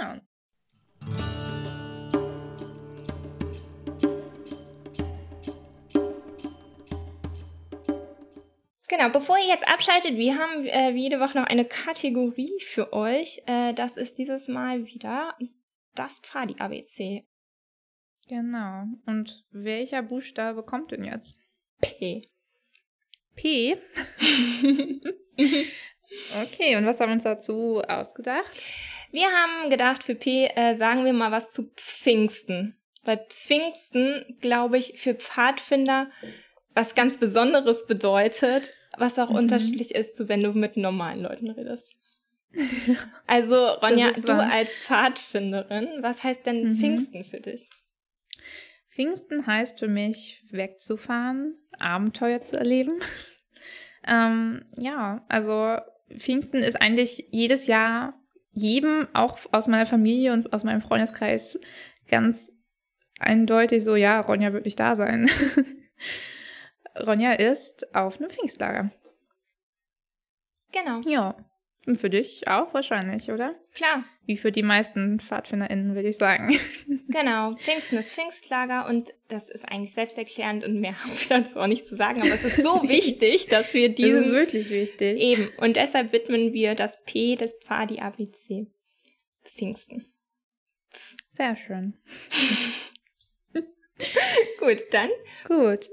Ja. 0.00 0.20
Genau, 8.94 9.08
bevor 9.08 9.38
ihr 9.38 9.46
jetzt 9.46 9.66
abschaltet, 9.66 10.18
wir 10.18 10.36
haben 10.36 10.66
äh, 10.66 10.90
jede 10.90 11.18
Woche 11.18 11.38
noch 11.38 11.46
eine 11.46 11.64
Kategorie 11.64 12.60
für 12.60 12.92
euch. 12.92 13.40
Äh, 13.46 13.72
das 13.72 13.96
ist 13.96 14.18
dieses 14.18 14.48
Mal 14.48 14.84
wieder 14.84 15.34
das 15.94 16.20
Pfadi 16.20 16.56
ABC. 16.58 17.24
Genau. 18.28 18.84
Und 19.06 19.46
welcher 19.50 20.02
Buchstabe 20.02 20.62
kommt 20.62 20.90
denn 20.90 21.04
jetzt? 21.04 21.40
P. 21.80 22.20
P? 23.34 23.78
okay, 26.42 26.76
und 26.76 26.84
was 26.84 27.00
haben 27.00 27.08
wir 27.08 27.14
uns 27.14 27.24
dazu 27.24 27.80
ausgedacht? 27.80 28.62
Wir 29.10 29.28
haben 29.28 29.70
gedacht, 29.70 30.04
für 30.04 30.14
P 30.14 30.48
äh, 30.54 30.74
sagen 30.74 31.06
wir 31.06 31.14
mal 31.14 31.32
was 31.32 31.50
zu 31.50 31.72
Pfingsten. 31.76 32.76
Weil 33.04 33.24
Pfingsten, 33.30 34.36
glaube 34.42 34.76
ich, 34.76 35.00
für 35.00 35.14
Pfadfinder 35.14 36.10
was 36.74 36.94
ganz 36.94 37.18
Besonderes 37.18 37.86
bedeutet 37.86 38.74
was 38.96 39.18
auch 39.18 39.30
mhm. 39.30 39.36
unterschiedlich 39.36 39.94
ist, 39.94 40.16
zu 40.16 40.28
wenn 40.28 40.42
du 40.42 40.52
mit 40.52 40.76
normalen 40.76 41.22
Leuten 41.22 41.50
redest. 41.50 41.94
Also, 43.26 43.54
Ronja, 43.54 44.12
du 44.12 44.28
wahr. 44.28 44.52
als 44.52 44.76
Pfadfinderin, 44.76 45.88
was 46.02 46.22
heißt 46.22 46.44
denn 46.44 46.70
mhm. 46.70 46.76
Pfingsten 46.76 47.24
für 47.24 47.40
dich? 47.40 47.70
Pfingsten 48.90 49.46
heißt 49.46 49.78
für 49.78 49.88
mich, 49.88 50.44
wegzufahren, 50.50 51.56
Abenteuer 51.78 52.42
zu 52.42 52.58
erleben. 52.58 53.00
ähm, 54.06 54.66
ja, 54.76 55.24
also 55.28 55.78
Pfingsten 56.14 56.62
ist 56.62 56.76
eigentlich 56.76 57.26
jedes 57.30 57.66
Jahr 57.66 58.22
jedem, 58.52 59.08
auch 59.14 59.38
aus 59.52 59.66
meiner 59.66 59.86
Familie 59.86 60.32
und 60.32 60.52
aus 60.52 60.64
meinem 60.64 60.82
Freundeskreis, 60.82 61.58
ganz 62.08 62.50
eindeutig 63.18 63.82
so, 63.82 63.96
ja, 63.96 64.20
Ronja 64.20 64.52
wird 64.52 64.64
nicht 64.64 64.78
da 64.78 64.94
sein. 64.96 65.30
Ronja 66.98 67.32
ist 67.32 67.94
auf 67.94 68.18
einem 68.18 68.30
Pfingstlager. 68.30 68.90
Genau. 70.72 71.00
Ja. 71.08 71.36
Und 71.84 72.00
für 72.00 72.10
dich 72.10 72.46
auch 72.46 72.72
wahrscheinlich, 72.74 73.32
oder? 73.32 73.56
Klar. 73.74 74.04
Wie 74.24 74.36
für 74.36 74.52
die 74.52 74.62
meisten 74.62 75.18
PfadfinderInnen, 75.18 75.94
würde 75.94 76.08
ich 76.08 76.16
sagen. 76.16 76.58
Genau. 77.08 77.56
Pfingsten 77.56 77.98
ist 77.98 78.10
Pfingstlager 78.10 78.86
und 78.88 79.12
das 79.28 79.50
ist 79.50 79.70
eigentlich 79.70 79.92
selbsterklärend 79.92 80.64
und 80.64 80.80
mehr 80.80 80.98
habe 81.04 81.12
ich 81.12 81.28
dazu 81.28 81.60
auch 81.60 81.66
nicht 81.66 81.84
zu 81.84 81.94
sagen. 81.94 82.22
Aber 82.22 82.32
es 82.32 82.42
ist 82.42 82.62
so 82.62 82.82
wichtig, 82.88 83.48
dass 83.48 83.74
wir 83.74 83.90
diesen... 83.90 84.14
Das 84.14 84.26
ist 84.26 84.32
wirklich 84.32 84.70
wichtig. 84.70 85.20
Eben. 85.20 85.50
Und 85.58 85.76
deshalb 85.76 86.14
widmen 86.14 86.54
wir 86.54 86.74
das 86.74 87.02
P 87.04 87.36
des 87.36 87.54
Pfadi 87.62 87.98
ABC 88.00 88.66
Pfingsten. 89.44 90.06
Sehr 91.36 91.54
schön. 91.56 91.98
Gut, 94.58 94.84
dann. 94.90 95.10
Gut. 95.46 95.90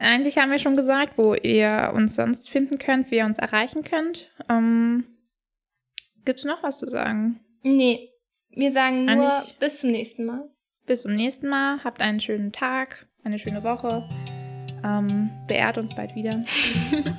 Eigentlich 0.00 0.38
haben 0.38 0.50
wir 0.50 0.58
schon 0.58 0.76
gesagt, 0.76 1.18
wo 1.18 1.34
ihr 1.34 1.92
uns 1.94 2.16
sonst 2.16 2.48
finden 2.48 2.78
könnt, 2.78 3.10
wie 3.10 3.16
ihr 3.16 3.26
uns 3.26 3.38
erreichen 3.38 3.84
könnt. 3.84 4.30
Ähm, 4.48 5.04
Gibt 6.24 6.38
es 6.38 6.44
noch 6.46 6.62
was 6.62 6.78
zu 6.78 6.88
sagen? 6.88 7.40
Nee, 7.62 8.10
wir 8.48 8.72
sagen 8.72 9.04
nur 9.04 9.30
Eigentlich 9.30 9.58
bis 9.58 9.80
zum 9.80 9.90
nächsten 9.90 10.24
Mal. 10.24 10.48
Bis 10.86 11.02
zum 11.02 11.14
nächsten 11.14 11.48
Mal. 11.48 11.84
Habt 11.84 12.00
einen 12.00 12.20
schönen 12.20 12.50
Tag, 12.50 13.06
eine 13.24 13.38
schöne 13.38 13.62
Woche. 13.62 14.08
Ähm, 14.82 15.30
beehrt 15.46 15.76
uns 15.76 15.94
bald 15.94 16.14
wieder. 16.14 16.42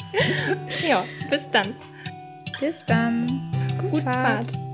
ja, 0.88 1.06
bis 1.30 1.52
dann. 1.52 1.76
Bis 2.60 2.84
dann. 2.86 3.52
Gut, 3.80 3.92
Gut 3.92 4.04
Fahrt. 4.04 4.52
Fahrt. 4.52 4.71